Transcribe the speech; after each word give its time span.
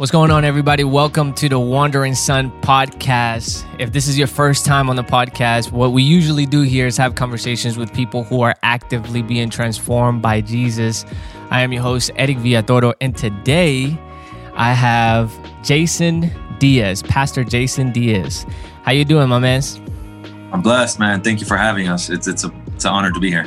What's 0.00 0.10
going 0.10 0.30
on, 0.30 0.46
everybody? 0.46 0.82
Welcome 0.82 1.34
to 1.34 1.46
the 1.50 1.60
Wondering 1.60 2.14
Son 2.14 2.50
podcast. 2.62 3.66
If 3.78 3.92
this 3.92 4.08
is 4.08 4.16
your 4.16 4.28
first 4.28 4.64
time 4.64 4.88
on 4.88 4.96
the 4.96 5.04
podcast, 5.04 5.72
what 5.72 5.92
we 5.92 6.02
usually 6.02 6.46
do 6.46 6.62
here 6.62 6.86
is 6.86 6.96
have 6.96 7.16
conversations 7.16 7.76
with 7.76 7.92
people 7.92 8.24
who 8.24 8.40
are 8.40 8.54
actively 8.62 9.20
being 9.20 9.50
transformed 9.50 10.22
by 10.22 10.40
Jesus. 10.40 11.04
I 11.50 11.60
am 11.60 11.70
your 11.74 11.82
host, 11.82 12.12
Eric 12.16 12.38
Villatoro, 12.38 12.94
and 13.02 13.14
today 13.14 13.94
I 14.54 14.72
have 14.72 15.38
Jason 15.62 16.32
Diaz, 16.58 17.02
Pastor 17.02 17.44
Jason 17.44 17.92
Diaz. 17.92 18.46
How 18.84 18.92
you 18.92 19.04
doing, 19.04 19.28
my 19.28 19.38
man? 19.38 19.60
I'm 20.50 20.62
blessed, 20.62 20.98
man. 20.98 21.20
Thank 21.20 21.40
you 21.40 21.46
for 21.46 21.58
having 21.58 21.88
us. 21.88 22.08
It's 22.08 22.26
it's 22.26 22.44
a 22.44 22.50
it's 22.68 22.86
an 22.86 22.92
honor 22.92 23.12
to 23.12 23.20
be 23.20 23.28
here. 23.28 23.46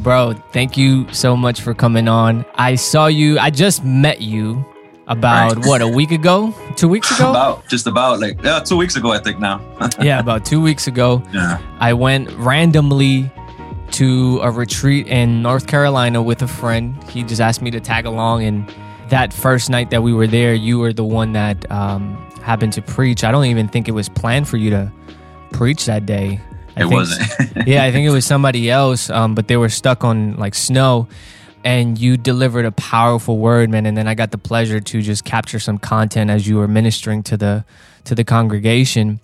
Bro, 0.00 0.34
thank 0.52 0.76
you 0.76 1.10
so 1.14 1.34
much 1.34 1.62
for 1.62 1.72
coming 1.72 2.08
on. 2.08 2.44
I 2.56 2.74
saw 2.74 3.06
you, 3.06 3.38
I 3.38 3.48
just 3.48 3.84
met 3.86 4.20
you 4.20 4.66
about 5.06 5.56
right. 5.56 5.66
what 5.66 5.82
a 5.82 5.88
week 5.88 6.10
ago? 6.10 6.54
Two 6.76 6.88
weeks 6.88 7.10
ago? 7.14 7.30
About 7.30 7.66
just 7.68 7.86
about 7.86 8.20
like 8.20 8.42
yeah 8.42 8.60
two 8.60 8.76
weeks 8.76 8.96
ago 8.96 9.12
i 9.12 9.18
think 9.18 9.38
now. 9.38 9.60
Yeah 10.00 10.18
about 10.18 10.44
two 10.44 10.60
weeks 10.60 10.86
ago 10.86 11.22
yeah. 11.32 11.58
I 11.80 11.92
went 11.92 12.30
randomly 12.32 13.30
to 13.92 14.40
a 14.42 14.50
retreat 14.50 15.06
in 15.06 15.42
north 15.42 15.66
carolina 15.66 16.22
with 16.22 16.42
a 16.42 16.48
friend. 16.48 17.02
He 17.10 17.22
just 17.22 17.40
asked 17.40 17.62
me 17.62 17.70
to 17.70 17.80
tag 17.80 18.06
along 18.06 18.44
and 18.44 18.72
that 19.10 19.32
first 19.32 19.68
night 19.68 19.90
that 19.90 20.02
we 20.02 20.12
were 20.12 20.26
there 20.26 20.54
you 20.54 20.78
were 20.78 20.92
the 20.92 21.04
one 21.04 21.32
that 21.32 21.70
um, 21.70 22.16
happened 22.42 22.72
to 22.74 22.82
preach. 22.82 23.24
I 23.24 23.30
don't 23.30 23.46
even 23.46 23.68
think 23.68 23.88
it 23.88 23.92
was 23.92 24.08
planned 24.08 24.48
for 24.48 24.56
you 24.56 24.70
to 24.70 24.92
preach 25.52 25.84
that 25.86 26.06
day. 26.06 26.40
I 26.76 26.80
it 26.80 26.88
think, 26.88 26.92
wasn't. 26.92 27.68
yeah 27.68 27.84
i 27.84 27.92
think 27.92 28.04
it 28.04 28.10
was 28.10 28.26
somebody 28.26 28.68
else 28.68 29.08
um, 29.08 29.36
but 29.36 29.46
they 29.46 29.56
were 29.56 29.68
stuck 29.68 30.02
on 30.02 30.34
like 30.36 30.56
snow 30.56 31.06
and 31.64 31.98
you 31.98 32.18
delivered 32.18 32.66
a 32.66 32.72
powerful 32.72 33.38
word 33.38 33.70
man 33.70 33.86
and 33.86 33.96
then 33.96 34.06
i 34.06 34.14
got 34.14 34.30
the 34.30 34.38
pleasure 34.38 34.80
to 34.80 35.00
just 35.00 35.24
capture 35.24 35.58
some 35.58 35.78
content 35.78 36.30
as 36.30 36.46
you 36.46 36.56
were 36.56 36.68
ministering 36.68 37.22
to 37.22 37.36
the 37.36 37.64
to 38.04 38.14
the 38.14 38.24
congregation. 38.24 39.18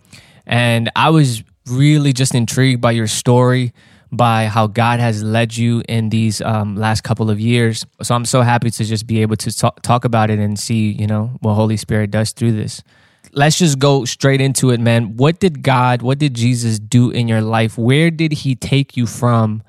And 0.46 0.90
i 0.96 1.10
was 1.10 1.44
really 1.68 2.12
just 2.12 2.34
intrigued 2.34 2.80
by 2.80 2.92
your 2.92 3.06
story 3.06 3.72
by 4.10 4.46
how 4.46 4.66
god 4.66 4.98
has 4.98 5.22
led 5.22 5.56
you 5.56 5.82
in 5.88 6.08
these 6.08 6.40
um, 6.40 6.74
last 6.74 7.02
couple 7.02 7.30
of 7.30 7.38
years. 7.38 7.86
So 8.02 8.14
i'm 8.14 8.24
so 8.24 8.40
happy 8.40 8.70
to 8.70 8.84
just 8.84 9.06
be 9.06 9.22
able 9.22 9.36
to 9.36 9.56
talk, 9.56 9.82
talk 9.82 10.04
about 10.04 10.30
it 10.30 10.38
and 10.38 10.58
see 10.58 10.90
you 10.90 11.06
know 11.06 11.36
what 11.40 11.54
holy 11.54 11.76
spirit 11.76 12.10
does 12.10 12.32
through 12.32 12.52
this. 12.52 12.82
Let's 13.32 13.58
just 13.58 13.78
go 13.78 14.04
straight 14.06 14.40
into 14.40 14.70
it 14.70 14.80
man. 14.80 15.16
What 15.16 15.38
did 15.38 15.62
god 15.62 16.00
what 16.00 16.18
did 16.18 16.34
jesus 16.34 16.78
do 16.78 17.10
in 17.10 17.28
your 17.28 17.42
life? 17.42 17.76
Where 17.76 18.10
did 18.10 18.32
he 18.32 18.54
take 18.54 18.96
you 18.96 19.06
from 19.06 19.62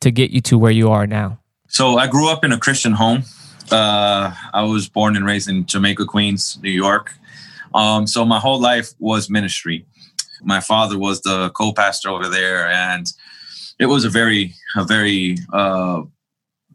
to 0.00 0.10
get 0.10 0.30
you 0.30 0.40
to 0.40 0.58
where 0.58 0.72
you 0.72 0.90
are 0.90 1.06
now 1.06 1.38
so 1.74 1.98
I 1.98 2.06
grew 2.06 2.28
up 2.28 2.44
in 2.44 2.52
a 2.52 2.58
Christian 2.58 2.92
home. 2.92 3.24
Uh, 3.72 4.32
I 4.52 4.62
was 4.62 4.88
born 4.88 5.16
and 5.16 5.26
raised 5.26 5.48
in 5.48 5.66
Jamaica, 5.66 6.04
Queens, 6.06 6.56
New 6.62 6.70
York. 6.70 7.12
Um, 7.74 8.06
so 8.06 8.24
my 8.24 8.38
whole 8.38 8.60
life 8.60 8.92
was 9.00 9.28
ministry. 9.28 9.84
My 10.40 10.60
father 10.60 10.96
was 10.96 11.20
the 11.22 11.50
co-pastor 11.50 12.10
over 12.10 12.28
there, 12.28 12.68
and 12.68 13.12
it 13.80 13.86
was 13.86 14.04
a 14.04 14.08
very, 14.08 14.54
a 14.76 14.84
very 14.84 15.36
uh, 15.52 16.02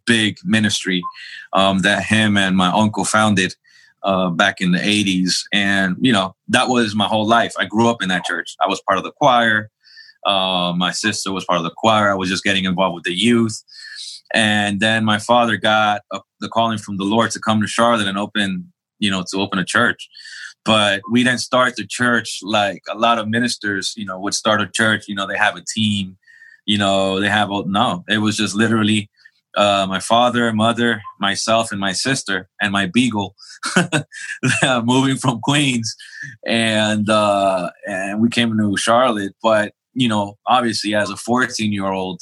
big 0.05 0.37
ministry 0.43 1.01
um, 1.53 1.79
that 1.79 2.03
him 2.03 2.35
and 2.35 2.57
my 2.57 2.67
uncle 2.67 3.05
founded 3.05 3.55
uh, 4.03 4.29
back 4.29 4.59
in 4.59 4.73
the 4.73 4.79
80s. 4.79 5.43
And, 5.53 5.95
you 6.01 6.11
know, 6.11 6.35
that 6.49 6.67
was 6.67 6.93
my 6.93 7.05
whole 7.05 7.25
life. 7.25 7.53
I 7.57 7.63
grew 7.63 7.87
up 7.87 8.03
in 8.03 8.09
that 8.09 8.25
church. 8.25 8.53
I 8.61 8.67
was 8.67 8.81
part 8.81 8.97
of 8.97 9.05
the 9.05 9.13
choir. 9.13 9.69
Uh, 10.25 10.73
my 10.75 10.91
sister 10.91 11.31
was 11.31 11.45
part 11.45 11.59
of 11.59 11.63
the 11.63 11.73
choir. 11.77 12.11
I 12.11 12.15
was 12.15 12.27
just 12.27 12.43
getting 12.43 12.65
involved 12.65 12.95
with 12.95 13.05
the 13.05 13.13
youth. 13.13 13.63
And 14.33 14.79
then 14.79 15.05
my 15.05 15.19
father 15.19 15.57
got 15.57 16.01
a, 16.11 16.21
the 16.39 16.49
calling 16.49 16.77
from 16.77 16.97
the 16.97 17.03
Lord 17.03 17.31
to 17.31 17.39
come 17.39 17.61
to 17.61 17.67
Charlotte 17.67 18.07
and 18.07 18.17
open, 18.17 18.71
you 18.99 19.09
know, 19.09 19.23
to 19.31 19.37
open 19.37 19.59
a 19.59 19.65
church. 19.65 20.09
But 20.65 21.01
we 21.09 21.23
didn't 21.23 21.39
start 21.39 21.75
the 21.75 21.85
church 21.87 22.39
like 22.43 22.83
a 22.89 22.97
lot 22.97 23.17
of 23.17 23.27
ministers, 23.27 23.93
you 23.95 24.05
know, 24.05 24.19
would 24.19 24.33
start 24.33 24.61
a 24.61 24.69
church. 24.69 25.07
You 25.07 25.15
know, 25.15 25.25
they 25.25 25.37
have 25.37 25.55
a 25.55 25.63
team, 25.73 26.17
you 26.65 26.77
know, 26.77 27.19
they 27.19 27.29
have 27.29 27.49
no. 27.49 28.03
It 28.07 28.19
was 28.19 28.37
just 28.37 28.55
literally 28.55 29.09
uh, 29.57 29.85
my 29.89 29.99
father, 29.99 30.53
mother, 30.53 31.01
myself, 31.19 31.71
and 31.71 31.79
my 31.79 31.91
sister, 31.91 32.47
and 32.61 32.71
my 32.71 32.85
beagle, 32.85 33.35
moving 34.83 35.17
from 35.17 35.41
Queens, 35.41 35.95
and 36.45 37.09
uh, 37.09 37.69
and 37.87 38.21
we 38.21 38.29
came 38.29 38.55
to 38.57 38.77
Charlotte. 38.77 39.35
But 39.41 39.73
you 39.93 40.07
know, 40.07 40.37
obviously, 40.45 40.93
as 40.93 41.09
a 41.09 41.17
14 41.17 41.73
year 41.73 41.87
old, 41.87 42.21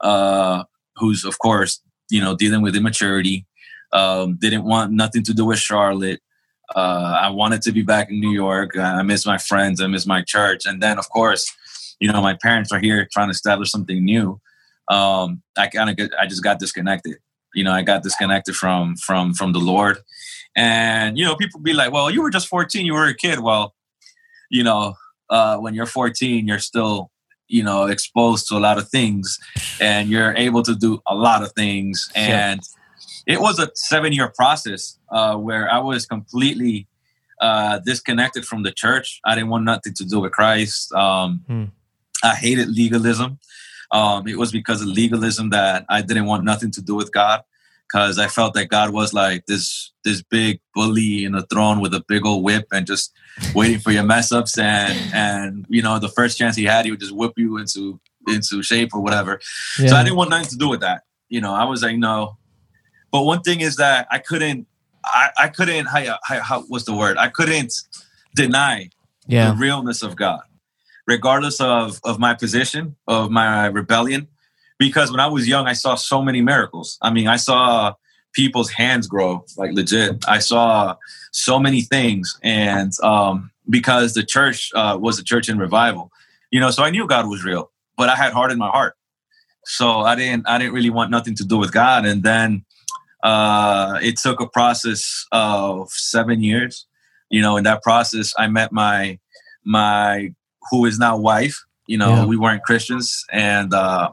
uh, 0.00 0.64
who's 1.00 1.24
of 1.24 1.38
course 1.38 1.80
you 2.10 2.20
know 2.20 2.36
dealing 2.36 2.62
with 2.62 2.76
immaturity 2.76 3.46
um, 3.92 4.36
didn't 4.36 4.64
want 4.64 4.92
nothing 4.92 5.24
to 5.24 5.34
do 5.34 5.46
with 5.46 5.58
charlotte. 5.58 6.20
Uh, 6.76 7.18
i 7.20 7.28
wanted 7.28 7.60
to 7.62 7.72
be 7.72 7.82
back 7.82 8.10
in 8.10 8.20
new 8.20 8.30
york. 8.30 8.78
I 8.78 9.02
miss 9.02 9.26
my 9.26 9.38
friends. 9.38 9.80
I 9.80 9.86
miss 9.88 10.06
my 10.06 10.22
church. 10.22 10.62
And 10.66 10.80
then 10.80 10.98
of 10.98 11.08
course 11.08 11.50
you 11.98 12.10
know 12.10 12.22
my 12.22 12.34
parents 12.34 12.70
are 12.72 12.78
here 12.78 13.08
trying 13.12 13.28
to 13.28 13.32
establish 13.32 13.70
something 13.70 14.04
new. 14.04 14.40
Um, 14.88 15.42
i 15.56 15.66
kind 15.66 15.90
of 15.90 16.10
i 16.20 16.26
just 16.26 16.44
got 16.44 16.58
disconnected. 16.58 17.16
You 17.54 17.64
know 17.64 17.72
i 17.72 17.82
got 17.82 18.02
disconnected 18.02 18.54
from 18.54 18.96
from 18.96 19.34
from 19.34 19.52
the 19.52 19.58
lord. 19.58 19.98
And 20.56 21.18
you 21.18 21.24
know 21.24 21.36
people 21.36 21.60
be 21.60 21.72
like 21.72 21.92
well 21.92 22.10
you 22.10 22.22
were 22.22 22.30
just 22.30 22.48
14 22.48 22.86
you 22.86 22.94
were 22.94 23.06
a 23.06 23.14
kid. 23.14 23.40
Well 23.40 23.74
you 24.50 24.62
know 24.62 24.94
uh, 25.30 25.56
when 25.58 25.74
you're 25.74 25.86
14 25.86 26.46
you're 26.46 26.58
still 26.58 27.09
you 27.50 27.62
know 27.62 27.84
exposed 27.84 28.48
to 28.48 28.56
a 28.56 28.62
lot 28.68 28.78
of 28.78 28.88
things 28.88 29.38
and 29.80 30.08
you're 30.08 30.34
able 30.36 30.62
to 30.62 30.74
do 30.74 31.02
a 31.06 31.14
lot 31.14 31.42
of 31.42 31.52
things. 31.52 32.10
And 32.14 32.60
it 33.26 33.40
was 33.40 33.58
a 33.58 33.70
seven 33.74 34.12
year 34.12 34.32
process 34.34 34.98
uh, 35.10 35.36
where 35.36 35.70
i 35.70 35.78
was 35.78 36.06
completely 36.06 36.86
uh, 37.40 37.78
disconnected 37.78 38.44
from 38.44 38.64
the 38.64 38.70
church. 38.70 39.18
I 39.24 39.34
didn't 39.34 39.48
want 39.48 39.64
nothing 39.64 39.94
to 39.94 40.04
do 40.04 40.20
with 40.20 40.32
christ. 40.32 40.92
Um, 40.92 41.42
hmm. 41.46 41.64
i 42.22 42.34
hated 42.34 42.68
legalism. 42.68 43.38
Um, 43.92 44.28
it 44.28 44.38
was 44.38 44.52
because 44.52 44.82
of 44.82 44.88
legalism 44.88 45.50
that 45.50 45.84
i 45.88 46.00
didn't 46.02 46.26
want 46.26 46.44
nothing 46.44 46.70
to 46.72 46.82
do 46.82 46.94
with 46.94 47.12
god 47.12 47.42
because 47.90 48.18
I 48.18 48.28
felt 48.28 48.54
that 48.54 48.68
God 48.68 48.90
was 48.90 49.12
like 49.12 49.46
this 49.46 49.92
this 50.04 50.22
big 50.22 50.60
bully 50.74 51.24
in 51.24 51.34
a 51.34 51.42
throne 51.42 51.80
with 51.80 51.94
a 51.94 52.04
big 52.06 52.24
old 52.24 52.44
whip 52.44 52.66
and 52.72 52.86
just 52.86 53.12
waiting 53.54 53.78
for 53.78 53.90
your 53.90 54.04
mess 54.04 54.32
ups 54.32 54.58
and 54.58 54.96
and 55.12 55.66
you 55.68 55.82
know 55.82 55.98
the 55.98 56.08
first 56.08 56.38
chance 56.38 56.56
he 56.56 56.64
had 56.64 56.84
he 56.84 56.90
would 56.90 57.00
just 57.00 57.14
whip 57.14 57.32
you 57.36 57.58
into 57.58 58.00
into 58.28 58.62
shape 58.62 58.94
or 58.94 59.00
whatever. 59.00 59.40
Yeah. 59.78 59.88
So 59.88 59.96
I 59.96 60.04
didn't 60.04 60.16
want 60.16 60.30
nothing 60.30 60.48
to 60.50 60.56
do 60.56 60.68
with 60.68 60.80
that. 60.80 61.02
You 61.28 61.40
know, 61.40 61.54
I 61.54 61.64
was 61.64 61.82
like 61.82 61.96
no. 61.96 62.36
But 63.10 63.22
one 63.22 63.42
thing 63.42 63.60
is 63.60 63.76
that 63.76 64.06
I 64.10 64.18
couldn't 64.18 64.66
I, 65.04 65.30
I 65.38 65.48
couldn't 65.48 65.86
how, 65.86 66.18
how, 66.22 66.40
how 66.40 66.62
what's 66.62 66.84
the 66.84 66.94
word? 66.94 67.16
I 67.16 67.28
couldn't 67.28 67.72
deny 68.34 68.90
yeah. 69.26 69.50
the 69.50 69.56
realness 69.56 70.02
of 70.02 70.16
God. 70.16 70.42
Regardless 71.06 71.60
of 71.60 72.00
of 72.04 72.18
my 72.20 72.34
position, 72.34 72.96
of 73.08 73.30
my 73.30 73.66
rebellion, 73.66 74.28
because 74.80 75.10
when 75.10 75.20
I 75.20 75.26
was 75.26 75.46
young, 75.46 75.66
I 75.68 75.74
saw 75.74 75.94
so 75.94 76.22
many 76.22 76.40
miracles. 76.40 76.98
I 77.02 77.10
mean, 77.10 77.28
I 77.28 77.36
saw 77.36 77.94
people's 78.32 78.70
hands 78.70 79.06
grow 79.06 79.44
like 79.58 79.72
legit. 79.72 80.24
I 80.26 80.38
saw 80.38 80.96
so 81.32 81.60
many 81.60 81.82
things, 81.82 82.40
and 82.42 82.90
um, 83.02 83.50
because 83.68 84.14
the 84.14 84.24
church 84.24 84.70
uh, 84.74 84.96
was 84.98 85.18
a 85.18 85.22
church 85.22 85.50
in 85.50 85.58
revival, 85.58 86.10
you 86.50 86.58
know, 86.58 86.70
so 86.70 86.82
I 86.82 86.90
knew 86.90 87.06
God 87.06 87.28
was 87.28 87.44
real, 87.44 87.70
but 87.98 88.08
I 88.08 88.16
had 88.16 88.32
heart 88.32 88.50
in 88.52 88.58
my 88.58 88.70
heart, 88.70 88.96
so 89.66 90.00
I 90.00 90.14
didn't 90.16 90.48
I 90.48 90.56
didn't 90.56 90.72
really 90.72 90.90
want 90.90 91.10
nothing 91.10 91.36
to 91.36 91.44
do 91.44 91.58
with 91.58 91.72
God. 91.72 92.06
And 92.06 92.22
then 92.22 92.64
uh, 93.22 93.98
it 94.02 94.16
took 94.16 94.40
a 94.40 94.48
process 94.48 95.26
of 95.30 95.90
seven 95.90 96.42
years. 96.42 96.86
You 97.28 97.42
know, 97.42 97.58
in 97.58 97.64
that 97.64 97.82
process, 97.82 98.32
I 98.38 98.46
met 98.46 98.72
my 98.72 99.18
my 99.62 100.32
who 100.70 100.86
is 100.86 100.98
now 100.98 101.18
wife. 101.18 101.62
You 101.86 101.98
know, 101.98 102.14
yeah. 102.14 102.24
we 102.24 102.38
weren't 102.38 102.62
Christians, 102.62 103.26
and 103.30 103.74
uh, 103.74 104.12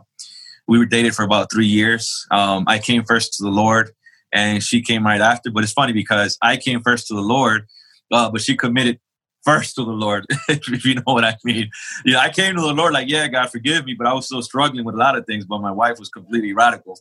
we 0.67 0.77
were 0.77 0.85
dated 0.85 1.15
for 1.15 1.23
about 1.23 1.51
three 1.51 1.65
years. 1.65 2.25
Um, 2.31 2.65
I 2.67 2.79
came 2.79 3.03
first 3.03 3.33
to 3.35 3.43
the 3.43 3.49
Lord, 3.49 3.91
and 4.33 4.63
she 4.63 4.81
came 4.81 5.05
right 5.05 5.21
after. 5.21 5.51
But 5.51 5.63
it's 5.63 5.73
funny 5.73 5.93
because 5.93 6.37
I 6.41 6.57
came 6.57 6.81
first 6.81 7.07
to 7.07 7.13
the 7.13 7.21
Lord, 7.21 7.65
uh, 8.11 8.29
but 8.29 8.41
she 8.41 8.55
committed 8.55 8.99
first 9.43 9.75
to 9.75 9.85
the 9.85 9.91
Lord, 9.91 10.25
if 10.49 10.85
you 10.85 10.95
know 10.95 11.03
what 11.05 11.23
I 11.23 11.35
mean. 11.43 11.69
Know, 12.05 12.19
I 12.19 12.29
came 12.29 12.55
to 12.55 12.61
the 12.61 12.73
Lord 12.73 12.93
like, 12.93 13.09
yeah, 13.09 13.27
God 13.27 13.49
forgive 13.49 13.85
me, 13.85 13.95
but 13.97 14.07
I 14.07 14.13
was 14.13 14.25
still 14.25 14.41
struggling 14.41 14.83
with 14.83 14.95
a 14.95 14.97
lot 14.97 15.17
of 15.17 15.25
things. 15.25 15.45
But 15.45 15.61
my 15.61 15.71
wife 15.71 15.99
was 15.99 16.09
completely 16.09 16.53
radical, 16.53 16.99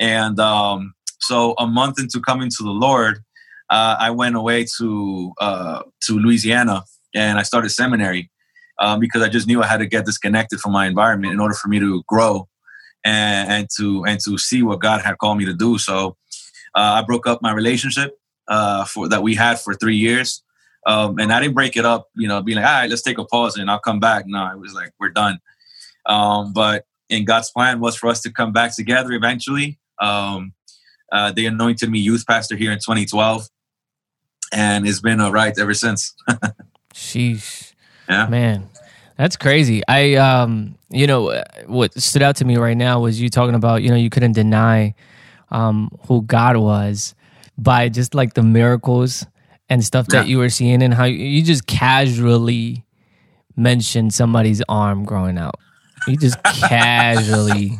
and 0.00 0.38
um, 0.40 0.94
so 1.20 1.54
a 1.58 1.66
month 1.66 2.00
into 2.00 2.20
coming 2.20 2.50
to 2.50 2.62
the 2.62 2.70
Lord, 2.70 3.18
uh, 3.70 3.96
I 3.98 4.10
went 4.10 4.36
away 4.36 4.66
to 4.78 5.32
uh, 5.40 5.82
to 6.02 6.18
Louisiana 6.18 6.84
and 7.14 7.38
I 7.38 7.42
started 7.42 7.70
seminary 7.70 8.30
um, 8.78 9.00
because 9.00 9.22
I 9.22 9.28
just 9.28 9.46
knew 9.46 9.62
I 9.62 9.66
had 9.66 9.78
to 9.78 9.86
get 9.86 10.06
disconnected 10.06 10.60
from 10.60 10.72
my 10.72 10.86
environment 10.86 11.32
in 11.32 11.40
order 11.40 11.54
for 11.54 11.68
me 11.68 11.78
to 11.78 12.02
grow 12.08 12.48
and, 13.04 13.50
and 13.50 13.68
to 13.78 14.04
and 14.04 14.20
to 14.24 14.38
see 14.38 14.62
what 14.62 14.80
God 14.80 15.02
had 15.02 15.18
called 15.18 15.38
me 15.38 15.44
to 15.44 15.54
do. 15.54 15.78
So 15.78 16.16
uh, 16.74 17.00
I 17.00 17.02
broke 17.02 17.26
up 17.26 17.42
my 17.42 17.52
relationship 17.52 18.18
uh, 18.48 18.84
for 18.84 19.08
that 19.08 19.22
we 19.22 19.34
had 19.34 19.60
for 19.60 19.74
three 19.74 19.96
years, 19.96 20.42
um, 20.86 21.18
and 21.18 21.32
I 21.32 21.40
didn't 21.40 21.54
break 21.54 21.76
it 21.76 21.84
up. 21.84 22.08
You 22.14 22.28
know, 22.28 22.42
being 22.42 22.56
like, 22.56 22.66
all 22.66 22.72
right, 22.72 22.90
let's 22.90 23.02
take 23.02 23.18
a 23.18 23.24
pause 23.24 23.56
and 23.56 23.70
I'll 23.70 23.80
come 23.80 24.00
back. 24.00 24.24
No, 24.26 24.50
it 24.50 24.58
was 24.58 24.74
like 24.74 24.92
we're 24.98 25.10
done. 25.10 25.38
Um, 26.06 26.52
but 26.52 26.84
in 27.08 27.24
God's 27.24 27.50
plan 27.50 27.80
was 27.80 27.96
for 27.96 28.08
us 28.08 28.20
to 28.22 28.32
come 28.32 28.52
back 28.52 28.74
together 28.74 29.12
eventually. 29.12 29.78
Um, 30.00 30.54
uh, 31.12 31.30
they 31.30 31.46
anointed 31.46 31.90
me 31.90 31.98
youth 31.98 32.26
pastor 32.26 32.56
here 32.56 32.72
in 32.72 32.78
2012, 32.78 33.46
and 34.52 34.88
it's 34.88 35.00
been 35.00 35.20
a 35.20 35.30
ride 35.30 35.58
ever 35.58 35.74
since. 35.74 36.14
Sheesh. 36.94 37.74
Yeah. 38.08 38.26
Man, 38.26 38.68
that's 39.16 39.36
crazy. 39.36 39.82
I, 39.88 40.14
um, 40.14 40.76
you 40.90 41.06
know, 41.06 41.42
what 41.66 41.94
stood 42.00 42.22
out 42.22 42.36
to 42.36 42.44
me 42.44 42.56
right 42.56 42.76
now 42.76 43.00
was 43.00 43.20
you 43.20 43.28
talking 43.28 43.54
about, 43.54 43.82
you 43.82 43.90
know, 43.90 43.96
you 43.96 44.10
couldn't 44.10 44.32
deny 44.32 44.94
um, 45.50 45.90
who 46.08 46.22
God 46.22 46.56
was 46.56 47.14
by 47.58 47.88
just 47.88 48.14
like 48.14 48.34
the 48.34 48.42
miracles 48.42 49.26
and 49.68 49.84
stuff 49.84 50.06
that 50.08 50.24
Yeah. 50.26 50.30
you 50.30 50.38
were 50.38 50.48
seeing 50.50 50.82
and 50.82 50.92
how 50.94 51.04
you, 51.04 51.42
just 51.42 51.66
casually 51.66 52.84
mentioned 53.56 54.12
somebody's 54.14 54.62
arm 54.68 55.04
growing 55.04 55.38
out. 55.38 55.56
You 56.08 56.16
just 56.16 56.42
casually. 56.44 57.78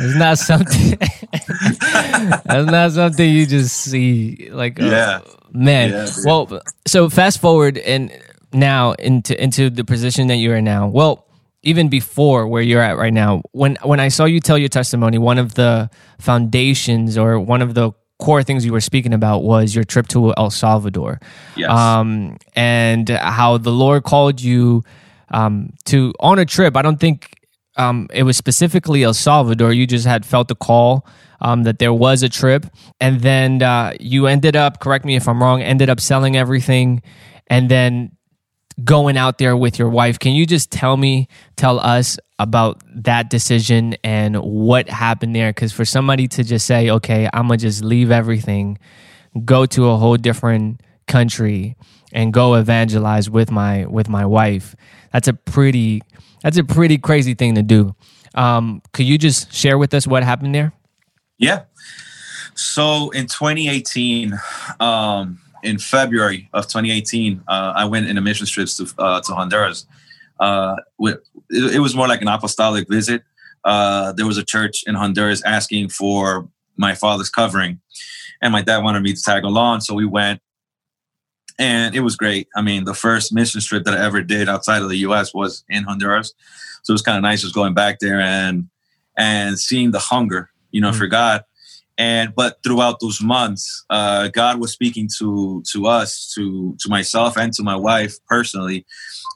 It's 0.00 0.16
not 0.16 0.38
something. 0.38 0.98
that's 2.44 2.70
not 2.70 2.92
something 2.92 3.28
you 3.30 3.46
just 3.46 3.76
see. 3.76 4.48
Like, 4.50 4.80
uh, 4.80 4.86
Yeah. 4.86 5.20
man. 5.52 5.90
Yeah, 5.90 6.08
well, 6.24 6.60
so 6.86 7.08
fast 7.08 7.40
forward 7.40 7.78
and 7.78 8.10
now 8.54 8.92
into 8.92 9.40
into 9.42 9.70
the 9.70 9.84
position 9.84 10.28
that 10.28 10.36
you're 10.36 10.56
in 10.56 10.64
now. 10.64 10.86
Well, 10.88 11.26
even 11.62 11.88
before 11.88 12.46
where 12.46 12.62
you're 12.62 12.82
at 12.82 12.96
right 12.96 13.12
now, 13.12 13.42
when 13.52 13.76
when 13.82 14.00
I 14.00 14.08
saw 14.08 14.24
you 14.24 14.40
tell 14.40 14.58
your 14.58 14.68
testimony, 14.68 15.18
one 15.18 15.38
of 15.38 15.54
the 15.54 15.90
foundations 16.18 17.16
or 17.16 17.38
one 17.40 17.62
of 17.62 17.74
the 17.74 17.92
core 18.18 18.42
things 18.42 18.64
you 18.64 18.72
were 18.72 18.80
speaking 18.80 19.12
about 19.12 19.42
was 19.42 19.74
your 19.74 19.84
trip 19.84 20.06
to 20.08 20.32
El 20.36 20.50
Salvador 20.50 21.20
Yes. 21.56 21.70
um, 21.70 22.36
and 22.54 23.08
how 23.08 23.58
the 23.58 23.72
Lord 23.72 24.04
called 24.04 24.40
you 24.40 24.82
um, 25.30 25.70
to 25.86 26.12
on 26.20 26.38
a 26.38 26.44
trip. 26.44 26.76
I 26.76 26.82
don't 26.82 27.00
think 27.00 27.30
um, 27.76 28.08
it 28.12 28.22
was 28.22 28.36
specifically 28.36 29.02
El 29.02 29.14
Salvador. 29.14 29.72
You 29.72 29.86
just 29.86 30.06
had 30.06 30.24
felt 30.24 30.48
the 30.48 30.54
call 30.54 31.06
um, 31.40 31.64
that 31.64 31.78
there 31.78 31.92
was 31.92 32.22
a 32.22 32.28
trip, 32.28 32.66
and 33.00 33.20
then 33.20 33.62
uh, 33.62 33.94
you 34.00 34.26
ended 34.26 34.54
up. 34.54 34.80
Correct 34.80 35.04
me 35.04 35.16
if 35.16 35.26
I'm 35.28 35.42
wrong. 35.42 35.60
Ended 35.62 35.90
up 35.90 35.98
selling 36.00 36.36
everything, 36.36 37.02
and 37.48 37.68
then 37.68 38.12
going 38.82 39.16
out 39.16 39.38
there 39.38 39.56
with 39.56 39.78
your 39.78 39.88
wife. 39.88 40.18
Can 40.18 40.32
you 40.32 40.46
just 40.46 40.70
tell 40.70 40.96
me, 40.96 41.28
tell 41.56 41.78
us 41.78 42.18
about 42.38 42.82
that 42.94 43.30
decision 43.30 43.96
and 44.02 44.36
what 44.36 44.88
happened 44.88 45.36
there? 45.36 45.50
Because 45.50 45.72
for 45.72 45.84
somebody 45.84 46.26
to 46.28 46.42
just 46.42 46.66
say, 46.66 46.90
okay, 46.90 47.28
I'm 47.32 47.46
gonna 47.46 47.58
just 47.58 47.84
leave 47.84 48.10
everything, 48.10 48.78
go 49.44 49.66
to 49.66 49.90
a 49.90 49.96
whole 49.96 50.16
different 50.16 50.80
country 51.06 51.76
and 52.12 52.32
go 52.32 52.54
evangelize 52.54 53.28
with 53.28 53.50
my 53.50 53.86
with 53.86 54.08
my 54.08 54.26
wife, 54.26 54.74
that's 55.12 55.28
a 55.28 55.34
pretty 55.34 56.02
that's 56.42 56.58
a 56.58 56.64
pretty 56.64 56.98
crazy 56.98 57.34
thing 57.34 57.54
to 57.54 57.62
do. 57.62 57.94
Um, 58.34 58.82
could 58.92 59.06
you 59.06 59.18
just 59.18 59.52
share 59.52 59.78
with 59.78 59.94
us 59.94 60.06
what 60.06 60.24
happened 60.24 60.54
there? 60.54 60.72
Yeah. 61.38 61.62
So 62.54 63.10
in 63.10 63.26
2018, 63.26 64.38
um, 64.80 65.38
in 65.64 65.78
February 65.78 66.48
of 66.52 66.64
2018, 66.66 67.42
uh, 67.48 67.72
I 67.74 67.84
went 67.86 68.08
in 68.08 68.18
a 68.18 68.20
mission 68.20 68.46
trip 68.46 68.68
to 68.68 68.86
uh, 68.98 69.20
to 69.22 69.34
Honduras. 69.34 69.86
Uh, 70.38 70.76
it, 71.00 71.22
it 71.50 71.80
was 71.80 71.94
more 71.94 72.08
like 72.08 72.22
an 72.22 72.28
apostolic 72.28 72.88
visit. 72.88 73.22
Uh, 73.64 74.12
there 74.12 74.26
was 74.26 74.36
a 74.38 74.44
church 74.44 74.84
in 74.86 74.94
Honduras 74.94 75.42
asking 75.44 75.88
for 75.88 76.48
my 76.76 76.94
father's 76.94 77.30
covering, 77.30 77.80
and 78.42 78.52
my 78.52 78.62
dad 78.62 78.82
wanted 78.84 79.02
me 79.02 79.12
to 79.14 79.22
tag 79.22 79.44
along, 79.44 79.80
so 79.80 79.94
we 79.94 80.06
went. 80.06 80.40
And 81.58 81.94
it 81.94 82.00
was 82.00 82.16
great. 82.16 82.48
I 82.56 82.62
mean, 82.62 82.84
the 82.84 82.94
first 82.94 83.32
mission 83.32 83.60
trip 83.60 83.84
that 83.84 83.94
I 83.94 84.04
ever 84.04 84.22
did 84.22 84.48
outside 84.48 84.82
of 84.82 84.88
the 84.88 84.98
U.S. 84.98 85.32
was 85.32 85.64
in 85.68 85.84
Honduras, 85.84 86.34
so 86.82 86.90
it 86.92 86.94
was 86.94 87.02
kind 87.02 87.16
of 87.16 87.22
nice 87.22 87.42
just 87.42 87.54
going 87.54 87.74
back 87.74 88.00
there 88.00 88.20
and 88.20 88.68
and 89.16 89.58
seeing 89.58 89.92
the 89.92 90.00
hunger, 90.00 90.50
you 90.72 90.80
know, 90.80 90.90
Mm. 90.90 90.98
for 90.98 91.06
God 91.06 91.44
and 91.98 92.34
but 92.34 92.58
throughout 92.62 92.98
those 93.00 93.20
months 93.20 93.84
uh, 93.90 94.28
god 94.28 94.60
was 94.60 94.72
speaking 94.72 95.08
to 95.18 95.62
to 95.70 95.86
us 95.86 96.32
to 96.34 96.76
to 96.80 96.88
myself 96.88 97.36
and 97.36 97.52
to 97.52 97.62
my 97.62 97.76
wife 97.76 98.16
personally 98.26 98.84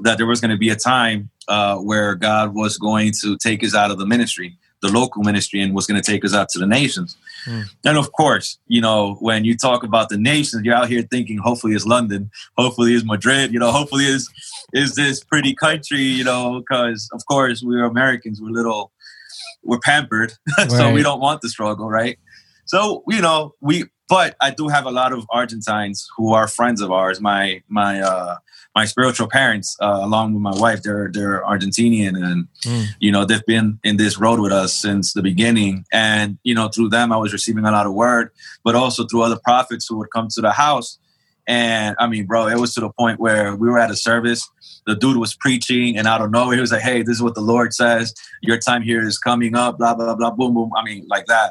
that 0.00 0.18
there 0.18 0.26
was 0.26 0.40
going 0.40 0.50
to 0.50 0.56
be 0.56 0.70
a 0.70 0.76
time 0.76 1.30
uh, 1.48 1.76
where 1.76 2.14
god 2.14 2.54
was 2.54 2.76
going 2.76 3.12
to 3.12 3.36
take 3.38 3.62
us 3.62 3.74
out 3.74 3.90
of 3.90 3.98
the 3.98 4.06
ministry 4.06 4.56
the 4.80 4.88
local 4.88 5.22
ministry 5.22 5.60
and 5.60 5.74
was 5.74 5.86
going 5.86 6.00
to 6.00 6.10
take 6.10 6.24
us 6.24 6.34
out 6.34 6.48
to 6.50 6.58
the 6.58 6.66
nations. 6.66 7.16
Hmm. 7.44 7.62
and 7.84 7.96
of 7.96 8.12
course 8.12 8.58
you 8.66 8.80
know 8.80 9.14
when 9.20 9.44
you 9.44 9.56
talk 9.56 9.84
about 9.84 10.08
the 10.08 10.18
nations 10.18 10.62
you're 10.64 10.74
out 10.74 10.88
here 10.88 11.02
thinking 11.02 11.38
hopefully 11.38 11.74
it's 11.74 11.86
london. 11.86 12.30
Hopefully 12.56 12.94
it's 12.94 13.04
madrid. 13.04 13.52
You 13.52 13.60
know 13.60 13.70
hopefully 13.70 14.04
is 14.04 14.28
is 14.72 14.94
this 14.94 15.22
pretty 15.22 15.54
country 15.54 16.02
you 16.02 16.24
know 16.24 16.60
because 16.60 17.08
of 17.12 17.24
course 17.26 17.62
we're 17.62 17.84
americans. 17.84 18.40
We're 18.40 18.50
little 18.50 18.92
we're 19.62 19.80
pampered. 19.80 20.32
So 20.68 20.92
we 20.92 21.02
don't 21.02 21.20
want 21.20 21.40
the 21.40 21.48
struggle 21.48 21.88
right 21.88 22.18
so 22.68 23.02
you 23.08 23.20
know 23.20 23.54
we 23.60 23.84
but 24.08 24.36
i 24.40 24.50
do 24.50 24.68
have 24.68 24.86
a 24.86 24.90
lot 25.00 25.12
of 25.12 25.26
argentines 25.30 26.06
who 26.16 26.32
are 26.32 26.46
friends 26.48 26.80
of 26.80 26.90
ours. 26.92 27.20
My 27.20 27.62
my 27.68 28.00
uh 28.00 28.36
my 28.74 28.84
spiritual 28.84 29.28
parents 29.28 29.76
uh, 29.82 30.00
along 30.08 30.26
with 30.34 30.42
my 30.42 30.56
wife 30.64 30.80
they're 30.84 31.10
they're 31.12 31.42
argentinian 31.52 32.12
and 32.28 32.46
Mm. 32.64 32.86
you 33.00 33.10
know 33.14 33.24
they've 33.24 33.44
been 33.46 33.78
in 33.84 33.96
this 34.02 34.14
road 34.24 34.38
with 34.40 34.52
us 34.52 34.72
since 34.74 35.12
the 35.12 35.22
beginning. 35.30 35.74
And 35.92 36.38
you 36.48 36.54
know 36.58 36.68
through 36.68 36.90
them 36.96 37.08
i 37.12 37.16
was 37.24 37.32
receiving 37.38 37.64
a 37.64 37.70
lot 37.78 37.86
of 37.86 37.92
word 37.94 38.26
but 38.66 38.74
also 38.82 39.00
through 39.06 39.22
other 39.22 39.40
prophets 39.50 39.86
who 39.88 39.96
would 39.98 40.10
come 40.16 40.28
to 40.36 40.40
the 40.40 40.52
house. 40.52 40.98
And 41.46 41.96
i 41.98 42.06
mean 42.12 42.24
bro 42.26 42.40
it 42.54 42.58
was 42.64 42.72
to 42.74 42.80
the 42.80 42.90
point 43.02 43.18
where 43.20 43.56
we 43.60 43.66
were 43.68 43.78
at 43.84 43.90
a 43.90 43.96
service. 44.10 44.42
The 44.86 44.94
dude 45.02 45.18
was 45.18 45.34
preaching 45.44 45.98
and 45.98 46.06
I 46.12 46.16
don't 46.20 46.30
know. 46.36 46.46
he 46.50 46.60
was 46.60 46.72
like 46.72 46.82
hey 46.90 47.02
this 47.02 47.16
is 47.18 47.22
what 47.22 47.34
the 47.34 47.46
lord 47.54 47.70
says. 47.82 48.14
Your 48.48 48.58
time 48.68 48.82
here 48.90 49.02
is 49.10 49.18
coming 49.18 49.54
up 49.64 49.72
blah 49.78 49.94
blah 49.94 50.14
blah 50.14 50.30
boom 50.38 50.54
boom. 50.54 50.70
I 50.78 50.82
mean 50.88 51.02
like 51.14 51.26
that 51.34 51.50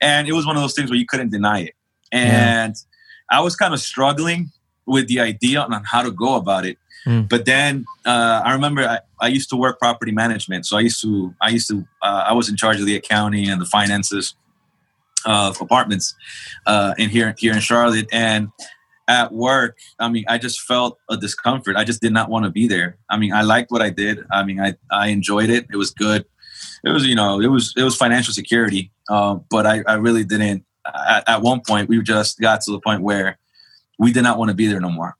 and 0.00 0.28
it 0.28 0.32
was 0.32 0.46
one 0.46 0.56
of 0.56 0.62
those 0.62 0.74
things 0.74 0.90
where 0.90 0.98
you 0.98 1.06
couldn't 1.06 1.30
deny 1.30 1.60
it. 1.60 1.74
And 2.12 2.74
i 3.30 3.40
was 3.40 3.56
kind 3.56 3.74
of 3.74 3.80
struggling 3.80 4.50
with 4.86 5.08
the 5.08 5.20
idea 5.20 5.60
on 5.60 5.82
how 5.84 6.02
to 6.02 6.10
go 6.10 6.36
about 6.36 6.64
it. 6.64 6.78
Mm. 7.06 7.28
but 7.28 7.44
then 7.44 7.84
uh, 8.04 8.42
i 8.44 8.52
remember 8.52 8.82
I, 8.82 8.98
I 9.20 9.28
used 9.28 9.48
to 9.50 9.56
work 9.56 9.78
property 9.78 10.12
management. 10.12 10.66
So 10.66 10.76
i 10.76 10.80
used 10.80 11.00
to 11.02 11.34
i 11.40 11.50
used 11.50 11.68
to 11.68 11.86
uh, 12.02 12.24
i 12.26 12.32
was 12.32 12.48
in 12.48 12.56
charge 12.56 12.80
of 12.80 12.86
the 12.86 12.96
accounting 12.96 13.48
and 13.48 13.60
the 13.60 13.66
finances 13.66 14.34
of 15.24 15.60
apartments 15.60 16.14
uh, 16.66 16.94
in 16.98 17.10
here 17.10 17.34
here 17.38 17.52
in 17.52 17.60
charlotte. 17.60 18.08
And 18.12 18.48
at 19.08 19.32
work 19.32 19.78
i 20.00 20.08
mean 20.08 20.24
i 20.28 20.36
just 20.36 20.60
felt 20.60 20.98
a 21.08 21.16
discomfort. 21.16 21.76
I 21.76 21.84
just 21.84 22.00
did 22.00 22.12
not 22.12 22.28
want 22.28 22.44
to 22.44 22.50
be 22.50 22.66
there. 22.66 22.96
I 23.08 23.16
mean 23.18 23.32
i 23.32 23.42
liked 23.42 23.70
what 23.70 23.82
i 23.82 23.90
did. 23.90 24.18
I 24.32 24.42
mean 24.44 24.60
i 24.60 24.74
i 24.90 25.08
enjoyed 25.08 25.50
it. 25.50 25.66
It 25.70 25.76
was 25.76 25.90
good 25.90 26.24
it 26.84 26.90
was 26.90 27.06
you 27.06 27.14
know 27.14 27.40
it 27.40 27.48
was 27.48 27.74
it 27.76 27.82
was 27.82 27.96
financial 27.96 28.32
security 28.34 28.90
um, 29.08 29.44
but 29.50 29.66
I, 29.66 29.82
I 29.86 29.94
really 29.94 30.24
didn't 30.24 30.64
at, 30.86 31.28
at 31.28 31.42
one 31.42 31.60
point 31.66 31.88
we 31.88 32.00
just 32.02 32.38
got 32.40 32.60
to 32.62 32.72
the 32.72 32.80
point 32.80 33.02
where 33.02 33.38
we 33.98 34.12
did 34.12 34.22
not 34.22 34.38
want 34.38 34.50
to 34.50 34.54
be 34.54 34.66
there 34.66 34.80
no 34.80 34.90
more 34.90 35.16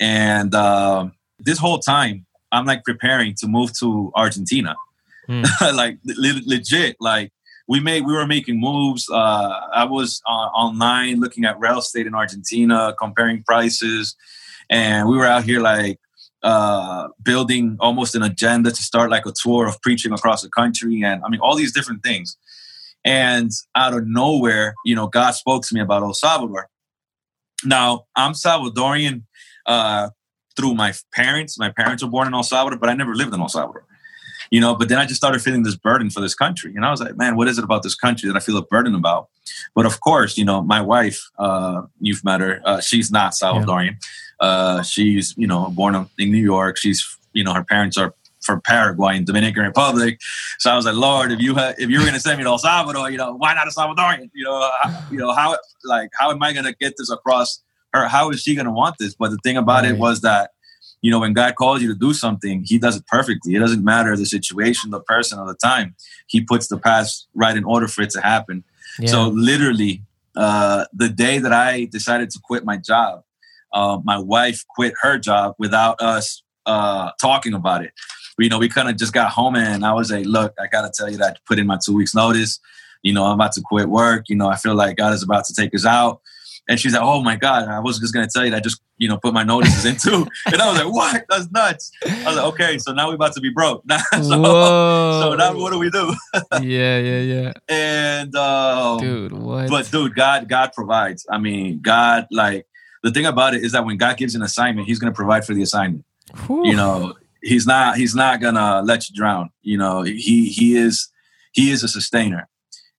and 0.00 0.54
um, 0.54 1.12
this 1.38 1.58
whole 1.58 1.78
time 1.78 2.26
i'm 2.52 2.64
like 2.64 2.84
preparing 2.84 3.34
to 3.34 3.46
move 3.46 3.76
to 3.78 4.12
argentina 4.14 4.76
Mm. 5.28 5.44
like 5.74 5.96
le- 6.04 6.42
legit 6.44 6.96
like 7.00 7.32
we 7.66 7.80
made 7.80 8.04
we 8.04 8.12
were 8.12 8.26
making 8.26 8.60
moves 8.60 9.08
uh, 9.10 9.60
i 9.72 9.82
was 9.82 10.20
uh, 10.28 10.30
online 10.30 11.18
looking 11.18 11.46
at 11.46 11.58
real 11.58 11.78
estate 11.78 12.06
in 12.06 12.14
argentina 12.14 12.94
comparing 12.98 13.42
prices 13.42 14.16
and 14.68 15.08
we 15.08 15.16
were 15.16 15.24
out 15.24 15.44
here 15.44 15.60
like 15.60 15.98
uh, 16.44 17.08
building 17.22 17.76
almost 17.80 18.14
an 18.14 18.22
agenda 18.22 18.70
to 18.70 18.82
start 18.82 19.10
like 19.10 19.24
a 19.24 19.32
tour 19.32 19.66
of 19.66 19.80
preaching 19.80 20.12
across 20.12 20.42
the 20.42 20.50
country 20.50 21.02
and 21.02 21.22
i 21.24 21.28
mean 21.28 21.40
all 21.40 21.56
these 21.56 21.72
different 21.72 22.02
things. 22.02 22.36
And 23.06 23.50
out 23.74 23.94
of 23.94 24.06
nowhere 24.06 24.74
you 24.84 24.94
know 24.94 25.06
god 25.06 25.32
spoke 25.32 25.64
to 25.64 25.74
me 25.74 25.80
about 25.80 26.02
el 26.02 26.12
salvador. 26.12 26.68
Now 27.64 28.04
i'm 28.14 28.34
salvadorian 28.34 29.22
uh, 29.66 30.10
through 30.54 30.74
my 30.74 30.92
parents. 31.14 31.58
My 31.58 31.70
parents 31.70 32.02
were 32.02 32.10
born 32.10 32.28
in 32.28 32.34
el 32.34 32.42
salvador 32.42 32.78
but 32.78 32.90
i 32.90 32.94
never 32.94 33.14
lived 33.14 33.32
in 33.32 33.40
el 33.40 33.48
salvador 33.48 33.86
you 34.50 34.60
know 34.60 34.74
but 34.74 34.90
then 34.90 34.98
i 34.98 35.06
just 35.06 35.16
started 35.16 35.40
feeling 35.40 35.62
this 35.62 35.76
burden 35.76 36.10
for 36.10 36.20
this 36.20 36.34
country. 36.34 36.74
And 36.76 36.84
i 36.84 36.90
was 36.90 37.00
like 37.00 37.16
man 37.16 37.36
what 37.36 37.48
is 37.48 37.56
it 37.56 37.64
about 37.64 37.82
this 37.82 37.94
country 37.94 38.28
that 38.28 38.36
i 38.36 38.40
feel 38.40 38.58
a 38.58 38.62
burden 38.62 38.94
about? 38.94 39.28
But 39.74 39.86
of 39.86 40.00
course 40.00 40.36
you 40.36 40.44
know 40.44 40.62
my 40.62 40.82
wife 40.82 41.20
uh, 41.38 41.82
you've 42.00 42.22
met 42.22 42.42
her 42.42 42.60
uh, 42.66 42.80
she's 42.82 43.10
not 43.10 43.32
salvadorian 43.32 43.96
uh, 44.44 44.82
she's 44.82 45.34
you 45.36 45.46
know 45.46 45.70
born 45.70 45.94
in 46.18 46.30
new 46.30 46.46
york 46.54 46.76
she's 46.76 47.00
you 47.32 47.44
know 47.44 47.54
her 47.54 47.64
parents 47.64 47.96
are 47.96 48.14
from 48.40 48.60
paraguay 48.60 49.16
and 49.16 49.26
dominican 49.26 49.62
republic 49.62 50.18
so 50.58 50.70
i 50.70 50.76
was 50.76 50.84
like 50.84 50.94
lord 50.94 51.32
if 51.32 51.40
you 51.40 51.54
had 51.54 51.74
if 51.78 51.88
you 51.90 51.98
were 51.98 52.04
going 52.04 52.14
to 52.20 52.20
send 52.20 52.36
me 52.38 52.44
to 52.44 52.50
el 52.50 52.58
salvador 52.58 53.10
you 53.10 53.16
know 53.16 53.34
why 53.34 53.54
not 53.54 53.66
a 53.66 53.70
salvadorian 53.70 54.30
you 54.34 54.44
know 54.44 54.70
how, 54.82 55.04
you 55.10 55.18
know 55.18 55.32
how 55.32 55.56
like 55.84 56.10
how 56.18 56.30
am 56.30 56.42
i 56.42 56.52
going 56.52 56.64
to 56.64 56.74
get 56.74 56.94
this 56.98 57.10
across 57.10 57.62
her 57.94 58.06
how 58.06 58.30
is 58.30 58.42
she 58.42 58.54
going 58.54 58.66
to 58.66 58.76
want 58.82 58.94
this 58.98 59.14
but 59.14 59.30
the 59.30 59.38
thing 59.38 59.56
about 59.56 59.84
it 59.86 59.96
was 59.98 60.20
that 60.20 60.50
you 61.04 61.10
know, 61.10 61.20
when 61.20 61.34
God 61.34 61.54
calls 61.54 61.82
you 61.82 61.88
to 61.88 61.94
do 61.94 62.14
something, 62.14 62.64
He 62.64 62.78
does 62.78 62.96
it 62.96 63.06
perfectly. 63.06 63.54
It 63.54 63.58
doesn't 63.58 63.84
matter 63.84 64.16
the 64.16 64.24
situation, 64.24 64.90
the 64.90 65.00
person, 65.00 65.38
or 65.38 65.46
the 65.46 65.54
time. 65.54 65.94
He 66.26 66.40
puts 66.40 66.68
the 66.68 66.78
paths 66.78 67.26
right 67.34 67.54
in 67.54 67.64
order 67.64 67.88
for 67.88 68.00
it 68.00 68.08
to 68.16 68.22
happen. 68.22 68.64
Yeah. 68.98 69.10
So, 69.10 69.28
literally, 69.28 70.00
uh, 70.34 70.86
the 70.94 71.10
day 71.10 71.38
that 71.40 71.52
I 71.52 71.84
decided 71.84 72.30
to 72.30 72.40
quit 72.42 72.64
my 72.64 72.78
job, 72.78 73.23
uh, 73.74 73.98
my 74.04 74.18
wife 74.18 74.64
quit 74.68 74.94
her 75.02 75.18
job 75.18 75.54
without 75.58 76.00
us 76.00 76.42
uh, 76.64 77.10
talking 77.20 77.52
about 77.52 77.84
it. 77.84 77.92
You 78.38 78.48
know, 78.48 78.58
we 78.58 78.68
kind 78.68 78.88
of 78.88 78.96
just 78.96 79.12
got 79.12 79.30
home 79.30 79.54
and 79.54 79.84
I 79.84 79.92
was 79.92 80.10
like, 80.10 80.26
look, 80.26 80.54
I 80.58 80.66
got 80.66 80.82
to 80.82 80.92
tell 80.94 81.10
you 81.10 81.18
that 81.18 81.34
I 81.34 81.36
put 81.46 81.58
in 81.58 81.66
my 81.66 81.78
two 81.84 81.94
weeks 81.94 82.14
notice. 82.14 82.58
You 83.02 83.12
know, 83.12 83.24
I'm 83.24 83.34
about 83.34 83.52
to 83.52 83.60
quit 83.60 83.88
work. 83.88 84.28
You 84.28 84.36
know, 84.36 84.48
I 84.48 84.56
feel 84.56 84.74
like 84.74 84.96
God 84.96 85.12
is 85.12 85.22
about 85.22 85.44
to 85.46 85.54
take 85.54 85.74
us 85.74 85.84
out. 85.84 86.20
And 86.66 86.80
she's 86.80 86.94
like, 86.94 87.02
"Oh 87.02 87.20
my 87.22 87.36
god, 87.36 87.68
I 87.68 87.78
was 87.80 87.98
just 87.98 88.14
gonna 88.14 88.26
tell 88.26 88.42
you 88.42 88.50
that 88.52 88.56
I 88.56 88.60
just 88.60 88.80
you 88.96 89.06
know 89.06 89.18
put 89.18 89.34
my 89.34 89.42
notices 89.42 89.84
in 89.84 89.96
too." 89.96 90.26
and 90.46 90.62
I 90.62 90.70
was 90.70 90.78
like, 90.82 90.94
"What? 90.94 91.24
That's 91.28 91.50
nuts." 91.50 91.92
I 92.02 92.24
was 92.24 92.36
like, 92.36 92.46
"Okay, 92.54 92.78
so 92.78 92.94
now 92.94 93.08
we're 93.08 93.16
about 93.16 93.34
to 93.34 93.42
be 93.42 93.50
broke." 93.50 93.84
so, 94.14 94.20
so 94.22 95.34
now 95.34 95.54
what 95.58 95.72
do 95.74 95.78
we 95.78 95.90
do? 95.90 96.14
yeah, 96.62 96.98
yeah, 96.98 97.20
yeah. 97.20 97.52
And 97.68 98.34
um, 98.34 98.98
dude, 98.98 99.32
what? 99.32 99.68
But 99.68 99.90
dude, 99.90 100.14
God, 100.14 100.48
God 100.48 100.72
provides. 100.72 101.26
I 101.30 101.36
mean, 101.36 101.80
God, 101.82 102.26
like 102.30 102.66
the 103.04 103.10
thing 103.10 103.26
about 103.26 103.54
it 103.54 103.62
is 103.62 103.72
that 103.72 103.84
when 103.84 103.98
God 103.98 104.16
gives 104.16 104.34
an 104.34 104.42
assignment, 104.42 104.88
He's 104.88 104.98
gonna 104.98 105.12
provide 105.12 105.44
for 105.44 105.54
the 105.54 105.62
assignment. 105.62 106.04
Whew. 106.46 106.66
You 106.66 106.74
know, 106.74 107.14
He's 107.42 107.66
not 107.66 107.96
He's 107.96 108.14
not 108.14 108.40
gonna 108.40 108.82
let 108.82 109.08
you 109.08 109.14
drown. 109.14 109.50
You 109.62 109.78
know, 109.78 110.02
He 110.02 110.48
He 110.48 110.76
is 110.76 111.08
He 111.52 111.70
is 111.70 111.84
a 111.84 111.88
sustainer. 111.88 112.48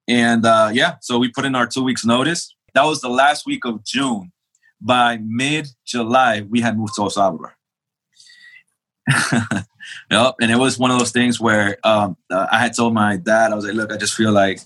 And 0.07 0.45
uh, 0.45 0.69
yeah, 0.71 0.95
so 1.01 1.17
we 1.17 1.29
put 1.29 1.45
in 1.45 1.55
our 1.55 1.65
two 1.65 1.83
weeks 1.83 2.05
notice 2.05 2.55
that 2.75 2.85
was 2.85 3.01
the 3.01 3.09
last 3.09 3.45
week 3.45 3.65
of 3.65 3.83
June. 3.83 4.31
By 4.79 5.17
mid 5.17 5.69
July, 5.85 6.41
we 6.41 6.61
had 6.61 6.77
moved 6.77 6.93
to 6.95 7.03
El 7.03 7.09
Salvador. 7.09 7.55
yep. 10.11 10.35
And 10.41 10.51
it 10.51 10.57
was 10.59 10.77
one 10.77 10.91
of 10.91 10.99
those 10.99 11.11
things 11.11 11.39
where 11.39 11.77
um, 11.83 12.17
uh, 12.29 12.47
I 12.51 12.59
had 12.59 12.75
told 12.75 12.93
my 12.93 13.17
dad, 13.17 13.51
I 13.51 13.55
was 13.55 13.65
like, 13.65 13.73
look, 13.73 13.91
I 13.91 13.97
just 13.97 14.13
feel 14.13 14.31
like 14.31 14.59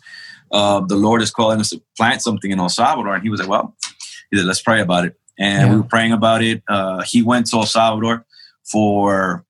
uh, 0.51 0.81
the 0.81 0.95
Lord 0.95 1.21
is 1.21 1.31
calling 1.31 1.59
us 1.59 1.69
to 1.69 1.81
plant 1.95 2.21
something 2.21 2.51
in 2.51 2.59
El 2.59 2.69
Salvador. 2.69 3.13
And 3.13 3.23
he 3.23 3.29
was 3.29 3.39
like, 3.39 3.49
well, 3.49 3.75
he 4.31 4.37
said, 4.37 4.47
let's 4.47 4.61
pray 4.61 4.81
about 4.81 5.05
it. 5.05 5.15
And 5.39 5.67
yeah. 5.67 5.71
we 5.71 5.77
were 5.77 5.87
praying 5.87 6.11
about 6.11 6.43
it. 6.43 6.61
Uh, 6.67 7.01
he 7.07 7.23
went 7.23 7.47
to 7.47 7.57
El 7.57 7.65
Salvador 7.65 8.25
for, 8.65 9.45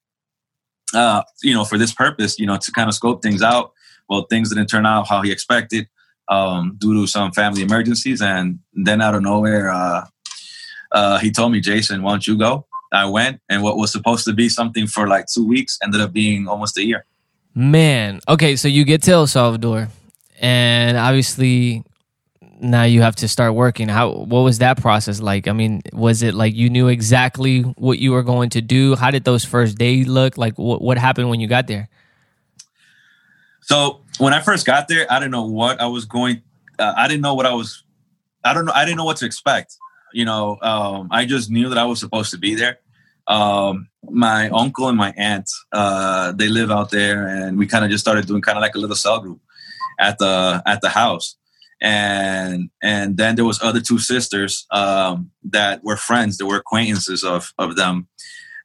uh, 0.93 1.23
you 1.43 1.53
know, 1.53 1.65
for 1.65 1.77
this 1.77 1.93
purpose, 1.93 2.37
you 2.39 2.45
know, 2.45 2.57
to 2.57 2.71
kind 2.71 2.87
of 2.87 2.93
scope 2.93 3.21
things 3.23 3.41
out. 3.41 3.73
Well, 4.07 4.27
things 4.29 4.49
didn't 4.49 4.67
turn 4.67 4.85
out 4.85 5.07
how 5.07 5.21
he 5.21 5.31
expected 5.31 5.87
um, 6.29 6.75
due 6.77 6.93
to 7.01 7.07
some 7.07 7.31
family 7.31 7.63
emergencies. 7.63 8.21
And 8.21 8.59
then 8.73 9.01
out 9.01 9.15
of 9.15 9.23
nowhere, 9.23 9.69
uh, 9.71 10.05
uh, 10.91 11.17
he 11.19 11.31
told 11.31 11.51
me, 11.51 11.59
Jason, 11.59 12.03
why 12.03 12.11
don't 12.11 12.27
you 12.27 12.37
go? 12.37 12.65
I 12.91 13.05
went, 13.05 13.39
and 13.49 13.61
what 13.61 13.77
was 13.77 13.91
supposed 13.91 14.25
to 14.25 14.33
be 14.33 14.49
something 14.49 14.87
for 14.87 15.07
like 15.07 15.25
two 15.27 15.45
weeks 15.45 15.77
ended 15.83 16.01
up 16.01 16.11
being 16.11 16.47
almost 16.47 16.77
a 16.77 16.83
year. 16.83 17.05
Man, 17.53 18.19
okay, 18.27 18.55
so 18.55 18.67
you 18.67 18.83
get 18.83 19.03
to 19.03 19.11
El 19.11 19.27
Salvador, 19.27 19.89
and 20.39 20.97
obviously 20.97 21.83
now 22.61 22.83
you 22.83 23.01
have 23.01 23.15
to 23.17 23.27
start 23.27 23.53
working. 23.55 23.87
How 23.87 24.11
what 24.11 24.41
was 24.41 24.59
that 24.59 24.79
process 24.79 25.21
like? 25.21 25.47
I 25.47 25.53
mean, 25.53 25.81
was 25.93 26.21
it 26.21 26.33
like 26.33 26.55
you 26.55 26.69
knew 26.69 26.87
exactly 26.87 27.61
what 27.61 27.99
you 27.99 28.11
were 28.11 28.23
going 28.23 28.49
to 28.51 28.61
do? 28.61 28.95
How 28.95 29.11
did 29.11 29.23
those 29.23 29.45
first 29.45 29.77
days 29.77 30.07
look? 30.07 30.37
Like 30.37 30.57
what 30.57 30.81
what 30.81 30.97
happened 30.97 31.29
when 31.29 31.39
you 31.39 31.47
got 31.47 31.67
there? 31.67 31.89
So 33.61 34.01
when 34.17 34.33
I 34.33 34.41
first 34.41 34.65
got 34.65 34.87
there, 34.87 35.05
I 35.11 35.19
didn't 35.19 35.31
know 35.31 35.45
what 35.45 35.79
I 35.79 35.87
was 35.87 36.05
going. 36.05 36.41
Uh, 36.77 36.93
I 36.95 37.07
didn't 37.07 37.21
know 37.21 37.35
what 37.35 37.45
I 37.45 37.53
was. 37.53 37.83
I 38.43 38.53
don't 38.53 38.65
know. 38.65 38.73
I 38.73 38.85
didn't 38.85 38.97
know 38.97 39.05
what 39.05 39.17
to 39.17 39.25
expect. 39.25 39.75
You 40.13 40.25
know, 40.25 40.57
um, 40.61 41.07
I 41.11 41.25
just 41.25 41.51
knew 41.51 41.69
that 41.69 41.77
I 41.77 41.85
was 41.85 41.99
supposed 41.99 42.31
to 42.31 42.37
be 42.37 42.55
there. 42.55 42.79
Um, 43.27 43.89
my 44.09 44.49
uncle 44.49 44.87
and 44.87 44.97
my 44.97 45.13
aunt, 45.15 45.49
uh, 45.71 46.31
they 46.31 46.47
live 46.47 46.71
out 46.71 46.89
there, 46.89 47.27
and 47.27 47.59
we 47.59 47.67
kind 47.67 47.85
of 47.85 47.91
just 47.91 48.03
started 48.03 48.25
doing 48.25 48.41
kind 48.41 48.57
of 48.57 48.61
like 48.61 48.73
a 48.75 48.79
little 48.79 48.95
cell 48.95 49.19
group 49.19 49.39
at 49.99 50.17
the 50.17 50.63
at 50.65 50.81
the 50.81 50.89
house. 50.89 51.35
And 51.81 52.69
and 52.83 53.17
then 53.17 53.35
there 53.35 53.45
was 53.45 53.61
other 53.61 53.79
two 53.79 53.99
sisters 53.99 54.65
um, 54.71 55.31
that 55.43 55.83
were 55.83 55.97
friends, 55.97 56.37
that 56.37 56.45
were 56.45 56.57
acquaintances 56.57 57.23
of 57.23 57.53
of 57.57 57.75
them 57.75 58.07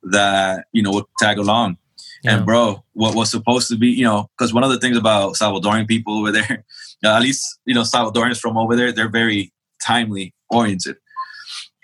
that 0.02 0.66
you 0.72 0.82
know 0.82 0.90
would 0.90 1.04
tag 1.18 1.38
along 1.38 1.78
yeah. 2.24 2.36
And 2.36 2.46
bro, 2.46 2.82
what 2.94 3.14
was 3.14 3.30
supposed 3.30 3.68
to 3.68 3.76
be, 3.76 3.88
you 3.88 4.04
know, 4.04 4.30
because 4.36 4.54
one 4.54 4.64
of 4.64 4.70
the 4.70 4.78
things 4.78 4.96
about 4.96 5.34
Salvadoran 5.34 5.86
people 5.86 6.18
over 6.18 6.32
there, 6.32 6.64
at 7.04 7.20
least 7.20 7.58
you 7.66 7.74
know 7.74 7.82
Salvadorans 7.82 8.40
from 8.40 8.56
over 8.56 8.74
there, 8.74 8.92
they're 8.92 9.10
very 9.10 9.52
timely 9.84 10.32
oriented, 10.48 10.96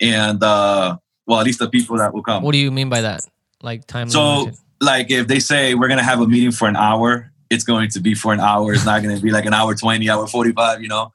and 0.01 0.43
uh, 0.43 0.97
well, 1.27 1.41
at 1.41 1.47
least 1.47 1.59
the 1.59 1.69
people 1.69 1.99
that 1.99 2.15
will 2.15 2.23
come. 2.23 2.43
What 2.43 2.53
do 2.53 2.59
you 2.59 2.71
mean 2.71 2.89
by 2.89 3.03
that? 3.03 3.21
Like 3.63 3.87
timely. 3.87 4.13
So, 4.13 4.23
oriented? 4.23 4.59
like, 4.81 5.11
if 5.11 5.29
they 5.29 5.41
say 5.41 5.75
we're 5.75 5.89
gonna 5.89 6.03
have 6.03 6.21
a 6.21 6.27
meeting 6.27 6.53
for 6.53 6.69
an 6.69 6.77
hour, 6.77 7.30
it's 7.51 7.65
going 7.65 7.91
to 7.91 8.01
be 8.01 8.15
for 8.15 8.33
an 8.33 8.41
hour. 8.41 8.73
It's 8.73 8.87
not 8.87 9.03
gonna 9.03 9.21
be 9.21 9.31
like 9.31 9.47
an 9.47 9.55
hour 9.55 9.75
twenty, 9.75 10.09
hour 10.09 10.27
forty 10.27 10.53
five, 10.53 10.83
you 10.83 10.89
know. 10.89 11.13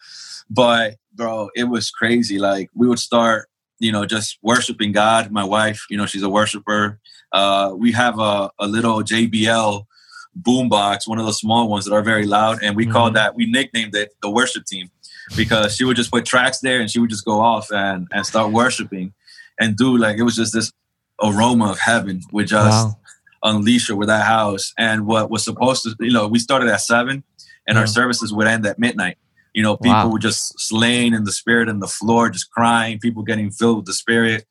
But 0.50 0.96
bro, 1.14 1.50
it 1.56 1.66
was 1.66 1.90
crazy. 1.90 2.38
Like 2.38 2.70
we 2.76 2.88
would 2.88 3.00
start, 3.00 3.50
you 3.80 3.92
know, 3.92 4.06
just 4.06 4.38
worshiping 4.42 4.92
God. 4.92 5.32
My 5.32 5.44
wife, 5.44 5.86
you 5.90 5.98
know, 5.98 6.06
she's 6.06 6.24
a 6.24 6.30
worshiper 6.30 7.00
uh, 7.36 7.74
we 7.76 7.92
have 7.92 8.18
a, 8.18 8.50
a 8.60 8.68
little 8.68 9.04
JBL 9.04 9.86
boombox, 10.42 11.06
one 11.06 11.20
of 11.20 11.26
the 11.26 11.34
small 11.34 11.70
ones 11.70 11.84
that 11.84 11.94
are 11.94 12.02
very 12.02 12.26
loud, 12.26 12.64
and 12.64 12.78
we 12.78 12.84
mm-hmm. 12.84 12.94
call 12.94 13.12
that 13.12 13.36
we 13.36 13.46
nicknamed 13.46 13.94
it 13.94 14.16
the 14.22 14.30
worship 14.30 14.66
team 14.66 14.90
because 15.36 15.76
she 15.76 15.84
would 15.84 15.98
just 15.98 16.12
put 16.12 16.26
tracks 16.26 16.60
there 16.60 16.80
and 16.80 16.90
she 16.90 17.00
would 17.00 17.10
just 17.10 17.26
go 17.26 17.42
off 17.42 17.72
and 17.72 18.08
and 18.12 18.26
start 18.26 18.52
worshiping 18.52 19.14
and 19.60 19.76
do 19.76 19.98
like 19.98 20.18
it 20.18 20.24
was 20.24 20.36
just 20.36 20.54
this 20.54 20.72
aroma 21.22 21.72
of 21.72 21.80
heaven 21.80 22.22
with 22.32 22.48
just 22.48 22.88
wow. 22.88 22.98
Unleash 23.46 23.90
over 23.90 24.06
that 24.06 24.26
house. 24.26 24.74
And 24.78 25.06
what 25.06 25.30
was 25.30 25.44
supposed 25.44 25.84
to, 25.84 25.96
you 26.00 26.12
know, 26.12 26.28
we 26.28 26.40
started 26.40 26.68
at 26.70 26.82
seven 26.82 27.24
and 27.68 27.78
our 27.78 27.88
services 27.88 28.34
would 28.34 28.48
end 28.48 28.66
at 28.66 28.80
midnight. 28.80 29.18
You 29.54 29.64
know, 29.64 29.78
people 29.78 29.94
wow. 29.94 30.10
were 30.10 30.20
just 30.20 30.60
slain 30.60 31.14
in 31.14 31.24
the 31.24 31.32
spirit 31.32 31.70
and 31.70 31.82
the 31.82 31.88
floor, 31.88 32.30
just 32.30 32.52
crying, 32.52 33.00
people 33.00 33.24
getting 33.24 33.52
filled 33.52 33.78
with 33.78 33.86
the 33.86 33.94
spirit 33.94 34.46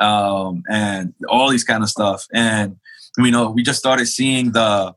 um, 0.00 0.64
and 0.68 1.14
all 1.28 1.48
these 1.48 1.64
kind 1.64 1.84
of 1.84 1.88
stuff. 1.88 2.26
And 2.32 2.76
you 3.16 3.30
know, 3.30 3.50
we 3.50 3.62
just 3.62 3.78
started 3.78 4.06
seeing 4.06 4.52
the 4.52 4.94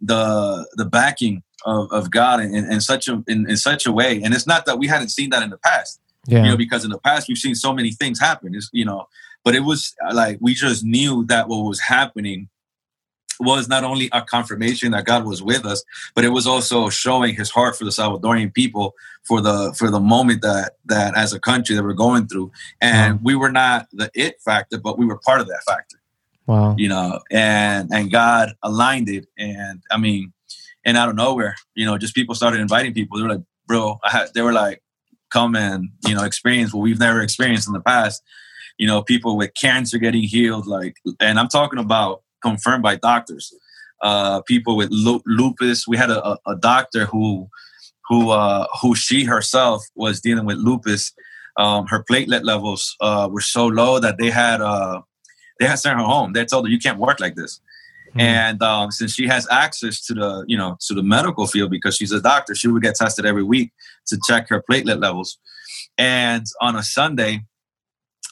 the 0.00 0.66
the 0.76 0.84
backing 0.84 1.42
of, 1.64 1.90
of 1.92 2.10
God 2.10 2.40
in, 2.40 2.54
in 2.54 2.80
such 2.80 3.08
a 3.08 3.22
in, 3.26 3.48
in 3.48 3.56
such 3.56 3.86
a 3.86 3.92
way. 3.92 4.22
And 4.22 4.34
it's 4.34 4.46
not 4.46 4.66
that 4.66 4.78
we 4.78 4.86
hadn't 4.86 5.10
seen 5.10 5.30
that 5.30 5.42
in 5.42 5.50
the 5.50 5.58
past. 5.58 6.00
Yeah. 6.26 6.44
You 6.44 6.50
know, 6.50 6.56
because 6.56 6.84
in 6.84 6.90
the 6.90 6.98
past 6.98 7.28
we've 7.28 7.38
seen 7.38 7.54
so 7.54 7.74
many 7.74 7.92
things 7.92 8.18
happen. 8.18 8.54
It's, 8.54 8.70
you 8.72 8.84
know, 8.84 9.08
but 9.44 9.54
it 9.54 9.60
was 9.60 9.94
like 10.12 10.38
we 10.40 10.54
just 10.54 10.84
knew 10.84 11.24
that 11.26 11.48
what 11.48 11.58
was 11.58 11.80
happening 11.80 12.48
was 13.40 13.68
not 13.68 13.84
only 13.84 14.08
a 14.12 14.22
confirmation 14.22 14.92
that 14.92 15.04
God 15.04 15.24
was 15.24 15.42
with 15.42 15.64
us, 15.64 15.82
but 16.14 16.24
it 16.24 16.30
was 16.30 16.46
also 16.46 16.88
showing 16.88 17.34
His 17.34 17.50
heart 17.50 17.76
for 17.76 17.84
the 17.84 17.90
Salvadorian 17.90 18.52
people 18.52 18.94
for 19.24 19.40
the 19.40 19.74
for 19.76 19.90
the 19.90 20.00
moment 20.00 20.42
that 20.42 20.74
that 20.86 21.16
as 21.16 21.32
a 21.32 21.40
country 21.40 21.74
that 21.74 21.82
we're 21.82 21.92
going 21.94 22.26
through, 22.26 22.52
and 22.80 23.14
wow. 23.14 23.20
we 23.22 23.34
were 23.34 23.50
not 23.50 23.88
the 23.92 24.10
it 24.14 24.36
factor, 24.44 24.78
but 24.78 24.98
we 24.98 25.06
were 25.06 25.18
part 25.18 25.40
of 25.40 25.46
that 25.48 25.62
factor. 25.66 25.98
Wow, 26.46 26.74
you 26.78 26.88
know, 26.88 27.20
and 27.30 27.88
and 27.92 28.10
God 28.10 28.52
aligned 28.62 29.08
it, 29.08 29.26
and 29.38 29.82
I 29.90 29.96
mean, 29.96 30.32
and 30.84 30.96
out 30.96 31.08
of 31.08 31.16
nowhere, 31.16 31.56
you 31.74 31.86
know, 31.86 31.98
just 31.98 32.14
people 32.14 32.34
started 32.34 32.60
inviting 32.60 32.92
people. 32.92 33.16
They 33.16 33.24
were 33.24 33.30
like, 33.30 33.44
"Bro," 33.66 33.98
I 34.04 34.10
had, 34.10 34.34
they 34.34 34.42
were 34.42 34.52
like, 34.52 34.82
"Come 35.30 35.56
and 35.56 35.90
you 36.06 36.14
know, 36.14 36.24
experience 36.24 36.74
what 36.74 36.82
we've 36.82 36.98
never 36.98 37.20
experienced 37.20 37.66
in 37.66 37.72
the 37.72 37.80
past." 37.80 38.22
You 38.76 38.88
know, 38.88 39.02
people 39.02 39.36
with 39.36 39.54
cancer 39.54 39.98
getting 39.98 40.24
healed, 40.24 40.66
like, 40.66 40.96
and 41.20 41.38
I'm 41.38 41.48
talking 41.48 41.78
about 41.78 42.23
confirmed 42.44 42.82
by 42.82 42.96
doctors. 42.96 43.52
Uh, 44.02 44.42
people 44.42 44.76
with 44.76 44.90
lupus. 44.90 45.88
We 45.88 45.96
had 45.96 46.10
a, 46.10 46.38
a 46.46 46.56
doctor 46.60 47.06
who 47.06 47.48
who 48.08 48.30
uh, 48.30 48.66
who 48.80 48.94
she 48.94 49.24
herself 49.24 49.82
was 49.94 50.20
dealing 50.20 50.46
with 50.46 50.58
lupus. 50.58 51.12
Um, 51.56 51.86
her 51.86 52.04
platelet 52.10 52.44
levels 52.44 52.96
uh, 53.00 53.28
were 53.30 53.40
so 53.40 53.66
low 53.66 53.98
that 54.00 54.18
they 54.18 54.30
had 54.30 54.60
uh, 54.60 55.00
they 55.58 55.66
had 55.66 55.78
sent 55.78 55.98
her 55.98 56.04
home. 56.04 56.32
They 56.32 56.44
told 56.44 56.66
her 56.66 56.70
you 56.70 56.78
can't 56.78 56.98
work 56.98 57.20
like 57.20 57.36
this. 57.36 57.60
Mm-hmm. 58.10 58.20
And 58.20 58.62
um, 58.62 58.90
since 58.90 59.14
she 59.14 59.26
has 59.26 59.48
access 59.50 60.04
to 60.06 60.14
the 60.14 60.44
you 60.46 60.58
know 60.58 60.76
to 60.86 60.94
the 60.94 61.02
medical 61.02 61.46
field 61.46 61.70
because 61.70 61.96
she's 61.96 62.12
a 62.12 62.20
doctor, 62.20 62.54
she 62.54 62.68
would 62.68 62.82
get 62.82 62.96
tested 62.96 63.24
every 63.24 63.44
week 63.44 63.72
to 64.08 64.18
check 64.26 64.48
her 64.50 64.62
platelet 64.68 65.00
levels. 65.00 65.38
And 65.96 66.44
on 66.60 66.76
a 66.76 66.82
Sunday, 66.82 67.44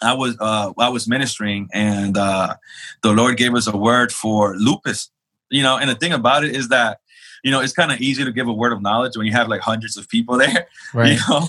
I 0.03 0.15
was 0.15 0.37
uh, 0.41 0.73
I 0.79 0.89
was 0.89 1.09
ministering, 1.09 1.69
and 1.73 2.17
uh, 2.17 2.57
the 3.03 3.13
Lord 3.13 3.37
gave 3.37 3.55
us 3.55 3.67
a 3.67 3.77
word 3.77 4.13
for 4.13 4.57
lupus. 4.57 5.11
You 5.51 5.63
know, 5.63 5.77
and 5.77 5.89
the 5.91 5.95
thing 5.95 6.13
about 6.13 6.45
it 6.45 6.57
is 6.57 6.69
that 6.69 7.01
you 7.45 7.51
know 7.51 7.61
it's 7.61 7.73
kind 7.73 7.93
of 7.93 8.01
easy 8.01 8.25
to 8.25 8.33
give 8.33 8.49
a 8.49 8.53
word 8.53 8.73
of 8.73 8.83
knowledge 8.83 9.17
when 9.17 9.27
you 9.27 9.33
have 9.33 9.49
like 9.49 9.61
hundreds 9.61 9.97
of 9.97 10.09
people 10.09 10.39
there. 10.39 10.67
Right. 10.93 11.13
You 11.13 11.19
know, 11.29 11.49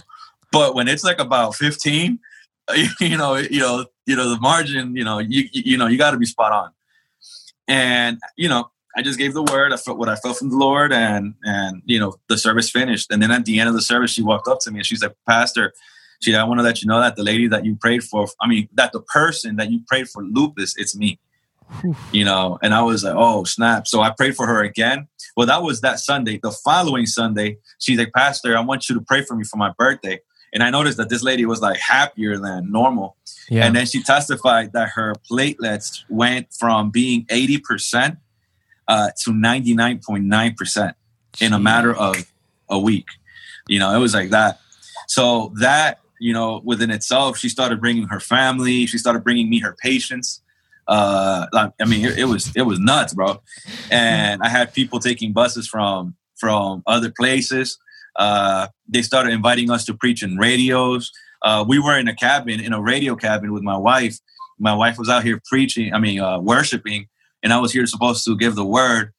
but 0.51 0.75
when 0.75 0.87
it's 0.87 1.03
like 1.03 1.19
about 1.19 1.55
fifteen, 1.55 2.19
you 2.99 3.17
know, 3.17 3.35
you 3.35 3.59
know, 3.59 3.85
you 4.05 4.15
know 4.15 4.29
the 4.29 4.39
margin. 4.39 4.95
You 4.95 5.03
know, 5.03 5.19
you 5.19 5.49
you 5.51 5.77
know 5.77 5.87
you 5.87 5.97
got 5.97 6.11
to 6.11 6.17
be 6.17 6.25
spot 6.25 6.51
on. 6.51 6.71
And 7.67 8.19
you 8.35 8.49
know, 8.49 8.69
I 8.95 9.01
just 9.01 9.17
gave 9.17 9.33
the 9.33 9.43
word. 9.43 9.73
I 9.73 9.77
felt 9.77 9.97
what 9.97 10.09
I 10.09 10.15
felt 10.15 10.37
from 10.37 10.49
the 10.49 10.57
Lord, 10.57 10.93
and 10.93 11.35
and 11.43 11.81
you 11.85 11.99
know 11.99 12.15
the 12.29 12.37
service 12.37 12.69
finished. 12.69 13.11
And 13.11 13.21
then 13.21 13.31
at 13.31 13.45
the 13.45 13.59
end 13.59 13.69
of 13.69 13.75
the 13.75 13.81
service, 13.81 14.11
she 14.11 14.21
walked 14.21 14.47
up 14.47 14.59
to 14.61 14.71
me 14.71 14.79
and 14.79 14.85
she's 14.85 15.01
like, 15.01 15.15
"Pastor." 15.27 15.73
She, 16.23 16.33
I 16.33 16.43
want 16.45 16.59
to 16.59 16.63
let 16.63 16.81
you 16.81 16.87
know 16.87 17.01
that 17.01 17.17
the 17.17 17.23
lady 17.23 17.47
that 17.47 17.65
you 17.65 17.75
prayed 17.75 18.03
for, 18.03 18.27
I 18.41 18.47
mean, 18.47 18.69
that 18.75 18.93
the 18.93 19.01
person 19.01 19.57
that 19.57 19.69
you 19.69 19.81
prayed 19.87 20.07
for 20.07 20.23
lupus, 20.23 20.73
it's 20.77 20.95
me. 20.95 21.19
You 22.11 22.23
know, 22.23 22.59
and 22.61 22.73
I 22.73 22.81
was 22.83 23.03
like, 23.03 23.15
oh 23.17 23.45
snap! 23.45 23.87
So 23.87 24.01
I 24.01 24.11
prayed 24.11 24.35
for 24.35 24.45
her 24.45 24.61
again. 24.63 25.07
Well, 25.35 25.47
that 25.47 25.63
was 25.63 25.81
that 25.81 25.99
Sunday. 25.99 26.39
The 26.41 26.51
following 26.51 27.07
Sunday, 27.07 27.57
she's 27.79 27.97
like, 27.97 28.13
Pastor, 28.13 28.55
I 28.55 28.61
want 28.61 28.87
you 28.89 28.95
to 28.95 29.01
pray 29.01 29.23
for 29.23 29.35
me 29.35 29.43
for 29.43 29.57
my 29.57 29.71
birthday. 29.77 30.19
And 30.53 30.61
I 30.61 30.69
noticed 30.69 30.97
that 30.97 31.09
this 31.09 31.23
lady 31.23 31.45
was 31.45 31.61
like 31.61 31.79
happier 31.79 32.37
than 32.37 32.71
normal. 32.71 33.17
Yeah. 33.49 33.65
And 33.65 33.75
then 33.75 33.87
she 33.87 34.03
testified 34.03 34.73
that 34.73 34.89
her 34.89 35.15
platelets 35.29 36.03
went 36.09 36.53
from 36.53 36.91
being 36.91 37.25
80% 37.25 38.17
uh, 38.87 39.09
to 39.23 39.31
99.9% 39.31 40.93
in 41.41 41.53
a 41.53 41.59
matter 41.59 41.95
of 41.95 42.31
a 42.69 42.77
week. 42.77 43.07
You 43.67 43.79
know, 43.79 43.95
it 43.95 43.99
was 43.99 44.13
like 44.13 44.29
that. 44.29 44.59
So 45.07 45.53
that 45.59 45.99
you 46.23 46.31
know, 46.31 46.61
within 46.63 46.89
itself, 46.89 47.37
she 47.37 47.49
started 47.49 47.81
bringing 47.81 48.07
her 48.07 48.19
family. 48.21 48.85
She 48.85 48.97
started 48.97 49.25
bringing 49.25 49.49
me 49.49 49.59
her 49.59 49.75
patients. 49.83 50.41
Uh, 50.87 51.47
I 51.53 51.85
mean, 51.85 52.05
it, 52.05 52.17
it 52.17 52.25
was 52.25 52.49
it 52.55 52.61
was 52.61 52.79
nuts, 52.79 53.13
bro. 53.13 53.41
And 53.91 54.41
I 54.41 54.47
had 54.47 54.73
people 54.73 54.99
taking 54.99 55.33
buses 55.33 55.67
from 55.67 56.15
from 56.37 56.81
other 56.87 57.11
places. 57.11 57.77
Uh, 58.17 58.67
they 58.87 59.01
started 59.01 59.33
inviting 59.33 59.69
us 59.69 59.83
to 59.85 59.93
preach 59.93 60.23
in 60.23 60.37
radios. 60.37 61.11
Uh, 61.41 61.65
we 61.67 61.77
were 61.77 61.97
in 61.99 62.07
a 62.07 62.15
cabin, 62.15 62.61
in 62.61 62.71
a 62.71 62.81
radio 62.81 63.17
cabin 63.17 63.51
with 63.51 63.63
my 63.63 63.75
wife. 63.75 64.17
My 64.59 64.73
wife 64.73 64.97
was 64.97 65.09
out 65.09 65.25
here 65.25 65.41
preaching, 65.49 65.93
I 65.93 65.99
mean, 65.99 66.21
uh, 66.21 66.39
worshiping, 66.39 67.07
and 67.41 67.51
I 67.51 67.59
was 67.59 67.73
here 67.73 67.85
supposed 67.85 68.23
to 68.25 68.37
give 68.37 68.55
the 68.55 68.63
word. 68.63 69.11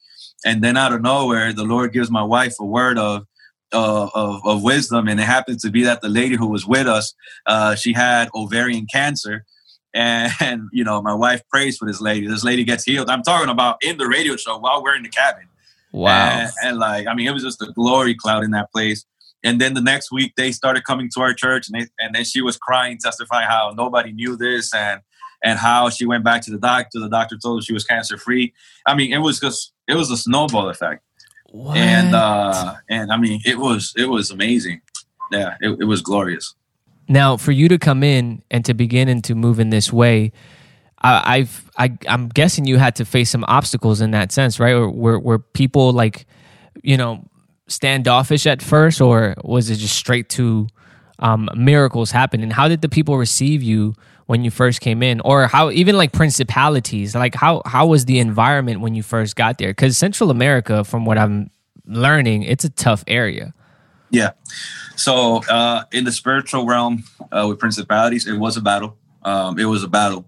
And 0.46 0.64
then 0.64 0.78
out 0.78 0.94
of 0.94 1.02
nowhere, 1.02 1.52
the 1.52 1.64
Lord 1.64 1.92
gives 1.92 2.10
my 2.10 2.22
wife 2.22 2.54
a 2.60 2.64
word 2.64 2.96
of, 2.96 3.26
uh, 3.74 4.08
of, 4.14 4.40
of, 4.46 4.62
wisdom. 4.62 5.08
And 5.08 5.20
it 5.20 5.24
happened 5.24 5.60
to 5.60 5.70
be 5.70 5.82
that 5.84 6.00
the 6.00 6.08
lady 6.08 6.36
who 6.36 6.46
was 6.46 6.66
with 6.66 6.86
us, 6.86 7.14
uh, 7.46 7.74
she 7.74 7.92
had 7.92 8.28
ovarian 8.34 8.86
cancer. 8.90 9.44
And, 9.92 10.32
and, 10.40 10.68
you 10.72 10.84
know, 10.84 11.02
my 11.02 11.14
wife 11.14 11.42
prays 11.48 11.76
for 11.76 11.86
this 11.86 12.00
lady. 12.00 12.26
This 12.26 12.44
lady 12.44 12.64
gets 12.64 12.84
healed. 12.84 13.10
I'm 13.10 13.22
talking 13.22 13.50
about 13.50 13.78
in 13.82 13.98
the 13.98 14.06
radio 14.06 14.36
show 14.36 14.58
while 14.58 14.82
we're 14.82 14.96
in 14.96 15.02
the 15.02 15.08
cabin. 15.08 15.48
Wow. 15.92 16.30
And, 16.30 16.50
and, 16.62 16.78
like, 16.78 17.06
I 17.06 17.14
mean, 17.14 17.28
it 17.28 17.32
was 17.32 17.42
just 17.42 17.60
a 17.62 17.72
glory 17.72 18.14
cloud 18.14 18.44
in 18.44 18.52
that 18.52 18.72
place. 18.72 19.04
And 19.44 19.60
then 19.60 19.74
the 19.74 19.82
next 19.82 20.10
week 20.10 20.32
they 20.36 20.52
started 20.52 20.84
coming 20.84 21.10
to 21.14 21.20
our 21.20 21.34
church 21.34 21.68
and, 21.68 21.82
they, 21.82 21.86
and 21.98 22.14
then 22.14 22.24
she 22.24 22.40
was 22.40 22.56
crying, 22.56 22.98
testifying 22.98 23.46
how 23.46 23.74
nobody 23.76 24.12
knew 24.12 24.36
this 24.36 24.72
and 24.74 25.02
and 25.44 25.58
how 25.58 25.90
she 25.90 26.06
went 26.06 26.24
back 26.24 26.40
to 26.42 26.50
the 26.50 26.58
doctor. 26.58 26.98
The 26.98 27.08
doctor 27.10 27.36
told 27.36 27.60
her 27.60 27.62
she 27.62 27.74
was 27.74 27.84
cancer 27.84 28.16
free. 28.16 28.54
I 28.86 28.94
mean, 28.94 29.12
it 29.12 29.18
was 29.18 29.38
just 29.38 29.72
it 29.86 29.94
was 29.94 30.10
a 30.10 30.16
snowball 30.16 30.70
effect. 30.70 31.02
What? 31.54 31.76
And 31.76 32.16
uh 32.16 32.74
and 32.88 33.12
I 33.12 33.16
mean 33.16 33.40
it 33.44 33.58
was 33.58 33.92
it 33.96 34.06
was 34.06 34.32
amazing. 34.32 34.80
Yeah, 35.30 35.54
it, 35.60 35.82
it 35.82 35.84
was 35.84 36.02
glorious. 36.02 36.52
Now, 37.08 37.36
for 37.36 37.52
you 37.52 37.68
to 37.68 37.78
come 37.78 38.02
in 38.02 38.42
and 38.50 38.64
to 38.64 38.74
begin 38.74 39.08
and 39.08 39.22
to 39.22 39.36
move 39.36 39.60
in 39.60 39.70
this 39.70 39.92
way, 39.92 40.32
I, 41.00 41.36
I've 41.36 41.70
I, 41.78 41.96
I'm 42.08 42.28
guessing 42.28 42.64
you 42.64 42.78
had 42.78 42.96
to 42.96 43.04
face 43.04 43.30
some 43.30 43.44
obstacles 43.46 44.00
in 44.00 44.10
that 44.10 44.32
sense, 44.32 44.58
right? 44.58 44.72
Or 44.72 44.90
were 44.90 45.20
were 45.20 45.38
people 45.38 45.92
like, 45.92 46.26
you 46.82 46.96
know, 46.96 47.24
standoffish 47.68 48.48
at 48.48 48.60
first, 48.60 49.00
or 49.00 49.36
was 49.44 49.70
it 49.70 49.76
just 49.76 49.94
straight 49.94 50.28
to 50.30 50.66
um, 51.20 51.48
miracles 51.54 52.10
happening? 52.10 52.50
How 52.50 52.66
did 52.66 52.80
the 52.80 52.88
people 52.88 53.16
receive 53.16 53.62
you 53.62 53.94
when 54.26 54.44
you 54.44 54.50
first 54.50 54.80
came 54.80 55.02
in, 55.02 55.20
or 55.20 55.46
how 55.46 55.70
even 55.70 55.96
like 55.96 56.12
principalities? 56.12 57.14
Like 57.14 57.34
how 57.34 57.62
how 57.66 57.86
was 57.86 58.04
the 58.04 58.18
environment 58.18 58.80
when 58.80 58.94
you 58.94 59.02
first 59.02 59.36
got 59.36 59.58
there? 59.58 59.70
Because 59.70 59.96
Central 59.98 60.30
America, 60.30 60.84
from 60.84 61.04
what 61.04 61.18
I'm 61.18 61.50
learning, 61.86 62.44
it's 62.44 62.64
a 62.64 62.70
tough 62.70 63.04
area. 63.06 63.54
Yeah. 64.10 64.30
So 64.96 65.42
uh, 65.50 65.84
in 65.92 66.04
the 66.04 66.12
spiritual 66.12 66.66
realm 66.66 67.04
uh, 67.32 67.46
with 67.48 67.58
principalities, 67.58 68.26
it 68.26 68.38
was 68.38 68.56
a 68.56 68.60
battle. 68.60 68.96
Um, 69.22 69.58
it 69.58 69.64
was 69.64 69.82
a 69.82 69.88
battle 69.88 70.26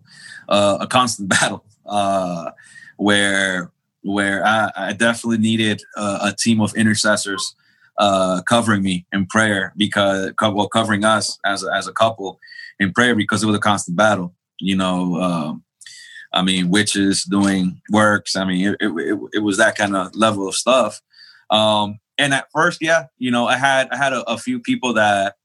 uh, 0.49 0.79
a 0.81 0.87
constant 0.87 1.29
battle 1.41 1.65
uh, 1.87 2.51
where 2.97 3.71
where 4.03 4.47
I, 4.47 4.71
I 4.77 4.93
definitely 4.93 5.39
needed 5.39 5.83
a, 5.97 6.19
a, 6.23 6.35
team 6.39 6.61
of 6.61 6.77
intercessors 6.77 7.57
uh, 7.99 8.41
covering 8.43 8.83
me 8.83 9.05
in 9.13 9.27
prayer 9.27 9.73
because 9.77 10.33
well 10.41 10.69
covering 10.69 11.05
us 11.05 11.39
as 11.45 11.65
a, 11.65 11.73
as 11.75 11.89
a 11.89 11.93
couple 11.93 12.39
in 12.81 12.93
prayer 12.93 13.15
because 13.15 13.43
it 13.43 13.47
was 13.47 13.57
a 13.57 13.61
constant 13.61 13.97
battle. 13.97 14.35
You 14.59 14.77
know, 14.77 15.17
um, 15.17 15.65
I 16.33 16.43
mean, 16.43 16.71
witches 16.71 17.25
doing 17.25 17.81
works. 17.91 18.37
I 18.37 18.45
mean, 18.45 18.69
it, 18.69 18.77
it, 18.81 19.19
it 19.35 19.39
was 19.43 19.59
that 19.59 19.77
kind 19.77 19.97
of 19.97 20.15
level 20.15 20.49
of 20.49 20.55
stuff. 20.55 21.01
Um, 21.51 21.99
and 22.19 22.33
at 22.35 22.49
first, 22.53 22.79
yeah, 22.81 23.05
you 23.19 23.31
know, 23.31 23.47
I 23.47 23.57
had 23.57 23.89
I 23.91 23.97
had 23.97 24.13
a, 24.13 24.23
a 24.31 24.39
few 24.39 24.61
people 24.61 24.95
that 24.95 25.37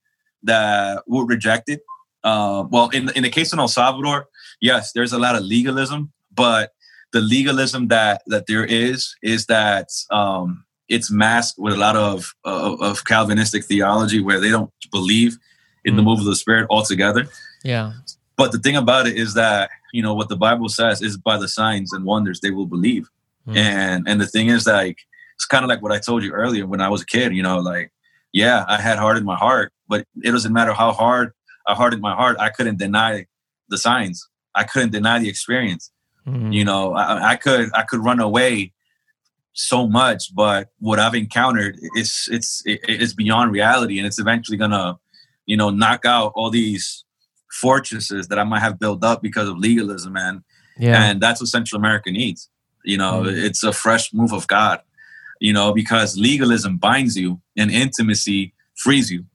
that 0.43 1.03
were 1.07 1.25
rejected. 1.25 1.81
Uh, 2.23 2.65
well, 2.69 2.89
in 2.89 3.09
in 3.15 3.23
the 3.23 3.29
case 3.29 3.51
of 3.51 3.59
El 3.59 3.67
Salvador, 3.67 4.27
yes, 4.61 4.91
there's 4.93 5.13
a 5.13 5.19
lot 5.19 5.35
of 5.35 5.43
legalism, 5.43 6.11
but 6.33 6.71
the 7.11 7.21
legalism 7.21 7.89
that 7.89 8.23
that 8.27 8.45
there 8.47 8.63
is 8.63 9.15
is 9.21 9.47
that 9.47 9.89
um, 10.11 10.63
it's 10.91 11.09
masked 11.09 11.57
with 11.57 11.73
a 11.73 11.77
lot 11.77 11.95
of, 11.95 12.33
of, 12.43 12.81
of 12.81 13.05
Calvinistic 13.05 13.63
theology 13.63 14.19
where 14.19 14.39
they 14.39 14.49
don't 14.49 14.71
believe 14.91 15.37
in 15.83 15.93
mm. 15.93 15.97
the 15.97 16.03
move 16.03 16.19
of 16.19 16.25
the 16.25 16.35
Spirit 16.35 16.67
altogether. 16.69 17.27
Yeah. 17.63 17.93
But 18.37 18.51
the 18.51 18.59
thing 18.59 18.75
about 18.75 19.07
it 19.07 19.17
is 19.17 19.33
that 19.35 19.69
you 19.93 20.01
know 20.01 20.13
what 20.13 20.29
the 20.29 20.35
Bible 20.35 20.69
says 20.69 21.01
is 21.01 21.17
by 21.17 21.37
the 21.37 21.47
signs 21.47 21.93
and 21.93 22.05
wonders 22.05 22.39
they 22.39 22.51
will 22.51 22.65
believe, 22.65 23.09
mm. 23.47 23.55
and 23.55 24.07
and 24.07 24.19
the 24.19 24.27
thing 24.27 24.47
is 24.47 24.65
like 24.65 24.97
it's 25.35 25.45
kind 25.45 25.63
of 25.63 25.69
like 25.69 25.81
what 25.81 25.91
I 25.91 25.99
told 25.99 26.23
you 26.23 26.31
earlier 26.31 26.65
when 26.65 26.81
I 26.81 26.89
was 26.89 27.01
a 27.01 27.05
kid. 27.05 27.35
You 27.35 27.43
know, 27.43 27.59
like 27.59 27.91
yeah, 28.33 28.65
I 28.67 28.79
had 28.81 28.97
hard 28.97 29.17
in 29.17 29.25
my 29.25 29.35
heart, 29.35 29.73
but 29.87 30.05
it 30.23 30.31
doesn't 30.31 30.53
matter 30.53 30.73
how 30.73 30.91
hard 30.91 31.33
I 31.67 31.75
hardened 31.75 32.01
my 32.01 32.15
heart. 32.15 32.37
I 32.39 32.49
couldn't 32.49 32.79
deny 32.79 33.27
the 33.69 33.77
signs. 33.77 34.27
I 34.55 34.63
couldn't 34.63 34.91
deny 34.91 35.19
the 35.19 35.29
experience. 35.29 35.91
Mm-hmm. 36.27 36.51
You 36.51 36.65
know, 36.65 36.93
I, 36.93 37.31
I, 37.31 37.35
could 37.35 37.69
I 37.73 37.83
could 37.83 38.03
run 38.03 38.19
away 38.19 38.73
so 39.53 39.87
much, 39.87 40.33
but 40.35 40.69
what 40.79 40.99
I've 40.99 41.15
encountered 41.15 41.77
is 41.95 42.29
it's 42.31 42.61
it's 42.65 43.13
beyond 43.13 43.51
reality, 43.51 43.97
and 43.97 44.05
it's 44.05 44.19
eventually 44.19 44.57
gonna, 44.57 44.99
you 45.45 45.57
know, 45.57 45.69
knock 45.69 46.05
out 46.05 46.33
all 46.35 46.49
these 46.49 47.03
fortresses 47.51 48.27
that 48.29 48.39
I 48.39 48.43
might 48.43 48.59
have 48.59 48.79
built 48.79 49.03
up 49.03 49.21
because 49.21 49.49
of 49.49 49.57
legalism, 49.57 50.15
and 50.15 50.43
yeah. 50.77 51.03
and 51.03 51.21
that's 51.21 51.41
what 51.41 51.49
Central 51.49 51.79
America 51.79 52.11
needs. 52.11 52.49
You 52.83 52.97
know, 52.97 53.23
mm-hmm. 53.23 53.45
it's 53.45 53.63
a 53.63 53.73
fresh 53.73 54.13
move 54.13 54.31
of 54.31 54.47
God. 54.47 54.81
You 55.39 55.53
know, 55.53 55.73
because 55.73 56.17
legalism 56.17 56.77
binds 56.77 57.17
you, 57.17 57.41
and 57.57 57.71
intimacy 57.71 58.53
frees 58.75 59.11
you. 59.11 59.25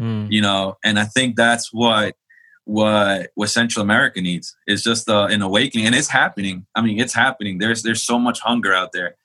Mm. 0.00 0.30
You 0.30 0.42
know, 0.42 0.76
and 0.84 0.98
I 0.98 1.04
think 1.04 1.36
that's 1.36 1.72
what 1.72 2.16
what 2.64 3.30
what 3.34 3.50
Central 3.50 3.82
America 3.82 4.20
needs. 4.20 4.56
It's 4.66 4.82
just 4.82 5.08
uh, 5.08 5.28
an 5.30 5.42
awakening, 5.42 5.86
and 5.86 5.94
it's 5.94 6.08
happening. 6.08 6.66
I 6.74 6.82
mean, 6.82 7.00
it's 7.00 7.14
happening. 7.14 7.58
There's 7.58 7.82
there's 7.82 8.02
so 8.02 8.18
much 8.18 8.40
hunger 8.40 8.74
out 8.74 8.92
there, 8.92 9.16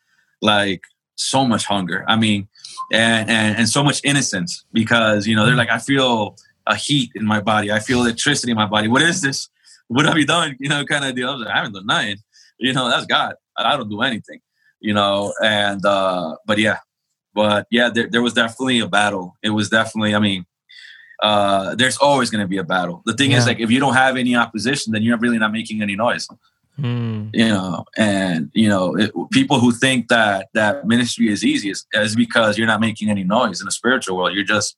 like 0.42 0.82
so 1.16 1.46
much 1.46 1.66
hunger. 1.66 2.06
I 2.08 2.16
mean, 2.16 2.48
and 2.92 3.30
and, 3.30 3.58
and 3.58 3.70
so 3.70 3.84
much 3.84 4.02
innocence 4.04 4.66
because 4.74 5.28
you 5.28 5.36
know 5.36 5.46
they're 5.46 5.56
like 5.56 5.70
I 5.70 5.80
feel 5.80 6.36
a 6.68 6.76
heat 6.76 7.12
in 7.16 7.26
my 7.26 7.42
body. 7.42 7.72
I 7.72 7.80
feel 7.80 8.02
electricity 8.02 8.52
in 8.52 8.58
my 8.58 8.68
body. 8.68 8.88
What 8.88 9.02
is 9.02 9.22
this? 9.22 9.50
What 9.88 10.06
have 10.06 10.18
you 10.18 10.26
done? 10.26 10.56
You 10.60 10.70
know, 10.70 10.86
kind 10.86 11.04
of 11.04 11.16
deal. 11.16 11.30
I, 11.30 11.36
like, 11.36 11.48
I 11.48 11.58
haven't 11.58 11.74
done 11.74 11.86
nothing. 11.86 12.18
You 12.60 12.74
know, 12.74 12.90
that's 12.90 13.06
God. 13.06 13.36
I 13.58 13.76
don't 13.76 13.90
do 13.90 14.02
anything. 14.02 14.40
You 14.80 14.94
know, 14.94 15.34
and 15.44 15.86
uh, 15.86 16.36
but 16.46 16.58
yeah, 16.58 16.78
but 17.34 17.68
yeah, 17.72 17.90
there, 17.90 18.08
there 18.08 18.22
was 18.22 18.34
definitely 18.34 18.80
a 18.80 18.88
battle. 18.88 19.36
It 19.44 19.50
was 19.50 19.70
definitely. 19.70 20.16
I 20.16 20.20
mean, 20.20 20.46
uh, 21.22 21.76
there's 21.76 21.98
always 21.98 22.30
going 22.30 22.42
to 22.42 22.48
be 22.48 22.58
a 22.58 22.64
battle. 22.64 23.02
The 23.06 23.14
thing 23.14 23.32
yeah. 23.32 23.38
is, 23.40 23.48
like, 23.48 23.60
if 23.60 23.72
you 23.72 23.80
don't 23.80 23.96
have 23.96 24.16
any 24.16 24.36
opposition, 24.36 24.94
then 24.94 25.02
you're 25.02 25.18
really 25.18 25.38
not 25.38 25.52
making 25.52 25.82
any 25.82 25.96
noise. 25.96 26.28
Mm. 26.82 27.30
You 27.34 27.50
know, 27.50 27.86
and 27.98 28.50
you 28.54 28.70
know, 28.70 28.96
it, 28.96 29.12
people 29.32 29.60
who 29.60 29.72
think 29.72 30.08
that 30.10 30.50
that 30.54 30.86
ministry 30.86 31.30
is 31.30 31.44
easy 31.44 31.70
is, 31.70 31.86
is 31.94 32.16
because 32.16 32.58
you're 32.58 32.68
not 32.68 32.82
making 32.82 33.10
any 33.10 33.24
noise 33.24 33.62
in 33.62 33.66
the 33.66 33.72
spiritual 33.72 34.18
world. 34.18 34.34
You're 34.34 34.44
just, 34.44 34.76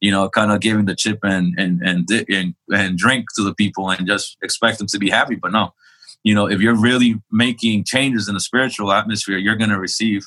you 0.00 0.10
know, 0.10 0.28
kind 0.28 0.52
of 0.52 0.60
giving 0.60 0.86
the 0.86 0.94
chip 0.94 1.20
and 1.22 1.58
and 1.58 1.80
and 1.82 2.08
and, 2.28 2.54
and 2.72 2.98
drink 2.98 3.26
to 3.36 3.42
the 3.42 3.54
people 3.54 3.90
and 3.90 4.06
just 4.06 4.36
expect 4.42 4.78
them 4.78 4.86
to 4.88 4.98
be 4.98 5.10
happy. 5.10 5.36
But 5.36 5.52
no, 5.52 5.74
you 6.22 6.34
know, 6.34 6.48
if 6.48 6.60
you're 6.60 6.80
really 6.80 7.20
making 7.30 7.84
changes 7.84 8.28
in 8.28 8.34
the 8.34 8.40
spiritual 8.40 8.92
atmosphere, 8.92 9.38
you're 9.38 9.56
going 9.56 9.70
to 9.70 9.78
receive, 9.78 10.26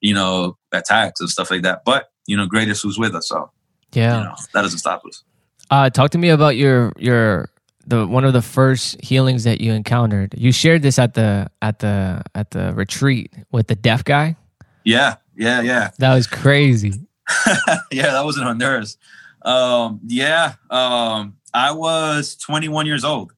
you 0.00 0.12
know, 0.12 0.58
attacks 0.72 1.20
and 1.20 1.30
stuff 1.30 1.50
like 1.50 1.62
that. 1.62 1.82
But 1.84 2.10
you 2.26 2.36
know, 2.36 2.46
greatest 2.46 2.82
who's 2.82 2.98
with 2.98 3.14
us. 3.14 3.28
So 3.28 3.50
yeah, 3.92 4.18
you 4.18 4.24
know, 4.24 4.34
that 4.52 4.62
doesn't 4.62 4.78
stop 4.78 5.02
us. 5.06 5.24
Uh, 5.70 5.90
talk 5.90 6.10
to 6.10 6.18
me 6.18 6.30
about 6.30 6.56
your 6.56 6.92
your 6.96 7.50
the 7.88 8.06
one 8.06 8.24
of 8.24 8.32
the 8.32 8.42
first 8.42 9.02
healings 9.02 9.44
that 9.44 9.60
you 9.60 9.72
encountered. 9.72 10.34
You 10.36 10.52
shared 10.52 10.82
this 10.82 10.98
at 10.98 11.14
the 11.14 11.50
at 11.62 11.78
the 11.78 12.22
at 12.34 12.50
the 12.50 12.72
retreat 12.74 13.32
with 13.50 13.66
the 13.66 13.74
deaf 13.74 14.04
guy. 14.04 14.36
Yeah, 14.84 15.16
yeah, 15.36 15.62
yeah. 15.62 15.90
That 15.98 16.14
was 16.14 16.26
crazy. 16.26 16.94
yeah, 17.90 18.12
that 18.12 18.24
was 18.24 18.36
in 18.36 18.44
Honduras. 18.44 18.96
Um, 19.42 20.00
yeah, 20.06 20.54
um, 20.70 21.36
I 21.54 21.72
was 21.72 22.36
21 22.36 22.86
years 22.86 23.04
old 23.04 23.32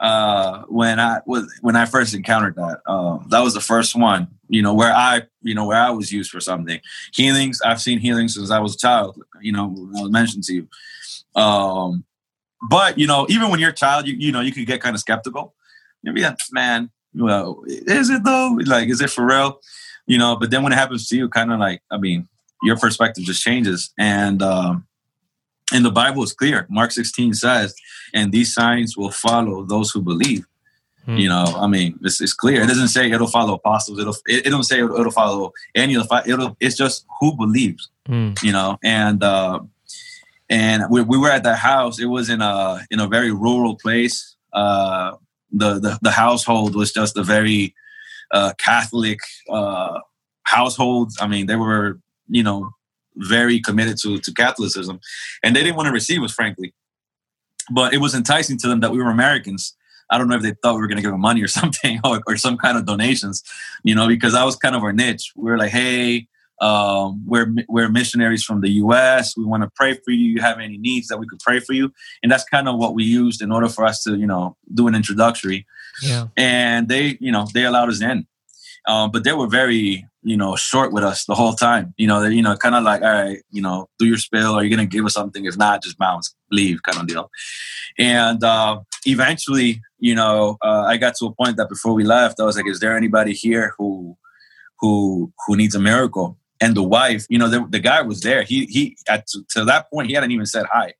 uh, 0.00 0.62
when 0.68 0.98
I 0.98 1.20
was 1.26 1.52
when 1.60 1.76
I 1.76 1.84
first 1.84 2.14
encountered 2.14 2.56
that. 2.56 2.80
Um, 2.86 3.26
that 3.28 3.40
was 3.40 3.54
the 3.54 3.60
first 3.60 3.94
one, 3.94 4.28
you 4.48 4.62
know, 4.62 4.74
where 4.74 4.92
I, 4.92 5.22
you 5.42 5.54
know, 5.54 5.66
where 5.66 5.78
I 5.78 5.90
was 5.90 6.12
used 6.12 6.30
for 6.30 6.40
something. 6.40 6.80
Healings, 7.12 7.60
I've 7.62 7.80
seen 7.80 7.98
healings 7.98 8.34
since 8.34 8.50
I 8.50 8.58
was 8.58 8.74
a 8.74 8.78
child. 8.78 9.22
You 9.40 9.52
know, 9.52 9.74
I 9.96 10.02
was 10.02 10.10
mentioned 10.10 10.44
to 10.44 10.54
you. 10.54 10.68
Um, 11.40 12.04
but 12.68 12.98
you 12.98 13.06
know, 13.06 13.26
even 13.28 13.50
when 13.50 13.60
you're 13.60 13.70
a 13.70 13.74
child, 13.74 14.06
you 14.06 14.14
you 14.14 14.32
know, 14.32 14.40
you 14.40 14.52
could 14.52 14.66
get 14.66 14.80
kind 14.80 14.94
of 14.94 15.00
skeptical. 15.00 15.54
You'll 16.02 16.14
be 16.14 16.22
like, 16.22 16.38
man, 16.50 16.90
well, 17.14 17.62
is 17.66 18.10
it 18.10 18.24
though? 18.24 18.58
Like, 18.64 18.88
is 18.88 19.00
it 19.00 19.10
for 19.10 19.26
real? 19.26 19.60
You 20.06 20.18
know, 20.18 20.36
but 20.36 20.50
then 20.50 20.62
when 20.62 20.72
it 20.72 20.76
happens 20.76 21.08
to 21.08 21.16
you, 21.16 21.28
kind 21.28 21.52
of 21.52 21.60
like, 21.60 21.82
I 21.90 21.98
mean, 21.98 22.28
your 22.62 22.76
perspective 22.76 23.24
just 23.24 23.42
changes. 23.42 23.92
And 23.98 24.42
um, 24.42 24.86
and 25.72 25.84
the 25.84 25.90
Bible 25.90 26.22
is 26.22 26.32
clear. 26.32 26.66
Mark 26.70 26.90
16 26.90 27.34
says, 27.34 27.74
and 28.14 28.32
these 28.32 28.52
signs 28.52 28.96
will 28.96 29.10
follow 29.10 29.64
those 29.64 29.90
who 29.90 30.02
believe. 30.02 30.46
Hmm. 31.04 31.16
You 31.16 31.28
know, 31.28 31.44
I 31.56 31.66
mean, 31.66 31.98
it's, 32.02 32.20
it's, 32.20 32.34
clear. 32.34 32.62
It 32.62 32.68
doesn't 32.68 32.88
say 32.88 33.10
it'll 33.10 33.26
follow 33.26 33.54
apostles. 33.54 33.98
It'll 33.98 34.16
it, 34.26 34.46
it 34.46 34.50
don't 34.50 34.62
say 34.62 34.78
it'll, 34.78 35.00
it'll, 35.00 35.10
follow 35.10 35.52
any 35.74 35.96
of 35.96 36.06
the. 36.06 36.22
It'll 36.26 36.56
it's 36.60 36.76
just 36.76 37.04
who 37.18 37.36
believes. 37.36 37.90
Hmm. 38.06 38.32
You 38.42 38.52
know, 38.52 38.78
and 38.84 39.22
uh, 39.22 39.60
and 40.48 40.84
we, 40.90 41.02
we 41.02 41.18
were 41.18 41.30
at 41.30 41.44
that 41.44 41.58
house. 41.58 41.98
It 41.98 42.06
was 42.06 42.28
in 42.28 42.40
a 42.40 42.80
in 42.90 43.00
a 43.00 43.06
very 43.06 43.30
rural 43.32 43.76
place. 43.76 44.36
Uh, 44.52 45.16
the, 45.50 45.78
the 45.78 45.98
the 46.02 46.10
household 46.10 46.74
was 46.74 46.92
just 46.92 47.16
a 47.16 47.22
very 47.22 47.74
uh, 48.32 48.52
Catholic 48.58 49.18
uh, 49.50 49.98
household. 50.44 51.12
I 51.20 51.26
mean, 51.26 51.46
they 51.46 51.56
were 51.56 52.00
you 52.28 52.42
know 52.42 52.70
very 53.16 53.60
committed 53.60 53.98
to 54.02 54.18
to 54.18 54.32
Catholicism, 54.32 55.00
and 55.42 55.54
they 55.54 55.62
didn't 55.62 55.76
want 55.76 55.86
to 55.86 55.92
receive 55.92 56.22
us, 56.22 56.32
frankly. 56.32 56.74
But 57.70 57.94
it 57.94 57.98
was 57.98 58.14
enticing 58.14 58.58
to 58.58 58.68
them 58.68 58.80
that 58.80 58.90
we 58.90 58.98
were 58.98 59.10
Americans. 59.10 59.76
I 60.10 60.18
don't 60.18 60.28
know 60.28 60.36
if 60.36 60.42
they 60.42 60.52
thought 60.62 60.74
we 60.74 60.80
were 60.82 60.88
going 60.88 60.96
to 60.96 61.02
give 61.02 61.12
them 61.12 61.20
money 61.20 61.42
or 61.42 61.48
something 61.60 62.00
or, 62.04 62.20
or 62.26 62.36
some 62.36 62.58
kind 62.58 62.76
of 62.76 62.84
donations, 62.84 63.42
you 63.82 63.94
know, 63.94 64.06
because 64.08 64.34
that 64.34 64.44
was 64.44 64.56
kind 64.56 64.76
of 64.76 64.82
our 64.82 64.92
niche. 64.92 65.32
We 65.36 65.50
were 65.50 65.58
like, 65.58 65.70
hey, 65.70 66.28
um, 66.62 67.20
we're 67.26 67.52
we're 67.68 67.88
missionaries 67.88 68.44
from 68.44 68.60
the 68.60 68.70
U.S. 68.70 69.36
We 69.36 69.44
want 69.44 69.64
to 69.64 69.70
pray 69.74 69.94
for 69.94 70.12
you. 70.12 70.28
You 70.28 70.40
have 70.40 70.60
any 70.60 70.78
needs 70.78 71.08
that 71.08 71.18
we 71.18 71.26
could 71.26 71.40
pray 71.40 71.58
for 71.58 71.72
you, 71.72 71.92
and 72.22 72.30
that's 72.30 72.44
kind 72.44 72.68
of 72.68 72.78
what 72.78 72.94
we 72.94 73.02
used 73.02 73.42
in 73.42 73.50
order 73.50 73.68
for 73.68 73.84
us 73.84 74.04
to, 74.04 74.16
you 74.16 74.26
know, 74.26 74.56
do 74.72 74.86
an 74.86 74.94
introductory. 74.94 75.66
Yeah. 76.00 76.28
And 76.36 76.88
they, 76.88 77.18
you 77.20 77.32
know, 77.32 77.48
they 77.52 77.64
allowed 77.64 77.88
us 77.88 78.00
in, 78.00 78.28
um, 78.86 79.10
but 79.10 79.24
they 79.24 79.32
were 79.32 79.48
very, 79.48 80.06
you 80.22 80.36
know, 80.36 80.54
short 80.54 80.92
with 80.92 81.02
us 81.02 81.24
the 81.24 81.34
whole 81.34 81.54
time. 81.54 81.94
You 81.96 82.06
know, 82.06 82.20
they, 82.20 82.32
you 82.32 82.42
know, 82.42 82.56
kind 82.56 82.76
of 82.76 82.84
like, 82.84 83.02
all 83.02 83.10
right, 83.10 83.42
you 83.50 83.60
know, 83.60 83.88
do 83.98 84.06
your 84.06 84.16
spill. 84.16 84.54
Are 84.54 84.62
you 84.62 84.70
gonna 84.70 84.86
give 84.86 85.04
us 85.04 85.14
something? 85.14 85.44
If 85.44 85.58
not, 85.58 85.82
just 85.82 85.98
bounce, 85.98 86.32
leave, 86.52 86.80
kind 86.84 86.98
of 86.98 87.08
deal. 87.08 87.28
And 87.98 88.42
uh, 88.44 88.80
eventually, 89.04 89.82
you 89.98 90.14
know, 90.14 90.58
uh, 90.62 90.84
I 90.86 90.96
got 90.96 91.16
to 91.16 91.26
a 91.26 91.34
point 91.34 91.56
that 91.56 91.68
before 91.68 91.92
we 91.92 92.04
left, 92.04 92.38
I 92.38 92.44
was 92.44 92.56
like, 92.56 92.68
is 92.68 92.78
there 92.78 92.96
anybody 92.96 93.32
here 93.32 93.74
who 93.78 94.16
who 94.78 95.32
who 95.46 95.56
needs 95.56 95.74
a 95.74 95.80
miracle? 95.80 96.38
And 96.62 96.76
the 96.76 96.82
wife, 96.82 97.26
you 97.28 97.38
know, 97.38 97.48
the, 97.48 97.66
the 97.68 97.80
guy 97.80 98.02
was 98.02 98.20
there. 98.20 98.44
He 98.44 98.66
he 98.66 98.96
at 99.08 99.26
to, 99.26 99.64
that 99.64 99.90
point 99.90 100.06
he 100.06 100.14
hadn't 100.14 100.30
even 100.30 100.46
said 100.46 100.64
hi. 100.72 100.94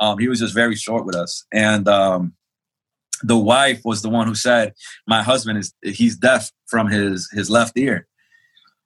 Um, 0.00 0.18
he 0.18 0.28
was 0.28 0.40
just 0.40 0.54
very 0.54 0.74
short 0.74 1.06
with 1.06 1.14
us, 1.14 1.46
and 1.52 1.88
um, 1.88 2.34
the 3.22 3.38
wife 3.38 3.80
was 3.84 4.02
the 4.02 4.08
one 4.08 4.26
who 4.26 4.34
said, 4.34 4.74
"My 5.06 5.22
husband 5.22 5.58
is 5.58 5.72
he's 5.82 6.16
deaf 6.16 6.50
from 6.66 6.88
his 6.88 7.30
his 7.32 7.48
left 7.48 7.78
ear," 7.78 8.08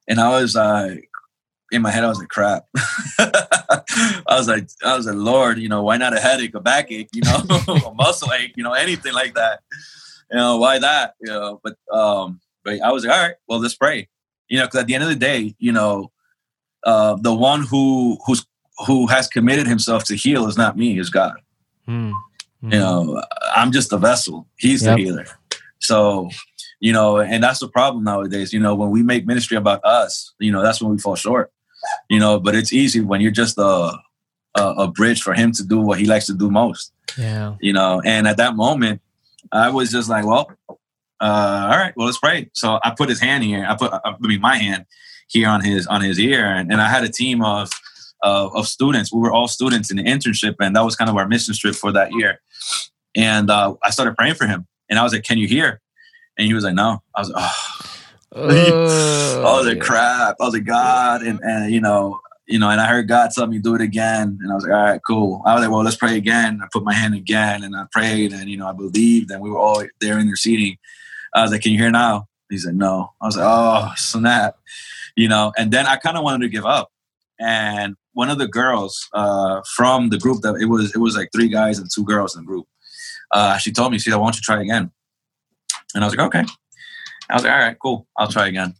and 0.07 0.19
I 0.19 0.39
was 0.39 0.55
in 1.71 1.81
my 1.81 1.89
head, 1.89 2.03
I 2.03 2.09
was 2.09 2.19
like, 2.19 2.29
"Crap." 2.29 2.65
I 3.19 4.37
was 4.37 4.47
like, 4.47 4.69
I 4.83 4.95
was 4.95 5.07
like, 5.07 5.15
Lord, 5.15 5.57
you 5.57 5.67
know, 5.67 5.81
why 5.81 5.97
not 5.97 6.15
a 6.15 6.19
headache, 6.19 6.53
a 6.53 6.59
backache, 6.59 7.09
you 7.13 7.23
know, 7.23 7.41
a 7.87 7.93
muscle 7.95 8.31
ache, 8.33 8.53
you 8.55 8.63
know, 8.63 8.73
anything 8.73 9.13
like 9.13 9.33
that. 9.33 9.61
You 10.31 10.37
know, 10.37 10.57
why 10.57 10.77
that? 10.77 11.15
You 11.19 11.31
know, 11.31 11.61
but 11.63 11.75
um, 11.91 12.39
but 12.63 12.81
I 12.81 12.91
was 12.91 13.03
like, 13.03 13.15
all 13.15 13.23
right, 13.23 13.35
well, 13.47 13.59
let's 13.59 13.75
pray 13.75 14.09
you 14.53 14.59
know 14.59 14.65
because 14.65 14.81
at 14.81 14.87
the 14.87 14.93
end 14.93 15.03
of 15.03 15.09
the 15.09 15.15
day 15.15 15.55
you 15.57 15.71
know 15.71 16.11
uh, 16.83 17.15
the 17.15 17.33
one 17.33 17.63
who 17.63 18.19
who's 18.25 18.45
who 18.85 19.07
has 19.07 19.27
committed 19.27 19.65
himself 19.65 20.03
to 20.03 20.15
heal 20.15 20.47
is 20.47 20.57
not 20.57 20.77
me 20.77 20.99
is 20.99 21.09
god 21.09 21.33
mm. 21.87 22.11
Mm. 22.63 22.73
you 22.73 22.79
know 22.79 23.23
i'm 23.55 23.71
just 23.71 23.91
a 23.91 23.97
vessel 23.97 24.47
he's 24.57 24.83
yep. 24.83 24.95
the 24.95 25.03
healer 25.03 25.25
so 25.79 26.29
you 26.79 26.93
know 26.93 27.17
and 27.17 27.43
that's 27.43 27.61
the 27.61 27.67
problem 27.67 28.03
nowadays 28.03 28.53
you 28.53 28.59
know 28.59 28.75
when 28.75 28.91
we 28.91 29.01
make 29.01 29.25
ministry 29.25 29.57
about 29.57 29.83
us 29.83 30.33
you 30.37 30.51
know 30.51 30.61
that's 30.61 30.79
when 30.79 30.91
we 30.91 30.99
fall 30.99 31.15
short 31.15 31.51
you 32.09 32.19
know 32.19 32.39
but 32.39 32.53
it's 32.53 32.71
easy 32.71 33.01
when 33.01 33.21
you're 33.21 33.31
just 33.31 33.57
a 33.57 33.91
a, 34.55 34.63
a 34.85 34.87
bridge 34.87 35.23
for 35.23 35.33
him 35.33 35.51
to 35.53 35.63
do 35.63 35.79
what 35.81 35.97
he 35.97 36.05
likes 36.05 36.27
to 36.27 36.33
do 36.35 36.51
most 36.51 36.91
yeah 37.17 37.55
you 37.59 37.73
know 37.73 38.03
and 38.05 38.27
at 38.27 38.37
that 38.37 38.55
moment 38.55 39.01
i 39.51 39.67
was 39.67 39.91
just 39.91 40.09
like 40.09 40.25
well 40.25 40.51
uh, 41.19 41.69
all 41.71 41.77
right, 41.77 41.93
well, 41.95 42.05
let's 42.05 42.19
pray. 42.19 42.49
So 42.53 42.79
I 42.83 42.93
put 42.95 43.09
his 43.09 43.19
hand 43.19 43.43
here. 43.43 43.65
I 43.67 43.75
put, 43.75 43.93
I 43.93 44.15
mean, 44.19 44.41
my 44.41 44.57
hand 44.57 44.85
here 45.27 45.47
on 45.47 45.63
his 45.63 45.87
on 45.87 46.01
his 46.01 46.19
ear, 46.19 46.45
and, 46.45 46.71
and 46.71 46.81
I 46.81 46.89
had 46.89 47.03
a 47.03 47.09
team 47.09 47.43
of, 47.43 47.71
of 48.21 48.55
of 48.55 48.67
students. 48.67 49.11
We 49.13 49.19
were 49.19 49.31
all 49.31 49.47
students 49.47 49.89
in 49.91 49.97
the 49.97 50.03
internship, 50.03 50.55
and 50.59 50.75
that 50.75 50.83
was 50.83 50.95
kind 50.95 51.09
of 51.09 51.15
our 51.15 51.27
mission 51.27 51.53
trip 51.55 51.75
for 51.75 51.91
that 51.91 52.11
year. 52.13 52.41
And 53.15 53.49
uh, 53.49 53.75
I 53.83 53.89
started 53.91 54.15
praying 54.15 54.35
for 54.35 54.47
him, 54.47 54.67
and 54.89 54.99
I 54.99 55.03
was 55.03 55.13
like, 55.13 55.23
"Can 55.23 55.37
you 55.37 55.47
hear?" 55.47 55.81
And 56.37 56.47
he 56.47 56.53
was 56.53 56.63
like, 56.63 56.75
"No." 56.75 57.01
I 57.15 57.21
was 57.21 57.29
like, 57.29 57.43
"Oh." 57.45 57.79
oh 58.35 59.43
I 59.47 59.57
was 59.57 59.67
like, 59.67 59.77
yeah. 59.77 59.83
"Crap!" 59.83 60.35
I 60.39 60.43
was 60.45 60.53
like, 60.53 60.65
"God," 60.65 61.21
and 61.21 61.39
and 61.41 61.71
you 61.71 61.79
know, 61.79 62.19
you 62.45 62.59
know, 62.59 62.69
and 62.69 62.81
I 62.81 62.87
heard 62.87 63.07
God 63.07 63.31
tell 63.31 63.47
me 63.47 63.59
do 63.59 63.75
it 63.75 63.81
again, 63.81 64.37
and 64.41 64.51
I 64.51 64.55
was 64.55 64.63
like, 64.63 64.73
all 64.73 64.83
right, 64.83 65.01
cool. 65.07 65.41
I 65.45 65.53
was 65.53 65.63
like, 65.63 65.71
well, 65.71 65.83
let's 65.83 65.95
pray 65.95 66.17
again. 66.17 66.59
I 66.61 66.67
put 66.71 66.83
my 66.83 66.93
hand 66.93 67.15
again, 67.15 67.63
and 67.63 67.75
I 67.75 67.85
prayed, 67.91 68.33
and 68.33 68.49
you 68.49 68.57
know, 68.57 68.67
I 68.67 68.73
believed, 68.73 69.31
and 69.31 69.41
we 69.41 69.49
were 69.49 69.57
all 69.57 69.83
there 70.01 70.19
interceding. 70.19 70.77
I 71.35 71.41
was 71.41 71.51
like, 71.51 71.61
"Can 71.61 71.71
you 71.71 71.77
hear 71.77 71.91
now?" 71.91 72.27
He 72.49 72.57
said, 72.57 72.75
"No." 72.75 73.13
I 73.21 73.25
was 73.25 73.37
like, 73.37 73.45
"Oh, 73.47 73.91
snap!" 73.95 74.57
You 75.15 75.27
know. 75.27 75.53
And 75.57 75.71
then 75.71 75.85
I 75.87 75.95
kind 75.97 76.17
of 76.17 76.23
wanted 76.23 76.45
to 76.45 76.49
give 76.49 76.65
up. 76.65 76.91
And 77.39 77.95
one 78.13 78.29
of 78.29 78.37
the 78.37 78.47
girls 78.47 79.09
uh, 79.13 79.61
from 79.75 80.09
the 80.09 80.17
group 80.17 80.41
that 80.41 80.55
it 80.55 80.65
was, 80.65 80.93
it 80.95 80.99
was 80.99 81.15
like 81.15 81.29
three 81.33 81.49
guys 81.49 81.79
and 81.79 81.89
two 81.93 82.05
girls 82.05 82.35
in 82.35 82.43
the 82.43 82.47
group. 82.47 82.67
Uh, 83.31 83.57
she 83.57 83.71
told 83.71 83.91
me, 83.91 83.99
"See, 83.99 84.11
I 84.11 84.17
want 84.17 84.35
you 84.35 84.41
to 84.41 84.45
try 84.45 84.61
again." 84.61 84.91
And 85.95 86.03
I 86.03 86.07
was 86.07 86.15
like, 86.15 86.27
"Okay." 86.27 86.45
I 87.29 87.33
was 87.33 87.43
like, 87.43 87.53
"All 87.53 87.59
right, 87.59 87.77
cool. 87.79 88.07
I'll 88.17 88.27
try 88.27 88.47
again." 88.47 88.75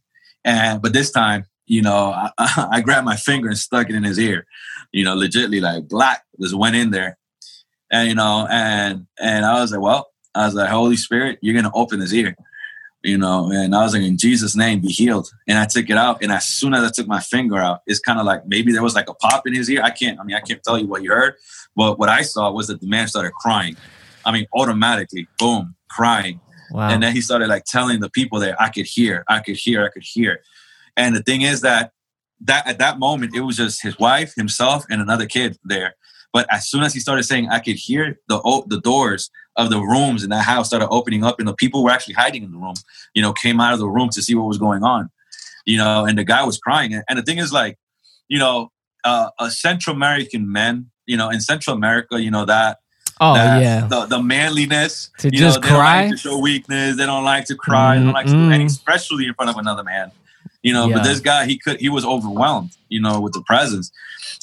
And 0.46 0.82
but 0.82 0.94
this 0.94 1.12
time, 1.12 1.46
you 1.66 1.82
know, 1.82 2.13
I, 2.13 2.32
I 2.72 2.82
grabbed 2.82 3.06
my 3.06 3.16
finger 3.16 3.48
and 3.48 3.58
stuck 3.58 3.89
it 3.89 3.96
in 3.96 4.04
his 4.04 4.20
ear. 4.20 4.46
You 4.92 5.04
know, 5.04 5.16
legitly 5.16 5.62
like 5.62 5.88
black 5.88 6.24
just 6.39 6.56
went 6.56 6.76
in 6.76 6.92
there, 6.92 7.18
and 7.92 8.08
you 8.08 8.16
know, 8.16 8.48
and 8.50 9.08
and 9.20 9.46
I 9.46 9.60
was 9.62 9.72
like, 9.72 9.82
well, 9.82 10.12
I 10.36 10.46
was 10.46 10.56
like, 10.56 10.69
Holy 10.69 10.98
Spirit, 10.98 11.39
you're 11.41 11.56
gonna 11.56 11.72
open 11.74 12.00
his 12.00 12.13
ear. 12.13 12.36
You 13.06 13.17
know, 13.17 13.52
and 13.52 13.76
I 13.76 13.84
was 13.84 13.93
like, 13.93 14.04
in 14.04 14.17
Jesus' 14.17 14.56
name, 14.56 14.80
be 14.80 14.88
healed. 14.88 15.30
And 15.46 15.58
I 15.58 15.65
took 15.65 15.89
it 15.89 15.98
out, 15.98 16.24
and 16.24 16.32
as 16.32 16.46
soon 16.46 16.74
as 16.74 16.86
I 16.86 16.89
took 16.89 17.06
my 17.06 17.19
finger 17.19 17.58
out, 17.58 17.82
it's 17.86 18.00
kind 18.00 18.17
of 18.17 18.26
like 18.26 18.48
maybe 18.48 18.72
there 18.72 18.82
was 18.82 18.96
like 18.96 19.10
a 19.10 19.13
pop 19.13 19.46
in 19.46 19.54
his 19.54 19.69
ear. 19.69 19.82
I 19.84 19.89
can't, 19.89 20.19
I 20.19 20.24
mean, 20.24 20.38
I 20.38 20.39
can't 20.39 20.63
tell 20.63 20.78
you 20.78 20.88
what 20.88 21.04
you 21.04 21.12
heard, 21.12 21.36
but 21.76 22.00
what 22.00 22.08
I 22.08 22.22
saw 22.22 22.50
was 22.52 22.67
that 22.67 22.80
the 22.80 22.88
man 22.88 23.10
started 23.10 23.34
crying. 23.34 23.76
I 24.26 24.32
mean, 24.32 24.48
automatically, 24.54 25.28
boom, 25.38 25.76
crying. 25.89 26.39
Wow. 26.72 26.89
And 26.89 27.04
then 27.04 27.13
he 27.13 27.19
started 27.19 27.50
like 27.50 27.65
telling 27.65 28.00
the 28.00 28.10
people 28.10 28.39
there, 28.39 28.56
I 28.62 28.69
could 28.69 28.86
hear, 28.86 29.26
I 29.28 29.41
could 29.41 29.58
hear, 29.58 29.84
I 29.84 29.89
could 29.89 30.04
hear. 30.04 30.39
And 30.96 31.13
the 31.15 31.22
thing 31.22 31.41
is 31.41 31.60
that 31.62 31.91
that 32.46 32.67
at 32.67 32.80
that 32.80 33.00
moment, 33.00 33.36
it 33.36 33.41
was 33.41 33.58
just 33.58 33.82
his 33.82 33.98
wife, 34.00 34.34
himself, 34.36 34.86
and 34.89 35.02
another 35.02 35.26
kid 35.26 35.58
there. 35.63 35.96
But 36.34 36.52
as 36.52 36.67
soon 36.67 36.82
as 36.84 36.93
he 36.93 37.00
started 37.00 37.24
saying, 37.24 37.48
I 37.50 37.60
could 37.60 37.76
hear 37.76 38.19
the 38.28 38.63
the 38.67 38.82
doors 38.82 39.30
of 39.56 39.69
the 39.69 39.80
rooms 39.80 40.24
in 40.24 40.32
that 40.32 40.43
house 40.43 40.67
started 40.67 40.89
opening 40.89 41.24
up, 41.24 41.39
and 41.39 41.48
the 41.48 41.54
people 41.54 41.84
were 41.84 41.91
actually 41.91 42.15
hiding 42.15 42.43
in 42.43 42.52
the 42.52 42.58
room. 42.58 42.74
You 43.13 43.22
know, 43.22 43.32
came 43.32 43.62
out 43.62 43.74
of 43.74 43.80
the 43.80 43.88
room 43.88 44.10
to 44.10 44.22
see 44.22 44.34
what 44.34 44.48
was 44.48 44.58
going 44.58 44.84
on. 44.84 45.10
You 45.65 45.78
know, 45.78 46.06
and 46.06 46.17
the 46.17 46.24
guy 46.24 46.43
was 46.43 46.58
crying. 46.58 47.00
And 47.08 47.19
the 47.19 47.24
thing 47.24 47.38
is, 47.38 47.54
like, 47.54 47.78
you 48.28 48.39
know, 48.39 48.72
uh, 49.06 49.30
a 49.39 49.52
Central 49.52 49.96
American 49.96 50.52
man, 50.52 50.89
you 51.06 51.15
know, 51.15 51.30
in 51.30 51.39
Central 51.39 51.76
America, 51.76 52.22
you 52.22 52.32
know 52.32 52.46
that. 52.46 52.80
Oh 53.22 53.36
that, 53.36 53.62
yeah, 53.62 53.88
the, 53.88 54.08
the 54.08 54.22
manliness 54.22 55.12
to 55.19 55.30
just 55.30 55.62
know, 55.62 55.67
cry, 55.67 56.06
like 56.06 56.12
to 56.12 56.17
show 56.17 56.39
weakness. 56.39 56.98
They 56.98 57.06
don't 57.06 57.24
like 57.24 57.46
to 57.46 57.56
cry. 57.56 57.96
Mm-hmm. 57.96 58.00
They 58.00 58.06
don't 58.06 58.13
like 58.13 58.26
to 58.26 58.32
do 58.32 58.38
mm-hmm. 58.38 58.52
anything, 58.52 58.67
especially 58.67 59.28
in 59.28 59.36
front 59.36 59.52
of 59.52 59.58
another 59.58 59.84
man 59.84 60.12
you 60.63 60.73
know 60.73 60.88
yeah. 60.88 60.95
but 60.95 61.04
this 61.04 61.19
guy 61.19 61.45
he 61.45 61.58
could 61.58 61.80
he 61.80 61.89
was 61.89 62.04
overwhelmed 62.04 62.71
you 62.89 62.99
know 62.99 63.21
with 63.21 63.34
the 63.34 63.41
presence 63.43 63.91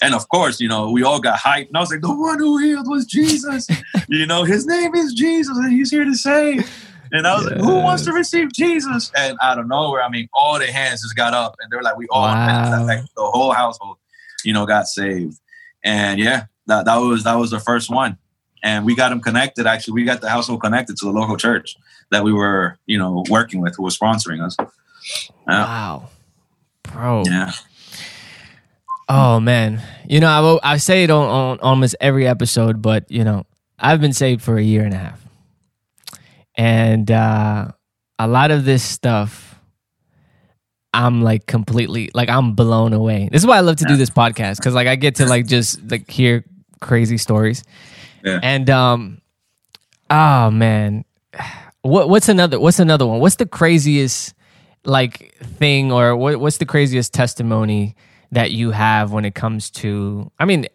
and 0.00 0.14
of 0.14 0.28
course 0.28 0.60
you 0.60 0.68
know 0.68 0.90
we 0.90 1.02
all 1.02 1.18
got 1.18 1.38
hyped 1.38 1.68
and 1.68 1.76
i 1.76 1.80
was 1.80 1.90
like 1.90 2.00
the 2.00 2.14
one 2.14 2.38
who 2.38 2.58
healed 2.58 2.88
was 2.88 3.04
jesus 3.04 3.66
you 4.08 4.26
know 4.26 4.44
his 4.44 4.66
name 4.66 4.94
is 4.94 5.12
jesus 5.12 5.56
and 5.56 5.72
he's 5.72 5.90
here 5.90 6.04
to 6.04 6.14
save 6.14 6.70
and 7.12 7.26
I 7.26 7.34
was 7.34 7.44
yes. 7.44 7.52
like, 7.52 7.60
who 7.60 7.74
wants 7.74 8.04
to 8.04 8.12
receive 8.12 8.52
Jesus? 8.52 9.10
And 9.16 9.36
out 9.42 9.58
of 9.58 9.66
nowhere, 9.66 10.02
I 10.02 10.08
mean, 10.08 10.28
all 10.32 10.58
the 10.58 10.66
hands 10.66 11.02
just 11.02 11.16
got 11.16 11.34
up 11.34 11.56
and 11.60 11.70
they 11.70 11.76
were 11.76 11.82
like, 11.82 11.96
we 11.96 12.06
all, 12.10 12.22
wow. 12.22 12.86
like 12.86 13.00
the 13.16 13.22
whole 13.22 13.52
household, 13.52 13.96
you 14.44 14.52
know, 14.52 14.66
got 14.66 14.86
saved. 14.86 15.38
And 15.82 16.20
yeah, 16.20 16.44
that, 16.66 16.84
that 16.84 16.96
was, 16.98 17.24
that 17.24 17.34
was 17.34 17.50
the 17.50 17.60
first 17.60 17.90
one. 17.90 18.16
And 18.62 18.84
we 18.84 18.94
got 18.94 19.08
them 19.08 19.20
connected. 19.20 19.66
Actually, 19.66 19.94
we 19.94 20.04
got 20.04 20.20
the 20.20 20.28
household 20.28 20.60
connected 20.60 20.96
to 20.98 21.06
the 21.06 21.12
local 21.12 21.36
church 21.36 21.76
that 22.10 22.22
we 22.22 22.32
were, 22.32 22.78
you 22.86 22.98
know, 22.98 23.24
working 23.30 23.60
with 23.60 23.74
who 23.76 23.82
was 23.82 23.98
sponsoring 23.98 24.44
us. 24.44 24.56
Wow, 25.46 26.08
bro. 26.82 27.22
Yeah. 27.26 27.52
Oh 29.08 29.40
man, 29.40 29.82
you 30.08 30.20
know 30.20 30.28
I 30.28 30.40
will, 30.40 30.60
I 30.62 30.76
say 30.76 31.02
it 31.02 31.10
on, 31.10 31.28
on 31.28 31.60
almost 31.60 31.96
every 32.00 32.26
episode, 32.28 32.80
but 32.80 33.10
you 33.10 33.24
know 33.24 33.44
I've 33.78 34.00
been 34.00 34.12
saved 34.12 34.42
for 34.42 34.56
a 34.56 34.62
year 34.62 34.84
and 34.84 34.94
a 34.94 34.98
half, 34.98 35.20
and 36.56 37.10
uh, 37.10 37.68
a 38.18 38.28
lot 38.28 38.50
of 38.50 38.64
this 38.64 38.84
stuff 38.84 39.50
I'm 40.92 41.22
like 41.22 41.46
completely 41.46 42.10
like 42.14 42.28
I'm 42.28 42.54
blown 42.54 42.92
away. 42.92 43.28
This 43.30 43.42
is 43.42 43.46
why 43.46 43.56
I 43.56 43.60
love 43.60 43.76
to 43.76 43.84
do 43.84 43.96
this 43.96 44.10
podcast 44.10 44.56
because 44.56 44.74
like 44.74 44.88
I 44.88 44.96
get 44.96 45.16
to 45.16 45.26
like 45.26 45.46
just 45.46 45.80
like 45.90 46.10
hear 46.10 46.44
crazy 46.80 47.16
stories, 47.16 47.62
yeah. 48.24 48.40
and 48.42 48.68
um, 48.68 49.20
oh 50.10 50.50
man, 50.50 51.04
what 51.82 52.08
what's 52.08 52.28
another 52.28 52.58
what's 52.58 52.80
another 52.80 53.06
one? 53.06 53.20
What's 53.20 53.36
the 53.36 53.46
craziest? 53.46 54.34
Like 54.84 55.34
thing 55.36 55.92
or 55.92 56.16
what, 56.16 56.40
what's 56.40 56.56
the 56.58 56.66
craziest 56.66 57.12
testimony 57.12 57.94
that 58.32 58.50
you 58.52 58.70
have 58.70 59.12
when 59.12 59.24
it 59.24 59.34
comes 59.34 59.70
to 59.70 60.30
i 60.38 60.44
mean 60.44 60.66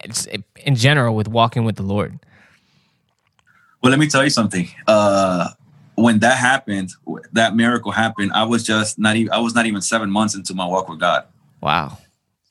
in 0.58 0.76
general 0.76 1.16
with 1.16 1.28
walking 1.28 1.64
with 1.66 1.76
the 1.76 1.84
lord 1.84 2.20
well 3.82 3.90
let 3.90 4.00
me 4.00 4.08
tell 4.08 4.24
you 4.24 4.30
something 4.30 4.68
uh 4.88 5.50
when 5.96 6.20
that 6.20 6.38
happened 6.38 6.92
that 7.32 7.56
miracle 7.56 7.92
happened 7.92 8.32
i 8.34 8.44
was 8.44 8.64
just 8.64 9.00
not 9.00 9.16
even 9.16 9.32
i 9.32 9.40
was 9.40 9.56
not 9.56 9.66
even 9.66 9.82
seven 9.82 10.10
months 10.10 10.36
into 10.36 10.54
my 10.54 10.66
walk 10.66 10.88
with 10.90 11.00
god 11.00 11.26
wow 11.62 11.98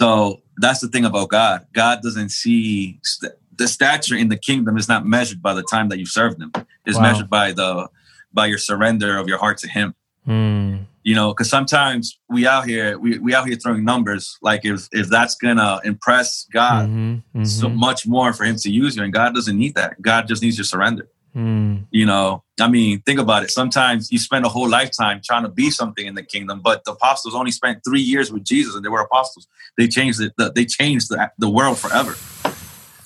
So 0.01 0.41
that's 0.59 0.81
the 0.81 0.89
thing 0.89 1.05
about 1.05 1.29
God. 1.31 1.67
God 1.73 2.03
doesn't 2.03 2.31
see 2.31 2.99
st- 3.03 3.33
the 3.57 3.67
stature 3.69 4.17
in 4.17 4.29
the 4.29 4.37
kingdom 4.37 4.77
is 4.77 4.89
not 4.89 5.05
measured 5.07 5.41
by 5.41 5.55
the 5.55 5.63
time 5.63 5.89
that 5.91 5.99
you 5.99 6.07
served 6.07 6.41
Him. 6.43 6.51
It's 6.85 6.97
Wow. 6.97 7.03
measured 7.03 7.31
by 7.31 7.53
the 7.53 7.89
by 8.33 8.47
your 8.47 8.59
surrender 8.59 9.17
of 9.19 9.27
your 9.29 9.39
heart 9.39 9.59
to 9.59 9.69
Him. 9.69 9.95
Mm. 10.29 10.87
You 11.05 11.15
know, 11.15 11.33
because 11.33 11.51
sometimes 11.51 12.19
we 12.31 12.47
out 12.47 12.65
here 12.67 12.99
we, 12.99 13.19
we 13.19 13.35
out 13.35 13.47
here 13.47 13.57
throwing 13.57 13.85
numbers. 13.85 14.39
Like 14.43 14.65
if 14.65 14.89
if 14.93 15.09
that's 15.09 15.35
gonna 15.37 15.81
impress 15.85 16.47
God 16.53 16.89
Mhm, 16.89 17.23
so 17.47 17.69
mhm, 17.69 17.75
much 17.77 18.07
more 18.07 18.33
for 18.33 18.45
Him 18.45 18.57
to 18.57 18.71
use 18.71 18.97
you, 18.97 19.03
and 19.05 19.13
God 19.13 19.35
doesn't 19.35 19.57
need 19.57 19.75
that. 19.75 20.01
God 20.01 20.27
just 20.27 20.43
needs 20.43 20.57
your 20.57 20.65
surrender. 20.65 21.07
mm. 21.37 21.85
You 21.91 22.07
know, 22.07 22.43
I 22.59 22.69
mean, 22.69 23.03
think 23.03 23.21
about 23.21 23.43
it. 23.45 23.51
Sometimes 23.51 24.11
you 24.11 24.19
spend 24.19 24.45
a 24.47 24.49
whole 24.49 24.69
lifetime 24.69 25.21
trying 25.23 25.43
to 25.43 25.49
be 25.51 25.71
something 25.71 26.07
in 26.07 26.15
the 26.15 26.23
kingdom, 26.23 26.61
but 26.65 26.85
the 26.85 26.93
apostles 26.93 27.35
only 27.35 27.51
spent 27.51 27.81
three 27.87 28.01
years 28.01 28.33
with 28.33 28.45
Jesus, 28.45 28.75
and 28.75 28.85
they 28.85 28.89
were 28.89 29.01
apostles. 29.01 29.47
They 29.77 29.87
changed 29.89 30.21
it. 30.21 30.33
The, 30.39 30.51
they 30.53 30.65
changed 30.65 31.09
the, 31.11 31.31
the 31.39 31.51
world 31.51 31.79
forever. 31.79 32.15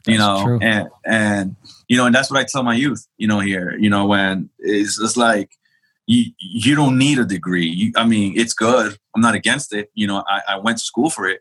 you 0.06 0.16
That's 0.16 0.18
know, 0.18 0.42
true. 0.44 0.58
and 0.62 0.88
and 1.04 1.56
you 1.88 1.96
know, 1.96 2.06
and 2.06 2.14
that's 2.14 2.30
what 2.30 2.38
I 2.40 2.44
tell 2.44 2.62
my 2.62 2.74
youth. 2.74 3.06
You 3.18 3.26
know, 3.28 3.40
here, 3.40 3.76
you 3.78 3.90
know, 3.90 4.06
when 4.06 4.50
it's, 4.58 5.00
it's 5.00 5.16
like 5.16 5.50
you 6.10 6.32
you 6.38 6.74
don't 6.74 6.96
need 6.98 7.18
a 7.18 7.24
degree. 7.36 7.66
You, 7.80 7.92
I 7.94 8.04
mean, 8.06 8.32
it's 8.40 8.54
good. 8.54 8.96
I'm 9.14 9.20
not 9.22 9.34
against 9.34 9.72
it. 9.72 9.90
You 9.94 10.06
know, 10.08 10.24
I, 10.28 10.40
I 10.54 10.56
went 10.58 10.78
to 10.78 10.84
school 10.84 11.10
for 11.10 11.26
it. 11.28 11.40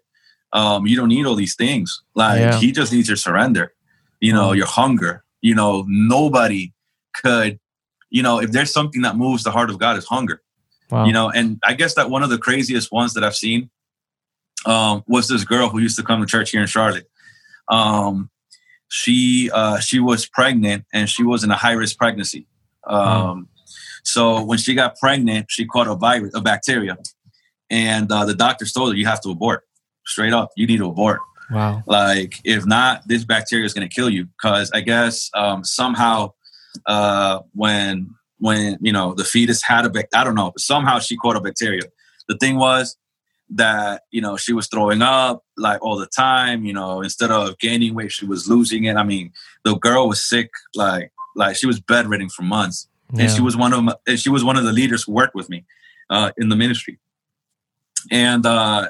Um, 0.54 0.86
you 0.88 0.96
don't 0.98 1.10
need 1.10 1.26
all 1.26 1.36
these 1.36 1.56
things. 1.56 2.04
Like 2.14 2.40
Yeah. 2.42 2.60
he 2.60 2.72
just 2.72 2.92
needs 2.94 3.08
your 3.08 3.18
surrender. 3.28 3.74
You 4.20 4.34
know, 4.34 4.50
Mm. 4.52 4.58
your 4.58 4.68
hunger. 4.68 5.24
You 5.42 5.56
know, 5.56 5.86
nobody 5.88 6.74
could. 7.24 7.60
You 8.10 8.24
know, 8.24 8.40
if 8.42 8.52
there's 8.52 8.72
something 8.72 9.02
that 9.04 9.16
moves 9.18 9.44
the 9.44 9.52
heart 9.52 9.70
of 9.70 9.78
God, 9.80 9.98
is 9.98 10.06
hunger. 10.06 10.42
Wow. 10.92 11.06
You 11.06 11.14
know, 11.14 11.30
and 11.30 11.60
I 11.64 11.74
guess 11.74 11.96
that 11.96 12.10
one 12.10 12.24
of 12.24 12.30
the 12.30 12.38
craziest 12.38 12.92
ones 12.92 13.14
that 13.16 13.24
I've 13.24 13.36
seen 13.36 13.70
um, 14.66 15.04
was 15.08 15.28
this 15.28 15.44
girl 15.44 15.70
who 15.70 15.80
used 15.80 15.98
to 15.98 16.04
come 16.04 16.20
to 16.22 16.26
church 16.28 16.52
here 16.52 16.62
in 16.62 16.68
Charlotte. 16.68 17.10
Um, 17.70 18.30
she 18.90 19.50
uh, 19.54 19.80
she 19.80 20.00
was 20.00 20.26
pregnant 20.26 20.86
and 20.94 21.10
she 21.10 21.24
was 21.24 21.44
in 21.44 21.52
a 21.52 21.56
high 21.56 21.74
risk 21.74 21.98
pregnancy. 21.98 22.48
Um, 22.86 23.50
So 24.08 24.42
when 24.42 24.58
she 24.58 24.74
got 24.74 24.98
pregnant, 24.98 25.48
she 25.50 25.66
caught 25.66 25.88
a 25.88 25.96
virus, 25.96 26.34
a 26.34 26.40
bacteria, 26.40 26.98
and 27.70 28.10
uh, 28.10 28.24
the 28.24 28.34
doctors 28.34 28.72
told 28.72 28.94
her 28.94 28.96
you 28.96 29.06
have 29.06 29.22
to 29.22 29.30
abort. 29.30 29.64
Straight 30.06 30.32
up, 30.32 30.52
you 30.56 30.66
need 30.66 30.78
to 30.78 30.88
abort. 30.88 31.20
wow. 31.52 31.84
Like 31.86 32.40
if 32.46 32.66
not, 32.66 33.06
this 33.06 33.26
bacteria 33.26 33.66
is 33.66 33.74
going 33.74 33.88
to 33.88 33.94
kill 33.94 34.10
you. 34.10 34.26
Because 34.26 34.72
I 34.72 34.80
guess 34.80 35.30
um, 35.34 35.66
somehow 35.66 36.34
uh, 36.86 37.42
when 37.54 38.16
when 38.38 38.78
you 38.80 38.94
know 38.94 39.14
the 39.14 39.26
fetus 39.26 39.62
had 39.62 39.86
a 39.86 39.90
bac, 39.90 40.08
I 40.16 40.24
don't 40.24 40.36
know, 40.36 40.52
but 40.52 40.62
somehow 40.62 41.00
she 41.00 41.18
caught 41.18 41.36
a 41.36 41.42
bacteria. 41.42 41.84
The 42.30 42.38
thing 42.38 42.56
was 42.56 42.96
that 43.50 44.04
you 44.12 44.22
know 44.22 44.38
she 44.38 44.54
was 44.54 44.68
throwing 44.68 45.02
up 45.02 45.44
like 45.58 45.82
all 45.82 45.98
the 45.98 46.08
time. 46.08 46.64
You 46.64 46.72
know, 46.72 47.02
instead 47.02 47.32
of 47.32 47.58
gaining 47.60 47.94
weight, 47.94 48.14
she 48.14 48.26
was 48.26 48.48
losing 48.48 48.86
it. 48.86 48.96
I 48.96 49.04
mean, 49.04 49.34
the 49.66 49.76
girl 49.76 50.08
was 50.08 50.24
sick, 50.24 50.50
like 50.76 51.12
like 51.36 51.58
she 51.58 51.68
was 51.68 51.82
bedridden 51.82 52.30
for 52.30 52.44
months 52.44 52.88
and 53.18 53.32
she 53.32 53.42
was 53.42 53.56
one 53.56 53.74
of 53.74 53.84
my, 53.84 53.96
and 54.08 54.20
she 54.20 54.30
was 54.30 54.44
one 54.44 54.58
of 54.58 54.64
the 54.64 54.74
leaders 54.74 55.04
who 55.04 55.14
worked 55.14 55.36
with 55.36 55.50
me 55.50 55.66
uh, 56.10 56.32
in 56.38 56.50
the 56.50 56.56
ministry. 56.56 57.00
And 58.12 58.46
uh, 58.46 58.90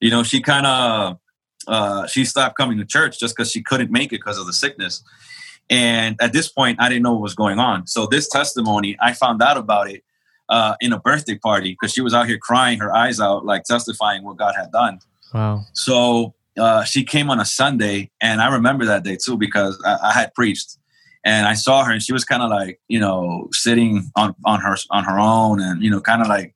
you 0.00 0.10
know, 0.10 0.22
she 0.22 0.40
kind 0.40 0.66
of 0.66 1.18
uh, 1.66 2.06
she 2.06 2.24
stopped 2.24 2.56
coming 2.56 2.78
to 2.78 2.84
church 2.84 3.18
just 3.18 3.36
because 3.36 3.50
she 3.50 3.62
couldn't 3.62 3.90
make 3.90 4.12
it 4.12 4.18
because 4.18 4.38
of 4.38 4.46
the 4.46 4.52
sickness. 4.52 5.02
And 5.68 6.16
at 6.20 6.32
this 6.32 6.48
point, 6.48 6.80
I 6.80 6.88
didn't 6.88 7.02
know 7.02 7.12
what 7.12 7.22
was 7.22 7.34
going 7.34 7.58
on. 7.58 7.86
So 7.86 8.06
this 8.06 8.28
testimony, 8.28 8.96
I 9.00 9.12
found 9.12 9.42
out 9.42 9.56
about 9.56 9.90
it 9.90 10.04
uh, 10.48 10.76
in 10.80 10.92
a 10.92 11.00
birthday 11.00 11.36
party 11.36 11.72
because 11.72 11.92
she 11.92 12.00
was 12.00 12.14
out 12.14 12.28
here 12.28 12.38
crying 12.38 12.78
her 12.78 12.94
eyes 12.94 13.20
out, 13.20 13.44
like 13.44 13.64
testifying 13.64 14.22
what 14.22 14.36
God 14.36 14.54
had 14.56 14.70
done. 14.70 15.00
Wow. 15.34 15.64
So 15.72 16.34
uh, 16.56 16.84
she 16.84 17.04
came 17.04 17.30
on 17.30 17.40
a 17.40 17.44
Sunday, 17.44 18.10
and 18.20 18.40
I 18.40 18.52
remember 18.52 18.84
that 18.86 19.02
day 19.02 19.16
too 19.16 19.36
because 19.36 19.80
I, 19.84 19.98
I 20.04 20.12
had 20.12 20.34
preached, 20.34 20.78
and 21.26 21.48
I 21.48 21.54
saw 21.54 21.82
her, 21.82 21.90
and 21.90 22.00
she 22.00 22.12
was 22.12 22.24
kind 22.24 22.40
of 22.40 22.50
like 22.50 22.80
you 22.86 23.00
know 23.00 23.48
sitting 23.52 24.10
on 24.14 24.34
on 24.46 24.60
her 24.60 24.76
on 24.90 25.02
her 25.04 25.18
own, 25.18 25.60
and 25.60 25.82
you 25.82 25.90
know 25.90 26.00
kind 26.00 26.22
of 26.22 26.28
like 26.28 26.54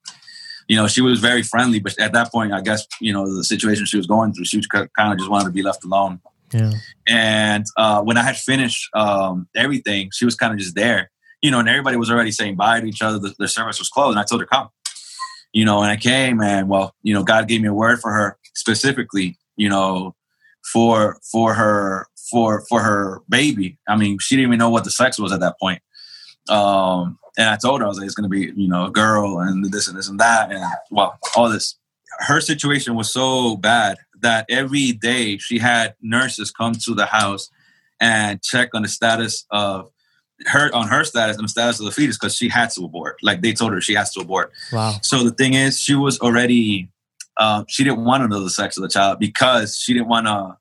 you 0.68 0.76
know 0.76 0.86
she 0.86 1.02
was 1.02 1.18
very 1.18 1.42
friendly, 1.42 1.80
but 1.80 1.98
at 1.98 2.12
that 2.12 2.30
point, 2.30 2.52
I 2.52 2.60
guess 2.60 2.86
you 3.00 3.12
know 3.12 3.36
the 3.36 3.42
situation 3.42 3.84
she 3.84 3.96
was 3.96 4.06
going 4.06 4.32
through, 4.32 4.44
she 4.44 4.58
was 4.58 4.68
kind 4.68 4.88
of 5.12 5.18
just 5.18 5.28
wanted 5.28 5.46
to 5.46 5.50
be 5.50 5.62
left 5.62 5.84
alone. 5.84 6.20
Yeah. 6.54 6.72
And 7.06 7.64
uh, 7.76 8.02
when 8.02 8.16
I 8.16 8.22
had 8.22 8.36
finished 8.36 8.88
um, 8.94 9.48
everything, 9.56 10.10
she 10.12 10.24
was 10.24 10.36
kind 10.36 10.52
of 10.52 10.58
just 10.58 10.74
there, 10.74 11.10
you 11.42 11.50
know, 11.50 11.58
and 11.58 11.68
everybody 11.68 11.96
was 11.96 12.10
already 12.10 12.32
saying 12.32 12.56
bye 12.56 12.80
to 12.80 12.86
each 12.86 13.02
other. 13.02 13.18
The, 13.18 13.34
the 13.38 13.48
service 13.48 13.80
was 13.80 13.88
closed, 13.88 14.12
and 14.16 14.20
I 14.20 14.24
told 14.24 14.40
her 14.40 14.46
come, 14.46 14.68
you 15.52 15.64
know, 15.64 15.82
and 15.82 15.90
I 15.90 15.96
came, 15.96 16.40
and 16.40 16.68
well, 16.68 16.94
you 17.02 17.12
know, 17.12 17.24
God 17.24 17.48
gave 17.48 17.60
me 17.60 17.68
a 17.68 17.74
word 17.74 18.00
for 18.00 18.12
her 18.12 18.38
specifically, 18.54 19.36
you 19.56 19.68
know, 19.68 20.14
for 20.72 21.18
for 21.32 21.54
her 21.54 22.06
for 22.30 22.64
for 22.68 22.82
her 22.82 23.20
baby. 23.28 23.78
I 23.88 23.96
mean, 23.96 24.18
she 24.20 24.36
didn't 24.36 24.48
even 24.48 24.58
know 24.58 24.70
what 24.70 24.84
the 24.84 24.90
sex 24.90 25.18
was 25.18 25.32
at 25.32 25.40
that 25.40 25.58
point. 25.60 25.82
Um, 26.48 27.18
and 27.38 27.48
I 27.48 27.56
told 27.56 27.80
her 27.80 27.86
I 27.86 27.88
was 27.88 27.98
like, 27.98 28.06
it's 28.06 28.14
gonna 28.14 28.28
be, 28.28 28.52
you 28.54 28.68
know, 28.68 28.86
a 28.86 28.90
girl 28.90 29.40
and 29.40 29.64
this 29.72 29.88
and 29.88 29.96
this 29.96 30.08
and 30.08 30.20
that, 30.20 30.50
and 30.52 30.64
well, 30.90 31.18
all 31.36 31.50
this. 31.50 31.76
Her 32.18 32.40
situation 32.40 32.96
was 32.96 33.10
so 33.12 33.56
bad 33.56 33.96
that 34.20 34.44
every 34.50 34.92
day 34.92 35.38
she 35.38 35.58
had 35.58 35.94
nurses 36.02 36.50
come 36.50 36.72
to 36.72 36.94
the 36.94 37.06
house 37.06 37.50
and 38.00 38.42
check 38.42 38.70
on 38.74 38.82
the 38.82 38.88
status 38.88 39.46
of 39.50 39.90
her 40.46 40.74
on 40.74 40.88
her 40.88 41.04
status 41.04 41.36
and 41.36 41.44
the 41.44 41.48
status 41.48 41.78
of 41.80 41.86
the 41.86 41.92
fetus 41.92 42.18
because 42.18 42.36
she 42.36 42.48
had 42.48 42.70
to 42.70 42.84
abort. 42.84 43.16
Like 43.22 43.42
they 43.42 43.52
told 43.52 43.72
her 43.72 43.80
she 43.80 43.94
has 43.94 44.12
to 44.14 44.20
abort. 44.20 44.52
Wow. 44.72 44.96
So 45.02 45.22
the 45.22 45.30
thing 45.30 45.54
is, 45.54 45.80
she 45.80 45.94
was 45.94 46.18
already 46.20 46.90
uh, 47.36 47.64
she 47.68 47.84
didn't 47.84 48.04
want 48.04 48.22
to 48.22 48.28
know 48.28 48.42
the 48.42 48.50
sex 48.50 48.76
of 48.76 48.82
the 48.82 48.88
child 48.88 49.18
because 49.18 49.76
she 49.76 49.92
didn't 49.92 50.08
want 50.08 50.26
to, 50.26 50.56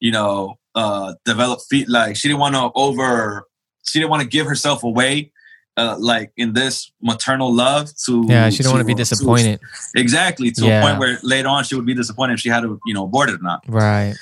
you 0.00 0.10
know, 0.12 0.58
uh, 0.74 1.14
develop 1.24 1.60
feet. 1.68 1.88
Like 1.88 2.16
she 2.16 2.28
didn't 2.28 2.40
want 2.40 2.54
to 2.54 2.70
over. 2.74 3.46
She 3.84 3.98
didn't 3.98 4.10
want 4.10 4.22
to 4.22 4.28
give 4.28 4.46
herself 4.46 4.82
away. 4.82 5.30
Uh, 5.76 5.96
like 5.98 6.32
in 6.36 6.52
this 6.52 6.92
maternal 7.02 7.52
love 7.52 7.90
to 8.06 8.24
Yeah. 8.28 8.48
She 8.50 8.62
don't 8.62 8.72
want 8.72 8.82
to 8.82 8.86
be 8.86 8.94
to- 8.94 8.98
disappointed. 8.98 9.58
exactly 9.96 10.52
to 10.52 10.64
Yeah. 10.66 10.78
a 10.78 10.82
point 10.86 10.98
where 11.00 11.18
later 11.24 11.48
on 11.48 11.64
she 11.64 11.74
would 11.74 11.84
be 11.86 11.94
disappointed 11.94 12.34
if 12.34 12.40
she 12.40 12.48
had 12.48 12.60
to 12.62 12.78
you 12.86 12.94
know 12.94 13.04
abort 13.04 13.28
it 13.28 13.40
or 13.40 13.42
not 13.42 13.64
Right. 13.66 14.14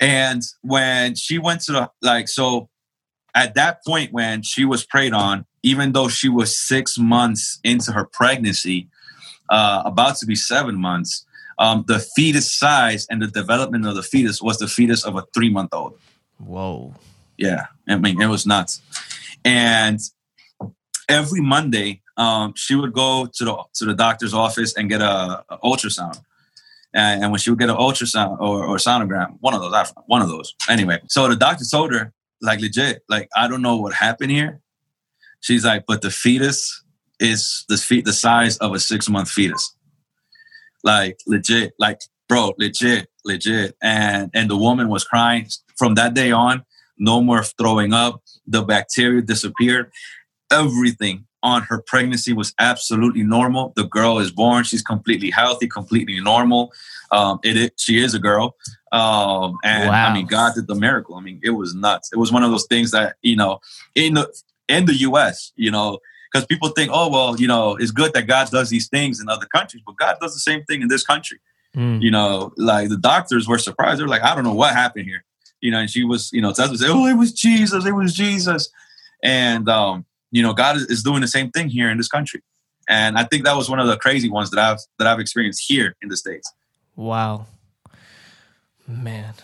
and 0.00 0.42
when 0.60 1.14
she 1.14 1.38
went 1.38 1.62
to 1.62 1.72
the 1.72 1.90
like, 2.02 2.28
so 2.28 2.68
at 3.34 3.54
that 3.54 3.82
point 3.86 4.12
when 4.12 4.42
she 4.42 4.66
was 4.66 4.84
prayed 4.84 5.14
on, 5.14 5.46
even 5.62 5.92
though 5.92 6.08
she 6.08 6.28
was 6.28 6.58
six 6.58 6.98
months 6.98 7.58
into 7.64 7.92
her 7.92 8.04
pregnancy, 8.04 8.88
uh, 9.48 9.80
about 9.86 10.16
to 10.18 10.26
be 10.26 10.34
seven 10.34 10.76
months, 10.76 11.24
um, 11.58 11.84
the 11.86 11.98
fetus 11.98 12.50
size 12.50 13.06
and 13.10 13.20
the 13.20 13.26
development 13.26 13.86
of 13.86 13.94
the 13.94 14.02
fetus 14.02 14.40
was 14.40 14.58
the 14.58 14.68
fetus 14.68 15.04
of 15.04 15.16
a 15.16 15.24
three 15.34 15.50
month 15.50 15.70
old. 15.72 15.98
Whoa. 16.38 16.94
Yeah, 17.36 17.66
I 17.88 17.96
mean 17.96 18.20
it 18.20 18.26
was 18.26 18.46
nuts. 18.46 18.80
And 19.44 20.00
every 21.08 21.40
Monday, 21.40 22.02
um, 22.16 22.52
she 22.56 22.74
would 22.74 22.92
go 22.92 23.26
to 23.32 23.44
the 23.44 23.64
to 23.74 23.84
the 23.84 23.94
doctor's 23.94 24.34
office 24.34 24.74
and 24.76 24.88
get 24.88 25.00
a, 25.00 25.44
a 25.48 25.58
ultrasound. 25.64 26.20
And, 26.94 27.22
and 27.22 27.32
when 27.32 27.38
she 27.38 27.50
would 27.50 27.58
get 27.58 27.68
an 27.68 27.76
ultrasound 27.76 28.40
or, 28.40 28.64
or 28.64 28.76
sonogram, 28.76 29.36
one 29.40 29.54
of 29.54 29.60
those, 29.60 29.92
one 30.06 30.22
of 30.22 30.28
those. 30.28 30.54
Anyway, 30.70 31.00
so 31.06 31.28
the 31.28 31.36
doctor 31.36 31.64
told 31.64 31.92
her, 31.92 32.12
like 32.40 32.60
legit, 32.60 33.02
like 33.08 33.28
I 33.36 33.46
don't 33.46 33.62
know 33.62 33.76
what 33.76 33.94
happened 33.94 34.30
here. 34.30 34.60
She's 35.40 35.64
like, 35.64 35.84
but 35.86 36.02
the 36.02 36.10
fetus 36.10 36.82
is 37.20 37.64
the 37.68 37.76
feet 37.76 38.04
the 38.04 38.12
size 38.12 38.56
of 38.58 38.74
a 38.74 38.80
six 38.80 39.08
month 39.08 39.30
fetus. 39.30 39.74
Like 40.88 41.16
legit, 41.26 41.72
like 41.78 42.00
bro, 42.28 42.54
legit, 42.58 43.08
legit. 43.24 43.76
And 43.82 44.30
and 44.32 44.46
the 44.52 44.56
woman 44.56 44.88
was 44.88 45.04
crying 45.04 45.44
from 45.76 45.94
that 45.94 46.14
day 46.14 46.30
on. 46.32 46.64
No 46.98 47.16
more 47.28 47.44
throwing 47.58 47.92
up. 47.92 48.14
The 48.46 48.62
bacteria 48.62 49.22
disappeared. 49.22 49.86
Everything 50.50 51.26
on 51.42 51.62
her 51.62 51.80
pregnancy 51.86 52.32
was 52.32 52.52
absolutely 52.58 53.22
normal. 53.22 53.72
The 53.76 53.84
girl 53.84 54.18
is 54.18 54.30
born. 54.32 54.64
She's 54.64 54.82
completely 54.82 55.30
healthy, 55.30 55.68
completely 55.68 56.18
normal. 56.20 56.72
Um, 57.12 57.38
it 57.44 57.56
is, 57.56 57.70
she 57.76 58.02
is 58.02 58.14
a 58.14 58.18
girl. 58.18 58.56
Um, 58.90 59.56
and 59.62 59.90
Wow. 59.90 60.08
I 60.08 60.14
mean, 60.14 60.26
God 60.26 60.54
did 60.54 60.66
the 60.66 60.74
miracle. 60.74 61.14
I 61.16 61.20
mean, 61.20 61.38
it 61.42 61.50
was 61.50 61.74
nuts. 61.74 62.10
It 62.12 62.18
was 62.18 62.32
one 62.32 62.42
of 62.42 62.50
those 62.50 62.66
things 62.66 62.90
that, 62.90 63.16
you 63.22 63.36
know, 63.36 63.60
in 63.94 64.14
the, 64.14 64.26
in 64.68 64.86
the 64.86 64.94
US, 65.08 65.52
you 65.56 65.70
know, 65.70 65.98
because 66.30 66.46
people 66.46 66.68
think, 66.70 66.90
oh, 66.92 67.08
well, 67.08 67.38
you 67.40 67.46
know, 67.48 67.76
it's 67.76 67.90
good 67.90 68.12
that 68.14 68.26
God 68.26 68.50
does 68.50 68.68
these 68.70 68.88
things 68.88 69.20
in 69.20 69.28
other 69.28 69.46
countries, 69.46 69.82
but 69.86 69.96
God 69.96 70.16
does 70.20 70.34
the 70.34 70.40
same 70.40 70.64
thing 70.64 70.82
in 70.82 70.88
this 70.88 71.04
country 71.04 71.38
Mm. 71.76 72.00
you 72.00 72.10
know, 72.10 72.50
like 72.56 72.88
the 72.88 72.96
doctors 72.96 73.46
were 73.46 73.58
surprised. 73.58 74.00
They're 74.00 74.08
like, 74.08 74.22
I 74.22 74.34
don't 74.34 74.42
know 74.42 74.54
what 74.54 74.72
happened 74.72 75.04
here. 75.04 75.22
You 75.60 75.70
know, 75.70 75.78
and 75.80 75.90
she 75.90 76.02
was, 76.02 76.30
you 76.32 76.40
know, 76.40 76.50
Tessa 76.52 76.74
Oh, 76.88 77.06
it 77.06 77.12
was 77.14 77.30
Jesus, 77.30 77.84
it 77.84 77.92
was 77.92 78.14
Jesus. 78.14 78.70
And 79.22 79.68
um, 79.68 80.06
you 80.30 80.42
know, 80.42 80.54
God 80.54 80.76
is, 80.76 81.02
doing 81.02 81.20
the 81.20 81.28
same 81.28 81.50
thing 81.50 81.68
here 81.68 81.90
in 81.90 81.98
this 81.98 82.08
country. 82.08 82.42
And 82.88 83.18
I 83.18 83.24
think 83.24 83.44
that 83.44 83.54
was 83.54 83.68
one 83.68 83.80
of 83.80 83.86
the 83.86 83.98
crazy 83.98 84.30
ones 84.30 84.48
that 84.50 84.58
I've 84.58 84.78
that 84.98 85.06
I've 85.06 85.20
experienced 85.20 85.62
here 85.68 85.94
in 86.00 86.08
the 86.08 86.16
States. 86.16 86.50
Wow. 86.96 87.46
Man. 88.86 89.34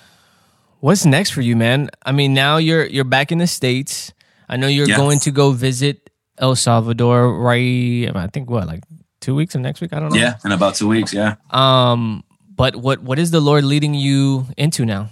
What's 0.81 1.05
next 1.05 1.31
for 1.31 1.41
you, 1.43 1.57
man? 1.57 1.91
I 2.05 2.13
mean, 2.13 2.35
now 2.35 2.57
you're 2.57 2.87
you're 2.87 3.05
back 3.05 3.33
in 3.33 3.39
the 3.39 3.47
States. 3.47 4.13
I 4.49 4.57
know 4.57 4.67
you're 4.67 4.89
Yeah. 4.89 4.97
going 4.97 5.19
to 5.21 5.31
go 5.31 5.53
visit 5.53 6.11
El 6.39 6.57
Salvador 6.57 7.39
right 7.39 8.11
I 8.15 8.27
think 8.33 8.51
what, 8.51 8.67
like 8.67 8.83
two 9.21 9.35
weeks 9.35 9.55
or 9.57 9.61
next 9.61 9.81
week? 9.81 9.93
I 9.93 10.01
don't 10.01 10.13
know. 10.13 10.19
Yeah, 10.19 10.37
in 10.45 10.53
about 10.53 10.75
two 10.75 10.89
weeks, 10.89 11.13
yeah. 11.13 11.37
Um, 11.51 12.25
But 12.55 12.77
what 12.77 13.03
what 13.03 13.19
is 13.19 13.31
the 13.31 13.41
Lord 13.41 13.65
leading 13.65 13.95
you 13.95 14.47
into 14.57 14.85
now? 14.85 15.11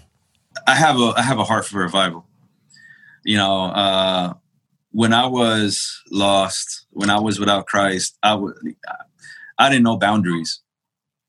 I 0.67 0.75
have 0.75 1.01
a 1.01 1.13
I 1.17 1.23
have 1.23 1.39
a 1.39 1.45
heart 1.45 1.67
for 1.67 1.79
revival. 1.79 2.27
You 3.25 3.37
know, 3.37 3.65
uh, 3.67 4.35
when 4.91 5.13
I 5.13 5.27
was 5.27 6.03
lost, 6.11 6.87
when 6.91 7.11
I 7.11 7.19
was 7.21 7.39
without 7.41 7.67
Christ, 7.67 8.19
I 8.23 8.35
would 8.35 8.55
I 9.59 9.69
didn't 9.71 9.85
know 9.85 9.97
boundaries. 9.97 10.61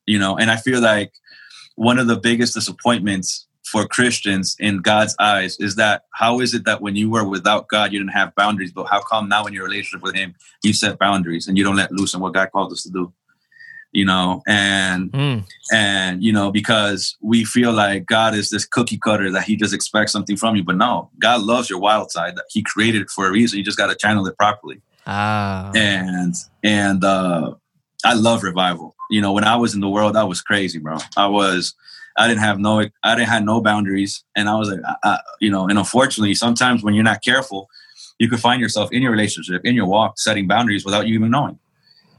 You 0.06 0.19
know, 0.19 0.38
and 0.38 0.51
I 0.51 0.58
feel 0.58 0.82
like 0.82 1.13
one 1.75 1.97
of 1.97 2.08
the 2.08 2.17
biggest 2.17 2.53
disappointments 2.53 3.47
for 3.74 3.88
Christians 3.88 4.56
in 4.60 4.78
God's 4.78 5.16
eyes 5.20 5.58
is 5.60 5.78
that 5.78 6.04
how 6.12 6.40
is 6.42 6.54
it 6.54 6.64
that 6.66 6.80
when 6.80 6.96
you 6.96 7.10
were 7.10 7.28
without 7.28 7.68
God 7.70 7.92
you 7.92 7.98
didn't 7.98 8.12
have 8.12 8.36
boundaries, 8.36 8.72
but 8.72 8.86
how 8.86 9.02
come 9.02 9.28
now 9.28 9.46
in 9.46 9.54
your 9.54 9.64
relationship 9.64 10.04
with 10.04 10.14
Him 10.14 10.36
you 10.62 10.74
set 10.74 11.00
boundaries 11.00 11.48
and 11.48 11.58
you 11.58 11.64
don't 11.64 11.76
let 11.76 11.92
loose 11.92 12.14
on 12.14 12.22
what 12.22 12.36
God 12.36 12.52
called 12.52 12.72
us 12.72 12.84
to 12.84 12.92
do? 12.92 13.12
You 13.92 14.06
know, 14.06 14.44
and 14.48 15.12
mm. 15.12 15.44
and 15.74 16.24
you 16.24 16.32
know 16.32 16.52
because 16.52 17.18
we 17.20 17.44
feel 17.46 17.74
like 17.74 18.06
God 18.06 18.36
is 18.36 18.52
this 18.52 18.64
cookie 18.64 19.00
cutter 19.00 19.32
that 19.32 19.46
He 19.46 19.56
just 19.56 19.74
expects 19.74 20.12
something 20.12 20.38
from 20.38 20.56
you, 20.56 20.64
but 20.64 20.78
no, 20.78 21.10
God 21.20 21.42
loves 21.42 21.68
your 21.68 21.80
wild 21.80 22.12
side. 22.12 22.36
That 22.36 22.46
He 22.52 22.62
created 22.62 23.02
it 23.02 23.10
for 23.10 23.28
a 23.28 23.32
reason. 23.32 23.58
You 23.58 23.66
just 23.66 23.78
got 23.78 23.88
to 23.88 23.96
channel 23.96 24.28
it 24.28 24.38
properly. 24.38 24.82
Ah, 25.08 25.72
and 25.76 26.36
and 26.64 27.04
uh, 27.04 27.56
I 28.06 28.14
love 28.14 28.44
revival. 28.44 28.96
You 29.10 29.22
know, 29.22 29.32
when 29.32 29.46
I 29.46 29.56
was 29.56 29.74
in 29.74 29.82
the 29.82 29.90
world, 29.90 30.16
I 30.16 30.26
was 30.26 30.42
crazy, 30.42 30.78
bro. 30.78 30.98
I 31.18 31.28
was 31.28 31.74
I 32.17 32.28
didn't 32.28 32.41
have 32.41 32.60
no 32.60 32.86
I 33.04 33.15
didn't 33.15 33.30
have 33.30 33.43
no 33.43 33.62
boundaries, 33.62 34.23
and 34.36 34.49
I 34.49 34.56
was 34.56 34.69
like, 34.69 34.80
I, 34.86 34.95
I, 35.04 35.19
you 35.39 35.49
know, 35.49 35.67
and 35.67 35.78
unfortunately, 35.78 36.36
sometimes 36.36 36.84
when 36.84 36.93
you're 36.93 37.04
not 37.04 37.23
careful, 37.23 37.69
you 38.19 38.30
could 38.30 38.39
find 38.39 38.62
yourself 38.62 38.91
in 38.91 39.02
your 39.02 39.12
relationship, 39.12 39.62
in 39.65 39.76
your 39.76 39.88
walk, 39.88 40.19
setting 40.19 40.47
boundaries 40.47 40.86
without 40.86 41.08
you 41.08 41.15
even 41.15 41.32
knowing. 41.32 41.60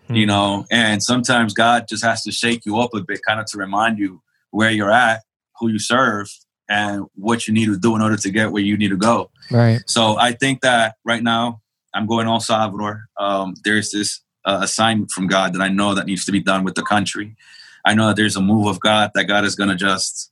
Mm-hmm. 0.04 0.14
You 0.16 0.26
know, 0.26 0.66
and 0.70 1.02
sometimes 1.02 1.54
God 1.54 1.86
just 1.88 2.04
has 2.04 2.22
to 2.24 2.32
shake 2.32 2.66
you 2.66 2.78
up 2.78 2.92
a 2.94 3.00
bit, 3.00 3.20
kind 3.26 3.40
of 3.40 3.46
to 3.46 3.58
remind 3.58 3.98
you 3.98 4.20
where 4.50 4.70
you're 4.70 4.90
at, 4.90 5.22
who 5.58 5.68
you 5.68 5.78
serve, 5.78 6.28
and 6.68 7.06
what 7.14 7.46
you 7.46 7.54
need 7.54 7.66
to 7.66 7.78
do 7.78 7.94
in 7.94 8.02
order 8.02 8.16
to 8.16 8.30
get 8.30 8.52
where 8.52 8.62
you 8.62 8.76
need 8.76 8.88
to 8.88 8.96
go. 8.96 9.30
Right. 9.50 9.82
So 9.86 10.16
I 10.18 10.32
think 10.32 10.60
that 10.62 10.96
right 11.04 11.22
now 11.22 11.60
I'm 11.94 12.06
going 12.06 12.26
El 12.26 12.40
Salvador. 12.40 13.04
Um, 13.18 13.54
there's 13.64 13.90
this 13.90 14.20
uh, 14.44 14.60
assignment 14.62 15.10
from 15.10 15.26
God 15.26 15.54
that 15.54 15.62
I 15.62 15.68
know 15.68 15.94
that 15.94 16.06
needs 16.06 16.24
to 16.26 16.32
be 16.32 16.40
done 16.40 16.64
with 16.64 16.74
the 16.74 16.82
country. 16.82 17.36
I 17.84 17.94
know 17.94 18.06
that 18.08 18.16
there's 18.16 18.36
a 18.36 18.40
move 18.40 18.66
of 18.66 18.80
God 18.80 19.10
that 19.14 19.24
God 19.24 19.44
is 19.44 19.54
going 19.54 19.70
to 19.70 19.76
just 19.76 20.30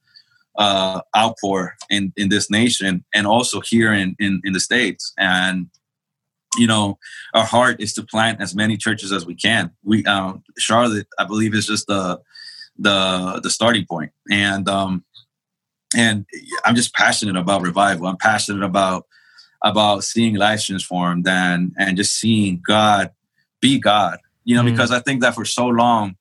uh, 0.59 1.01
outpour 1.17 1.77
in, 1.91 2.13
in 2.17 2.29
this 2.29 2.51
nation 2.51 3.05
and 3.15 3.27
also 3.27 3.61
here 3.61 3.93
in, 3.93 4.17
in, 4.19 4.41
in 4.45 4.53
the 4.53 4.61
States. 4.61 5.13
And, 5.19 5.69
you 6.57 6.67
know, 6.67 6.99
our 7.35 7.45
heart 7.45 7.81
is 7.81 7.95
to 7.95 8.03
plant 8.03 8.41
as 8.41 8.55
many 8.55 8.77
churches 8.77 9.13
as 9.13 9.27
we 9.27 9.35
can. 9.35 9.71
We, 9.83 10.05
um, 10.05 10.43
Charlotte, 10.59 11.07
I 11.19 11.25
believe 11.25 11.55
is 11.55 11.67
just 11.67 11.87
the, 11.87 12.21
the, 12.79 13.41
the 13.43 13.51
starting 13.51 13.87
point. 13.87 14.13
And, 14.31 14.69
um, 14.69 15.05
and 15.97 16.27
I'm 16.65 16.75
just 16.75 16.95
passionate 16.95 17.37
about 17.37 17.63
revival. 17.63 18.07
I'm 18.07 18.17
passionate 18.17 18.65
about, 18.65 19.07
about 19.63 20.05
seeing 20.05 20.35
lives 20.35 20.67
transformed 20.67 21.29
and, 21.29 21.73
and 21.79 21.97
just 21.97 22.19
seeing 22.19 22.63
God 22.67 23.11
be 23.61 23.79
God, 23.79 24.19
you 24.45 24.57
know, 24.57 24.63
mm. 24.63 24.71
because 24.73 24.91
I 24.91 25.01
think 25.01 25.23
that 25.23 25.35
for 25.35 25.45
so 25.45 25.67
long, 25.67 26.17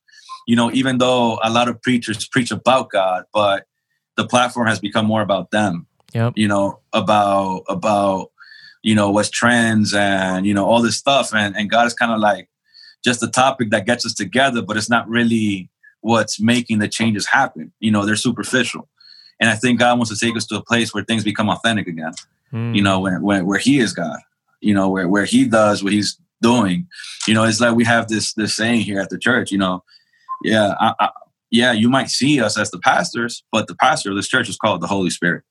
you 0.48 0.56
know, 0.56 0.72
even 0.72 0.98
though 0.98 1.40
a 1.44 1.50
lot 1.50 1.68
of 1.68 1.82
preachers 1.82 2.28
preach 2.28 2.52
about 2.52 2.90
God, 2.90 3.26
but 3.34 3.66
the 4.18 4.28
platform 4.28 4.68
has 4.68 4.80
become 4.80 5.06
more 5.06 5.22
about 5.22 5.52
them. 5.52 5.88
Yep. 6.14 6.34
You 6.36 6.48
know, 6.48 6.80
about 6.94 7.64
about 7.70 8.32
you 8.84 8.96
know 8.96 9.12
what's 9.12 9.30
trends 9.30 9.94
and 9.94 10.46
you 10.46 10.54
know 10.54 10.66
all 10.66 10.82
this 10.82 10.98
stuff, 10.98 11.34
and 11.34 11.56
and 11.56 11.70
God 11.70 11.88
is 11.88 11.94
kind 11.94 12.12
of 12.12 12.20
like 12.20 12.50
just 13.04 13.24
a 13.24 13.28
topic 13.28 13.72
that 13.72 13.86
gets 13.86 14.06
us 14.06 14.14
together, 14.14 14.62
but 14.62 14.78
it's 14.78 14.90
not 14.90 15.08
really 15.08 15.70
what's 16.02 16.40
making 16.40 16.80
the 16.80 16.88
changes 16.88 17.28
happen. 17.28 17.72
You 17.80 17.92
know, 17.92 18.06
they're 18.06 18.16
superficial, 18.16 18.90
and 19.40 19.50
I 19.50 19.56
think 19.56 19.80
God 19.80 19.98
wants 19.98 20.12
to 20.12 20.26
take 20.26 20.36
us 20.36 20.46
to 20.48 20.58
a 20.58 20.64
place 20.64 20.94
where 20.94 21.04
things 21.04 21.24
become 21.24 21.50
authentic 21.50 21.88
again. 21.88 22.14
Mm. 22.52 22.76
You 22.76 22.82
know, 22.82 23.00
when, 23.00 23.22
when 23.22 23.46
where 23.46 23.60
He 23.60 23.80
is 23.80 23.94
God. 23.94 24.20
You 24.60 24.76
know, 24.76 24.90
where 24.90 25.08
where 25.08 25.26
He 25.26 25.46
does 25.46 25.84
what 25.84 25.94
He's 25.94 26.20
doing. 26.42 26.88
You 27.28 27.34
know, 27.34 27.44
it's 27.46 27.62
like 27.62 27.76
we 27.76 27.86
have 27.86 28.08
this 28.08 28.34
this 28.34 28.56
saying 28.56 28.82
here 28.82 29.00
at 29.00 29.10
the 29.10 29.18
church. 29.18 29.52
You 29.52 29.58
know, 29.58 29.84
yeah, 30.44 30.74
I, 30.80 30.94
I, 31.00 31.10
yeah, 31.50 31.72
you 31.74 31.90
might 31.90 32.10
see 32.10 32.42
us 32.42 32.58
as 32.58 32.72
the 32.72 32.80
pastors, 32.80 33.44
but 33.52 33.68
the 33.68 33.76
pastor 33.76 34.10
of 34.10 34.16
this 34.16 34.28
church 34.28 34.50
is 34.50 34.58
called 34.58 34.82
the 34.82 34.88
Holy 34.88 35.10
Spirit. 35.10 35.44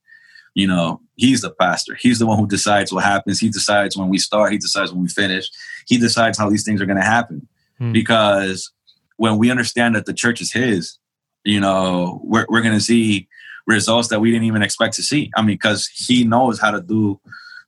You 0.54 0.66
know, 0.66 1.00
he's 1.16 1.42
the 1.42 1.50
pastor. 1.50 1.94
He's 1.94 2.18
the 2.18 2.26
one 2.26 2.38
who 2.38 2.46
decides 2.46 2.92
what 2.92 3.04
happens. 3.04 3.38
He 3.38 3.50
decides 3.50 3.96
when 3.96 4.08
we 4.08 4.18
start. 4.18 4.52
He 4.52 4.58
decides 4.58 4.92
when 4.92 5.02
we 5.02 5.08
finish. 5.08 5.48
He 5.86 5.96
decides 5.96 6.38
how 6.38 6.50
these 6.50 6.64
things 6.64 6.80
are 6.80 6.86
going 6.86 6.98
to 6.98 7.04
happen. 7.04 7.46
Hmm. 7.78 7.92
Because 7.92 8.72
when 9.16 9.38
we 9.38 9.50
understand 9.50 9.94
that 9.94 10.06
the 10.06 10.14
church 10.14 10.40
is 10.40 10.52
his, 10.52 10.98
you 11.44 11.60
know, 11.60 12.20
we're, 12.24 12.46
we're 12.48 12.62
going 12.62 12.74
to 12.74 12.84
see 12.84 13.28
results 13.66 14.08
that 14.08 14.20
we 14.20 14.30
didn't 14.30 14.46
even 14.46 14.62
expect 14.62 14.94
to 14.94 15.02
see. 15.02 15.30
I 15.36 15.42
mean, 15.42 15.54
because 15.54 15.86
he 15.86 16.24
knows 16.24 16.58
how 16.58 16.72
to 16.72 16.80
do 16.80 17.20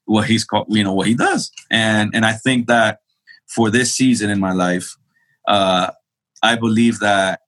what 0.04 0.26
he's 0.26 0.44
called, 0.44 0.66
you 0.68 0.82
know, 0.82 0.92
what 0.92 1.06
he 1.06 1.14
does. 1.14 1.52
And 1.70 2.14
and 2.14 2.26
I 2.26 2.32
think 2.32 2.66
that 2.66 3.00
for 3.46 3.70
this 3.70 3.94
season 3.94 4.30
in 4.30 4.40
my 4.40 4.52
life, 4.52 4.96
uh, 5.46 5.90
I 6.42 6.56
believe 6.56 6.98
that 7.00 7.40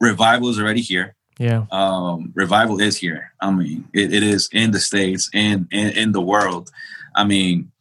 revival 0.00 0.48
is 0.48 0.58
already 0.58 0.80
here. 0.80 1.16
Yeah. 1.38 1.66
Um, 1.70 2.32
revival 2.34 2.80
is 2.80 2.96
here. 2.96 3.32
I 3.40 3.50
mean, 3.50 3.88
it, 3.92 4.12
it 4.12 4.22
is 4.22 4.48
in 4.52 4.70
the 4.70 4.80
States 4.80 5.28
and 5.34 5.68
in, 5.70 5.90
in 5.90 6.12
the 6.12 6.22
world. 6.22 6.70
I 7.14 7.24
mean, 7.24 7.72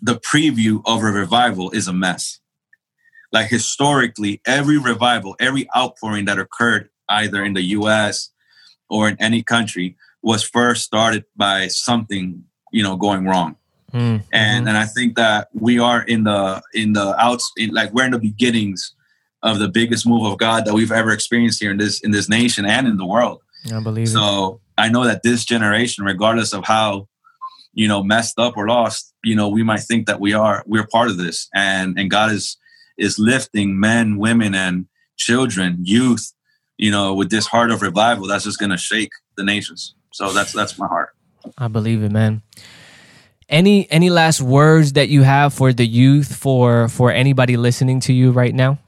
the 0.00 0.20
preview 0.20 0.82
of 0.84 1.02
a 1.02 1.06
revival 1.06 1.70
is 1.70 1.88
a 1.88 1.92
mess. 1.92 2.40
Like 3.32 3.48
historically, 3.48 4.40
every 4.46 4.78
revival, 4.78 5.36
every 5.40 5.68
outpouring 5.76 6.26
that 6.26 6.38
occurred 6.38 6.90
either 7.08 7.42
in 7.44 7.54
the 7.54 7.62
US 7.62 8.30
or 8.88 9.08
in 9.08 9.16
any 9.20 9.42
country 9.42 9.96
was 10.22 10.44
first 10.44 10.84
started 10.84 11.24
by 11.34 11.68
something, 11.68 12.44
you 12.72 12.82
know, 12.82 12.96
going 12.96 13.24
wrong. 13.24 13.56
Mm-hmm. 13.92 14.24
And 14.32 14.68
and 14.68 14.76
I 14.76 14.86
think 14.86 15.16
that 15.16 15.48
we 15.52 15.78
are 15.78 16.02
in 16.02 16.24
the 16.24 16.62
in 16.72 16.94
the 16.94 17.14
outs 17.20 17.52
in, 17.56 17.70
like 17.70 17.92
we're 17.92 18.06
in 18.06 18.12
the 18.12 18.18
beginnings 18.18 18.94
of 19.42 19.58
the 19.58 19.68
biggest 19.68 20.06
move 20.06 20.24
of 20.24 20.38
God 20.38 20.64
that 20.64 20.74
we've 20.74 20.92
ever 20.92 21.10
experienced 21.10 21.60
here 21.60 21.70
in 21.70 21.78
this 21.78 22.00
in 22.00 22.10
this 22.10 22.28
nation 22.28 22.64
and 22.64 22.86
in 22.86 22.96
the 22.96 23.06
world. 23.06 23.42
I 23.72 23.80
believe 23.80 24.08
so. 24.08 24.54
It. 24.54 24.82
I 24.82 24.88
know 24.88 25.04
that 25.04 25.22
this 25.22 25.44
generation, 25.44 26.04
regardless 26.04 26.54
of 26.54 26.64
how 26.64 27.08
you 27.74 27.86
know 27.86 28.02
messed 28.02 28.38
up 28.38 28.56
or 28.56 28.66
lost, 28.66 29.12
you 29.22 29.36
know, 29.36 29.48
we 29.48 29.62
might 29.62 29.80
think 29.80 30.06
that 30.06 30.20
we 30.20 30.32
are 30.32 30.64
we're 30.66 30.86
part 30.86 31.08
of 31.08 31.18
this, 31.18 31.48
and 31.54 31.98
and 31.98 32.10
God 32.10 32.32
is 32.32 32.56
is 32.96 33.18
lifting 33.18 33.78
men, 33.78 34.16
women, 34.16 34.54
and 34.54 34.86
children, 35.16 35.78
youth, 35.82 36.32
you 36.78 36.90
know, 36.90 37.12
with 37.12 37.30
this 37.30 37.46
heart 37.46 37.70
of 37.70 37.82
revival 37.82 38.26
that's 38.26 38.44
just 38.44 38.58
going 38.58 38.70
to 38.70 38.76
shake 38.78 39.10
the 39.36 39.44
nations. 39.44 39.94
So 40.12 40.32
that's 40.32 40.52
that's 40.52 40.78
my 40.78 40.86
heart. 40.86 41.10
I 41.58 41.68
believe 41.68 42.02
it, 42.02 42.12
man 42.12 42.42
any 43.48 43.90
any 43.90 44.10
last 44.10 44.40
words 44.40 44.94
that 44.94 45.08
you 45.08 45.22
have 45.22 45.52
for 45.54 45.72
the 45.72 45.86
youth 45.86 46.34
for 46.34 46.88
for 46.88 47.10
anybody 47.10 47.56
listening 47.56 48.00
to 48.00 48.12
you 48.12 48.32
right 48.32 48.54
now? 48.54 48.78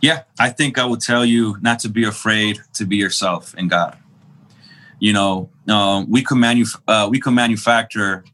Yeah 0.00 0.22
i 0.38 0.50
think 0.50 0.78
i 0.78 0.84
would 0.84 1.00
tell 1.00 1.24
you 1.24 1.56
not 1.60 1.78
to 1.80 1.88
be 1.88 2.04
afraid 2.04 2.60
to 2.74 2.84
be 2.84 2.96
yourself 2.96 3.54
in 3.54 3.68
god. 3.68 3.98
You 5.00 5.12
know 5.12 5.50
um, 5.68 6.10
we 6.10 6.22
can 6.22 6.38
manu- 6.38 6.66
uh, 6.86 7.08
we 7.10 7.20
can 7.20 7.34
manufacture 7.34 8.24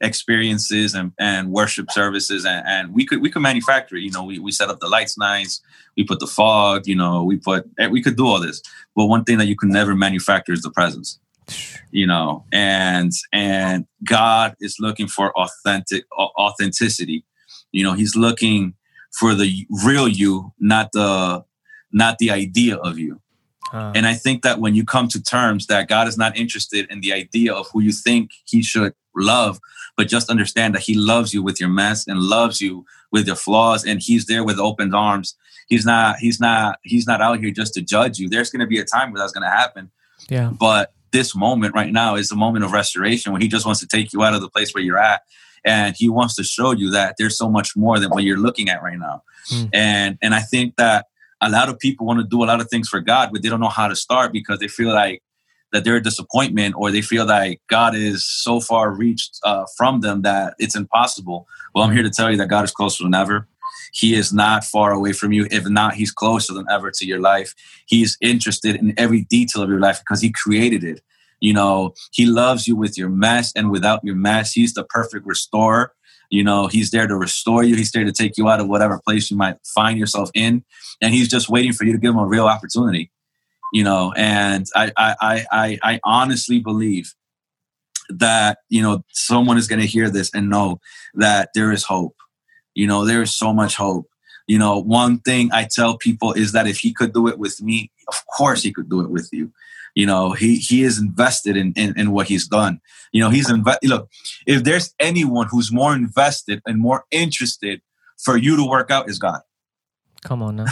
experiences 0.00 0.94
and, 0.94 1.12
and 1.18 1.50
worship 1.50 1.90
services 1.90 2.44
and, 2.44 2.66
and 2.66 2.94
we 2.94 3.06
could 3.06 3.22
we 3.22 3.30
could 3.30 3.42
manufacture 3.42 3.96
it. 3.96 4.02
you 4.02 4.10
know 4.10 4.24
we, 4.24 4.38
we 4.38 4.52
set 4.52 4.68
up 4.68 4.80
the 4.80 4.88
lights 4.88 5.16
nice 5.16 5.62
we 5.96 6.04
put 6.04 6.20
the 6.20 6.26
fog 6.26 6.86
you 6.86 6.94
know 6.94 7.24
we 7.24 7.36
put 7.36 7.68
eh, 7.78 7.88
we 7.88 8.02
could 8.02 8.16
do 8.16 8.26
all 8.26 8.40
this. 8.40 8.62
But 8.94 9.06
one 9.06 9.24
thing 9.24 9.38
that 9.38 9.46
you 9.46 9.56
can 9.56 9.70
never 9.70 9.94
manufacture 9.94 10.52
is 10.52 10.62
the 10.62 10.70
presence 10.70 11.18
you 11.90 12.06
know 12.06 12.44
and 12.52 13.12
and 13.32 13.86
god 14.04 14.54
is 14.60 14.76
looking 14.80 15.08
for 15.08 15.36
authentic 15.38 16.04
authenticity. 16.16 17.24
You 17.72 17.84
know 17.84 17.92
he's 17.92 18.16
looking 18.16 18.74
for 19.12 19.34
the 19.34 19.66
real 19.84 20.08
you 20.08 20.52
not 20.58 20.92
the 20.92 21.44
not 21.92 22.18
the 22.18 22.30
idea 22.30 22.76
of 22.76 22.98
you. 22.98 23.20
Uh. 23.72 23.92
and 23.94 24.06
i 24.06 24.12
think 24.12 24.42
that 24.42 24.60
when 24.60 24.74
you 24.74 24.84
come 24.84 25.08
to 25.08 25.22
terms 25.22 25.66
that 25.68 25.88
god 25.88 26.06
is 26.06 26.18
not 26.18 26.36
interested 26.36 26.86
in 26.90 27.00
the 27.00 27.12
idea 27.12 27.52
of 27.52 27.66
who 27.72 27.80
you 27.80 27.92
think 27.92 28.30
he 28.44 28.62
should 28.62 28.92
love 29.16 29.58
but 29.96 30.08
just 30.08 30.30
understand 30.30 30.74
that 30.74 30.82
he 30.82 30.94
loves 30.94 31.32
you 31.32 31.42
with 31.42 31.60
your 31.60 31.68
mess 31.68 32.06
and 32.06 32.18
loves 32.20 32.60
you 32.60 32.84
with 33.12 33.26
your 33.26 33.36
flaws 33.36 33.84
and 33.84 34.00
he's 34.02 34.26
there 34.26 34.44
with 34.44 34.58
open 34.58 34.94
arms. 34.94 35.36
He's 35.68 35.86
not 35.86 36.16
he's 36.18 36.40
not 36.40 36.78
he's 36.82 37.06
not 37.06 37.20
out 37.20 37.38
here 37.38 37.50
just 37.50 37.74
to 37.74 37.82
judge 37.82 38.18
you. 38.18 38.28
There's 38.28 38.50
going 38.50 38.60
to 38.60 38.66
be 38.66 38.78
a 38.78 38.84
time 38.84 39.12
where 39.12 39.20
that's 39.20 39.32
going 39.32 39.48
to 39.48 39.56
happen. 39.56 39.90
Yeah. 40.28 40.52
But 40.58 40.92
this 41.14 41.34
moment 41.34 41.74
right 41.74 41.92
now 41.92 42.16
is 42.16 42.30
a 42.30 42.36
moment 42.36 42.64
of 42.66 42.72
restoration 42.72 43.32
where 43.32 43.40
he 43.40 43.48
just 43.48 43.64
wants 43.64 43.80
to 43.80 43.86
take 43.86 44.12
you 44.12 44.22
out 44.22 44.34
of 44.34 44.42
the 44.42 44.50
place 44.50 44.74
where 44.74 44.84
you're 44.84 44.98
at. 44.98 45.22
And 45.64 45.94
he 45.96 46.10
wants 46.10 46.34
to 46.36 46.44
show 46.44 46.72
you 46.72 46.90
that 46.90 47.14
there's 47.18 47.38
so 47.38 47.48
much 47.48 47.74
more 47.74 47.98
than 47.98 48.10
what 48.10 48.24
you're 48.24 48.44
looking 48.46 48.68
at 48.68 48.82
right 48.82 48.98
now. 48.98 49.22
Mm. 49.52 49.68
and 49.74 50.18
and 50.22 50.34
i 50.34 50.40
think 50.40 50.76
that 50.76 51.06
a 51.42 51.50
lot 51.50 51.68
of 51.68 51.78
people 51.78 52.06
want 52.06 52.18
to 52.18 52.26
do 52.26 52.42
a 52.42 52.46
lot 52.46 52.62
of 52.62 52.70
things 52.70 52.88
for 52.88 53.00
god 53.00 53.28
but 53.30 53.42
they 53.42 53.50
don't 53.50 53.60
know 53.60 53.68
how 53.68 53.88
to 53.88 53.96
start 53.96 54.32
because 54.32 54.58
they 54.58 54.68
feel 54.68 54.88
like 54.88 55.22
that 55.70 55.84
they're 55.84 55.96
a 55.96 56.02
disappointment 56.02 56.74
or 56.78 56.90
they 56.90 57.02
feel 57.02 57.26
like 57.26 57.60
god 57.68 57.94
is 57.94 58.24
so 58.24 58.58
far 58.58 58.90
reached 58.90 59.38
uh, 59.44 59.66
from 59.76 60.00
them 60.00 60.22
that 60.22 60.54
it's 60.58 60.74
impossible. 60.74 61.46
Well 61.74 61.84
i'm 61.84 61.92
here 61.92 62.02
to 62.02 62.10
tell 62.10 62.30
you 62.30 62.38
that 62.38 62.48
god 62.48 62.64
is 62.64 62.70
closer 62.70 63.04
than 63.04 63.14
ever 63.14 63.46
he 63.94 64.14
is 64.14 64.32
not 64.32 64.64
far 64.64 64.92
away 64.92 65.12
from 65.12 65.32
you. 65.32 65.46
If 65.52 65.68
not, 65.68 65.94
he's 65.94 66.10
closer 66.10 66.52
than 66.52 66.66
ever 66.68 66.90
to 66.90 67.06
your 67.06 67.20
life. 67.20 67.54
He's 67.86 68.18
interested 68.20 68.74
in 68.74 68.92
every 68.96 69.22
detail 69.22 69.62
of 69.62 69.70
your 69.70 69.78
life 69.78 70.00
because 70.00 70.20
he 70.20 70.32
created 70.32 70.82
it. 70.82 71.00
You 71.40 71.52
know, 71.52 71.94
he 72.10 72.26
loves 72.26 72.66
you 72.66 72.74
with 72.74 72.98
your 72.98 73.08
mess 73.08 73.52
and 73.54 73.70
without 73.70 74.00
your 74.02 74.16
mess. 74.16 74.52
He's 74.52 74.74
the 74.74 74.82
perfect 74.82 75.26
restorer. 75.26 75.92
You 76.28 76.42
know, 76.42 76.66
he's 76.66 76.90
there 76.90 77.06
to 77.06 77.14
restore 77.14 77.62
you. 77.62 77.76
He's 77.76 77.92
there 77.92 78.04
to 78.04 78.12
take 78.12 78.36
you 78.36 78.48
out 78.48 78.58
of 78.58 78.66
whatever 78.66 79.00
place 79.06 79.30
you 79.30 79.36
might 79.36 79.58
find 79.64 79.96
yourself 79.96 80.30
in. 80.34 80.64
And 81.00 81.14
he's 81.14 81.28
just 81.28 81.48
waiting 81.48 81.72
for 81.72 81.84
you 81.84 81.92
to 81.92 81.98
give 81.98 82.10
him 82.10 82.18
a 82.18 82.26
real 82.26 82.46
opportunity. 82.46 83.12
You 83.72 83.84
know, 83.84 84.12
and 84.16 84.66
I 84.74 84.90
I 84.96 85.46
I 85.52 85.78
I 85.82 86.00
honestly 86.02 86.58
believe 86.58 87.14
that, 88.08 88.58
you 88.68 88.82
know, 88.82 89.04
someone 89.12 89.56
is 89.56 89.68
gonna 89.68 89.84
hear 89.84 90.10
this 90.10 90.34
and 90.34 90.50
know 90.50 90.80
that 91.14 91.50
there 91.54 91.70
is 91.70 91.84
hope. 91.84 92.16
You 92.74 92.86
know, 92.86 93.04
there 93.04 93.22
is 93.22 93.34
so 93.34 93.52
much 93.52 93.76
hope. 93.76 94.08
You 94.46 94.58
know, 94.58 94.78
one 94.78 95.20
thing 95.20 95.50
I 95.52 95.66
tell 95.70 95.96
people 95.96 96.32
is 96.32 96.52
that 96.52 96.66
if 96.66 96.78
he 96.78 96.92
could 96.92 97.14
do 97.14 97.28
it 97.28 97.38
with 97.38 97.62
me, 97.62 97.90
of 98.08 98.22
course 98.36 98.62
he 98.62 98.72
could 98.72 98.90
do 98.90 99.00
it 99.00 99.10
with 99.10 99.28
you. 99.32 99.52
You 99.94 100.06
know 100.06 100.32
he 100.32 100.56
he 100.56 100.82
is 100.82 100.98
invested 100.98 101.56
in 101.56 101.72
in, 101.76 101.98
in 101.98 102.10
what 102.10 102.26
he's 102.26 102.48
done. 102.48 102.80
You 103.12 103.20
know 103.20 103.30
he's 103.30 103.48
invested 103.48 103.88
look 103.88 104.10
if 104.46 104.64
there's 104.64 104.92
anyone 104.98 105.46
who's 105.48 105.72
more 105.72 105.94
invested 105.94 106.60
and 106.66 106.80
more 106.80 107.04
interested 107.10 107.80
for 108.18 108.36
you 108.36 108.56
to 108.56 108.64
work 108.64 108.90
out 108.90 109.08
is 109.08 109.18
god. 109.18 109.40
Come 110.24 110.42
on 110.42 110.56
now. 110.56 110.66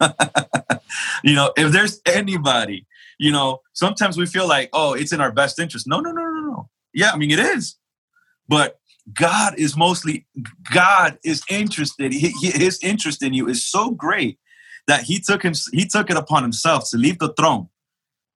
You 1.24 1.34
know 1.34 1.52
if 1.56 1.72
there's 1.72 2.00
anybody 2.06 2.86
you 3.18 3.32
know 3.32 3.60
sometimes 3.72 4.16
we 4.16 4.26
feel 4.26 4.48
like 4.48 4.70
oh 4.72 4.94
it's 4.94 5.12
in 5.12 5.20
our 5.20 5.32
best 5.32 5.58
interest. 5.58 5.86
No 5.86 6.00
no 6.00 6.10
no 6.10 6.22
no 6.22 6.40
no. 6.40 6.68
Yeah 6.94 7.10
i 7.12 7.16
mean 7.16 7.30
it 7.30 7.38
is. 7.38 7.76
But 8.48 8.78
god 9.12 9.54
is 9.58 9.76
mostly 9.76 10.26
god 10.72 11.18
is 11.24 11.42
interested 11.50 12.12
he, 12.12 12.32
his 12.40 12.78
interest 12.82 13.22
in 13.22 13.34
you 13.34 13.46
is 13.48 13.66
so 13.66 13.90
great 13.90 14.38
that 14.86 15.02
he 15.02 15.20
took 15.20 15.42
him 15.42 15.52
he 15.72 15.84
took 15.86 16.10
it 16.10 16.16
upon 16.16 16.42
himself 16.42 16.88
to 16.90 16.96
leave 16.96 17.18
the 17.18 17.32
throne 17.34 17.68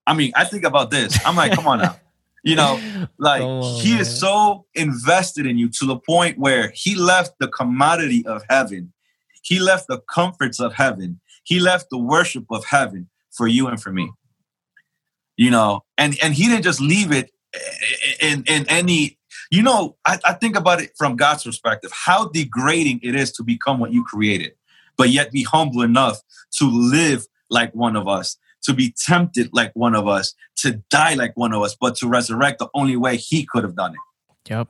I 0.09 0.15
mean, 0.15 0.33
I 0.35 0.45
think 0.45 0.65
about 0.65 0.91
this. 0.91 1.19
I'm 1.25 1.37
like, 1.37 1.53
come 1.53 1.67
on 1.69 1.81
now. 1.81 1.97
You 2.43 2.57
know, 2.57 2.81
like 3.19 3.43
oh, 3.43 3.79
he 3.81 3.93
man. 3.93 4.01
is 4.01 4.19
so 4.19 4.65
invested 4.75 5.45
in 5.45 5.59
you 5.59 5.69
to 5.81 5.87
the 5.87 5.99
point 5.99 6.39
where 6.39 6.73
he 6.75 6.95
left 6.95 7.35
the 7.39 7.49
commodity 7.49 8.25
of 8.27 8.43
heaven. 8.49 8.95
He 9.43 9.59
left 9.59 9.87
the 9.87 10.01
comforts 10.11 10.61
of 10.61 10.73
heaven. 10.73 11.21
He 11.45 11.61
left 11.61 11.89
the 11.91 11.99
worship 11.99 12.45
of 12.51 12.65
heaven 12.65 13.11
for 13.33 13.47
you 13.47 13.67
and 13.67 13.81
for 13.81 13.93
me. 13.93 14.11
You 15.37 15.51
know, 15.51 15.85
and 15.99 16.17
and 16.23 16.33
he 16.33 16.47
didn't 16.47 16.65
just 16.65 16.81
leave 16.81 17.13
it 17.13 17.31
in 18.21 18.45
in 18.47 18.65
any 18.69 19.18
you 19.51 19.63
know, 19.63 19.97
I, 20.05 20.19
I 20.25 20.33
think 20.35 20.57
about 20.57 20.81
it 20.81 20.93
from 20.97 21.17
God's 21.17 21.45
perspective, 21.45 21.91
how 21.93 22.29
degrading 22.29 23.01
it 23.03 23.15
is 23.15 23.33
to 23.33 23.43
become 23.43 23.79
what 23.79 23.93
you 23.93 24.05
created, 24.05 24.53
but 24.97 25.11
yet 25.11 25.33
be 25.33 25.43
humble 25.43 25.83
enough 25.83 26.21
to 26.59 26.65
live 26.71 27.27
like 27.51 27.75
one 27.75 27.97
of 27.97 28.07
us, 28.07 28.37
to 28.63 28.75
be 28.75 28.95
tempted 29.07 29.51
like 29.53 29.73
one 29.75 29.95
of 29.95 30.07
us, 30.07 30.35
to 30.57 30.83
die 30.91 31.15
like 31.15 31.37
one 31.37 31.53
of 31.53 31.63
us, 31.63 31.77
but 31.81 31.97
to 31.97 32.09
resurrect 32.09 32.59
the 32.59 32.69
only 32.75 32.97
way 32.97 33.17
he 33.17 33.47
could 33.47 33.65
have 33.65 33.77
done 33.77 33.93
it. 33.93 34.51
Yep. 34.51 34.69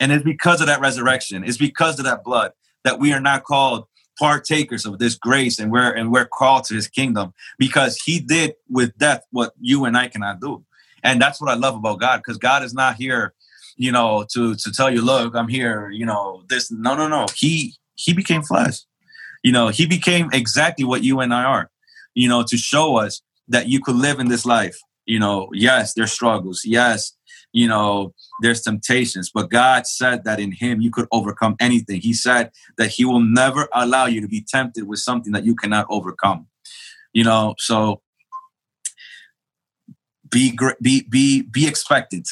And 0.00 0.12
it's 0.12 0.24
because 0.24 0.60
of 0.60 0.66
that 0.66 0.80
resurrection, 0.80 1.44
it's 1.44 1.56
because 1.56 1.98
of 1.98 2.04
that 2.04 2.24
blood 2.24 2.52
that 2.84 2.98
we 2.98 3.12
are 3.12 3.20
not 3.20 3.44
called 3.44 3.86
partakers 4.18 4.86
of 4.86 4.98
this 4.98 5.16
grace 5.16 5.58
and 5.58 5.72
we're 5.72 5.90
and 5.90 6.12
we're 6.12 6.26
called 6.26 6.64
to 6.64 6.74
his 6.74 6.86
kingdom 6.86 7.32
because 7.58 8.00
he 8.04 8.20
did 8.20 8.54
with 8.70 8.96
death 8.96 9.24
what 9.30 9.52
you 9.60 9.84
and 9.84 9.96
I 9.96 10.08
cannot 10.08 10.40
do. 10.40 10.64
And 11.02 11.20
that's 11.20 11.40
what 11.40 11.50
I 11.50 11.54
love 11.54 11.76
about 11.76 12.00
God, 12.00 12.18
because 12.18 12.38
God 12.38 12.62
is 12.62 12.72
not 12.72 12.96
here, 12.96 13.34
you 13.76 13.92
know, 13.92 14.24
to 14.32 14.54
to 14.54 14.72
tell 14.72 14.90
you, 14.90 15.02
look, 15.02 15.34
I'm 15.34 15.48
here, 15.48 15.90
you 15.90 16.06
know, 16.06 16.42
this 16.48 16.70
no 16.70 16.94
no 16.94 17.08
no. 17.08 17.26
He 17.34 17.74
he 17.94 18.12
became 18.12 18.42
flesh. 18.42 18.80
You 19.42 19.52
know, 19.52 19.68
he 19.68 19.86
became 19.86 20.30
exactly 20.32 20.84
what 20.84 21.02
you 21.02 21.20
and 21.20 21.34
I 21.34 21.44
are 21.44 21.70
you 22.14 22.28
know, 22.28 22.42
to 22.44 22.56
show 22.56 22.96
us 22.96 23.20
that 23.48 23.68
you 23.68 23.80
could 23.80 23.96
live 23.96 24.20
in 24.20 24.28
this 24.28 24.46
life. 24.46 24.78
You 25.06 25.18
know, 25.18 25.50
yes, 25.52 25.92
there's 25.94 26.12
struggles. 26.12 26.62
Yes, 26.64 27.12
you 27.52 27.68
know, 27.68 28.14
there's 28.40 28.62
temptations, 28.62 29.30
but 29.32 29.50
God 29.50 29.86
said 29.86 30.24
that 30.24 30.40
in 30.40 30.52
Him 30.52 30.80
you 30.80 30.90
could 30.90 31.06
overcome 31.12 31.56
anything. 31.60 32.00
He 32.00 32.14
said 32.14 32.50
that 32.78 32.88
He 32.88 33.04
will 33.04 33.20
never 33.20 33.68
allow 33.72 34.06
you 34.06 34.20
to 34.22 34.28
be 34.28 34.42
tempted 34.48 34.88
with 34.88 35.00
something 35.00 35.32
that 35.32 35.44
you 35.44 35.54
cannot 35.54 35.86
overcome. 35.90 36.46
You 37.12 37.24
know, 37.24 37.54
so 37.58 38.00
be 40.30 40.56
be 40.80 41.02
be 41.02 41.42
be 41.42 41.66
expectant. 41.68 42.28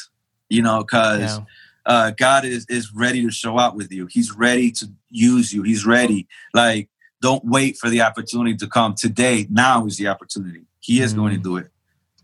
You 0.49 0.61
know, 0.61 0.79
because. 0.79 1.37
Yeah. 1.37 1.45
Uh, 1.85 2.11
God 2.11 2.45
is 2.45 2.65
is 2.69 2.93
ready 2.93 3.21
to 3.23 3.29
show 3.29 3.59
out 3.59 3.75
with 3.75 3.91
you. 3.91 4.05
He's 4.05 4.31
ready 4.31 4.71
to 4.71 4.89
use 5.09 5.51
you. 5.51 5.63
He's 5.63 5.85
ready. 5.85 6.29
Like 6.53 6.87
don't 7.23 7.43
wait 7.45 7.77
for 7.77 7.89
the 7.89 8.01
opportunity 8.01 8.55
to 8.55 8.67
come. 8.67 8.95
Today, 8.95 9.47
now 9.49 9.85
is 9.85 9.97
the 9.97 10.07
opportunity. 10.07 10.65
He 10.79 11.01
is 11.01 11.13
mm. 11.13 11.17
going 11.17 11.33
to 11.33 11.39
mm. 11.39 11.43
do 11.43 11.57
it. 11.57 11.71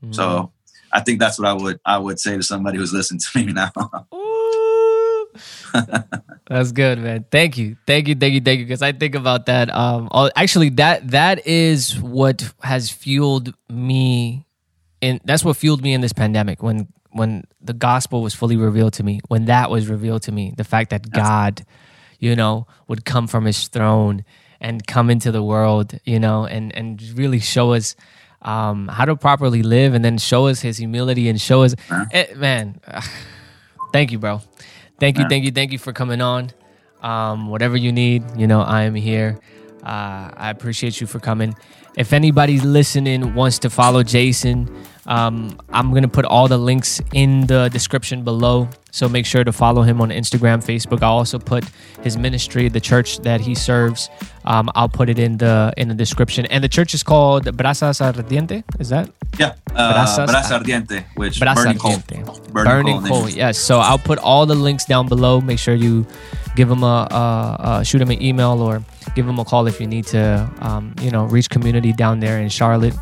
Mm. 0.03 0.13
So 0.15 0.51
I 0.91 0.99
think 0.99 1.19
that's 1.19 1.39
what 1.39 1.47
I 1.47 1.53
would 1.53 1.79
I 1.85 1.97
would 1.97 2.19
say 2.19 2.35
to 2.35 2.43
somebody 2.43 2.77
who's 2.77 2.93
listening 2.93 3.19
to 3.19 3.39
me 3.45 3.53
now. 3.53 3.71
That's 6.47 6.71
good, 6.71 6.99
man. 6.99 7.25
Thank 7.31 7.57
you, 7.57 7.77
thank 7.85 8.07
you, 8.07 8.15
thank 8.15 8.33
you, 8.33 8.41
thank 8.41 8.59
you. 8.59 8.65
Because 8.65 8.81
I 8.81 8.91
think 8.91 9.15
about 9.15 9.45
that. 9.45 9.73
Um, 9.73 10.09
actually, 10.35 10.69
that 10.71 11.11
that 11.11 11.45
is 11.47 11.99
what 12.01 12.51
has 12.61 12.89
fueled 12.89 13.53
me, 13.69 14.45
and 15.01 15.21
that's 15.23 15.45
what 15.45 15.55
fueled 15.57 15.81
me 15.81 15.93
in 15.93 16.01
this 16.01 16.13
pandemic. 16.13 16.63
When 16.63 16.87
when 17.11 17.45
the 17.61 17.73
gospel 17.73 18.21
was 18.21 18.33
fully 18.33 18.55
revealed 18.55 18.93
to 18.93 19.03
me, 19.03 19.19
when 19.27 19.45
that 19.45 19.69
was 19.69 19.87
revealed 19.87 20.23
to 20.23 20.31
me, 20.31 20.53
the 20.55 20.63
fact 20.63 20.91
that 20.91 21.11
God, 21.11 21.65
you 22.19 22.35
know, 22.35 22.67
would 22.87 23.05
come 23.05 23.27
from 23.27 23.45
His 23.45 23.67
throne 23.67 24.23
and 24.61 24.85
come 24.85 25.09
into 25.09 25.31
the 25.31 25.41
world, 25.43 25.99
you 26.03 26.19
know, 26.19 26.45
and 26.45 26.75
and 26.75 27.01
really 27.15 27.39
show 27.39 27.73
us 27.73 27.95
um, 28.41 28.87
how 28.87 29.05
to 29.05 29.15
properly 29.15 29.63
live, 29.63 29.93
and 29.93 30.03
then 30.03 30.17
show 30.17 30.47
us 30.47 30.61
His 30.61 30.77
humility 30.77 31.29
and 31.29 31.41
show 31.41 31.63
us, 31.63 31.75
it, 32.11 32.37
man. 32.37 32.79
thank 33.91 34.11
you, 34.11 34.19
bro. 34.19 34.41
Thank 34.99 35.17
you, 35.17 35.25
thank 35.29 35.45
you, 35.45 35.51
thank 35.51 35.71
you 35.71 35.79
for 35.79 35.93
coming 35.93 36.21
on. 36.21 36.51
Um, 37.01 37.47
whatever 37.47 37.77
you 37.77 37.91
need, 37.91 38.23
you 38.37 38.47
know, 38.47 38.61
I 38.61 38.83
am 38.83 38.95
here. 38.95 39.39
Uh, 39.83 40.31
I 40.35 40.49
appreciate 40.49 40.99
you 40.99 41.07
for 41.07 41.19
coming. 41.19 41.55
If 41.97 42.11
anybody 42.11 42.59
listening 42.59 43.33
wants 43.33 43.59
to 43.59 43.69
follow 43.69 44.03
Jason, 44.03 44.69
um, 45.09 45.57
I'm 45.69 45.89
going 45.89 46.03
to 46.03 46.07
put 46.07 46.23
all 46.23 46.47
the 46.47 46.57
links 46.57 47.01
in 47.13 47.47
the 47.47 47.67
description 47.69 48.23
below. 48.23 48.69
So 48.91 49.09
make 49.09 49.25
sure 49.25 49.43
to 49.43 49.51
follow 49.51 49.81
him 49.81 50.01
on 50.01 50.09
Instagram, 50.09 50.63
Facebook. 50.63 51.01
I'll 51.01 51.17
also 51.17 51.39
put 51.39 51.63
his 52.01 52.15
ministry, 52.15 52.69
the 52.69 52.79
church 52.79 53.19
that 53.19 53.41
he 53.41 53.55
serves. 53.55 54.09
Um, 54.45 54.69
I'll 54.75 54.89
put 54.89 55.09
it 55.09 55.19
in 55.19 55.37
the 55.37 55.73
in 55.77 55.89
the 55.89 55.95
description. 55.95 56.45
And 56.47 56.63
the 56.63 56.69
church 56.69 56.93
is 56.93 57.03
called 57.03 57.45
Brasas 57.45 58.01
Ardiente. 58.01 58.63
Is 58.79 58.89
that? 58.89 59.09
Yeah, 59.37 59.55
uh, 59.75 59.93
Brasas, 59.93 60.27
Brasa 60.27 60.59
Ardiente, 60.59 61.05
which 61.15 61.39
Brasa 61.39 61.55
burning 61.55 61.77
Ardiente. 61.77 62.25
coal. 62.25 62.39
Burning, 62.51 62.71
burning 62.71 63.01
coal. 63.01 63.21
coal 63.21 63.29
yes. 63.29 63.57
So 63.57 63.79
I'll 63.79 63.99
put 63.99 64.19
all 64.19 64.45
the 64.45 64.55
links 64.55 64.85
down 64.85 65.07
below. 65.07 65.41
Make 65.41 65.59
sure 65.59 65.73
you 65.73 66.05
give 66.55 66.69
him 66.69 66.83
a, 66.83 67.07
a, 67.11 67.79
a 67.81 67.85
shoot 67.85 68.01
him 68.01 68.09
an 68.11 68.21
email 68.21 68.61
or 68.61 68.83
give 69.15 69.27
him 69.27 69.39
a 69.39 69.45
call 69.45 69.67
if 69.67 69.79
you 69.81 69.87
need 69.87 70.05
to. 70.07 70.49
Um, 70.61 70.95
you 71.01 71.09
know, 71.11 71.25
reach 71.25 71.49
community 71.49 71.93
down 71.93 72.19
there 72.19 72.39
in 72.39 72.49
Charlotte. 72.49 72.95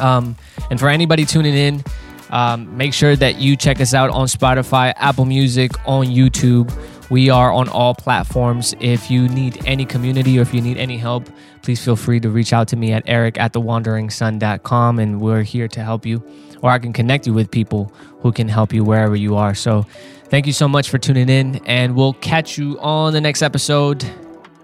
Um, 0.00 0.36
and 0.70 0.78
for 0.78 0.88
anybody 0.88 1.24
tuning 1.24 1.54
in, 1.54 1.84
um, 2.30 2.76
make 2.76 2.92
sure 2.92 3.16
that 3.16 3.36
you 3.36 3.56
check 3.56 3.80
us 3.80 3.94
out 3.94 4.10
on 4.10 4.26
Spotify, 4.26 4.92
Apple 4.96 5.24
Music, 5.24 5.72
on 5.86 6.06
YouTube. 6.06 6.72
We 7.08 7.30
are 7.30 7.52
on 7.52 7.68
all 7.68 7.94
platforms. 7.94 8.74
If 8.80 9.10
you 9.10 9.28
need 9.28 9.64
any 9.64 9.84
community 9.84 10.38
or 10.38 10.42
if 10.42 10.52
you 10.52 10.60
need 10.60 10.76
any 10.76 10.96
help, 10.96 11.28
please 11.62 11.84
feel 11.84 11.96
free 11.96 12.18
to 12.20 12.30
reach 12.30 12.52
out 12.52 12.68
to 12.68 12.76
me 12.76 12.92
at 12.92 13.04
eric 13.06 13.38
at 13.38 13.52
thewonderingson.com 13.52 14.98
and 14.98 15.20
we're 15.20 15.42
here 15.42 15.68
to 15.68 15.82
help 15.82 16.04
you. 16.04 16.22
Or 16.62 16.70
I 16.70 16.78
can 16.78 16.92
connect 16.92 17.26
you 17.26 17.34
with 17.34 17.50
people 17.50 17.92
who 18.20 18.32
can 18.32 18.48
help 18.48 18.72
you 18.72 18.82
wherever 18.82 19.14
you 19.14 19.36
are. 19.36 19.54
So 19.54 19.86
thank 20.24 20.46
you 20.46 20.52
so 20.52 20.66
much 20.66 20.90
for 20.90 20.98
tuning 20.98 21.28
in, 21.28 21.60
and 21.66 21.94
we'll 21.94 22.14
catch 22.14 22.58
you 22.58 22.78
on 22.80 23.12
the 23.12 23.20
next 23.20 23.42
episode 23.42 24.04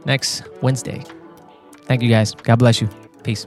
next 0.05 0.43
Wednesday. 0.63 1.05
Thank 1.83 2.03
you 2.03 2.09
guys. 2.09 2.35
God 2.35 2.59
bless 2.59 2.81
you. 2.81 2.89
Peace. 3.23 3.47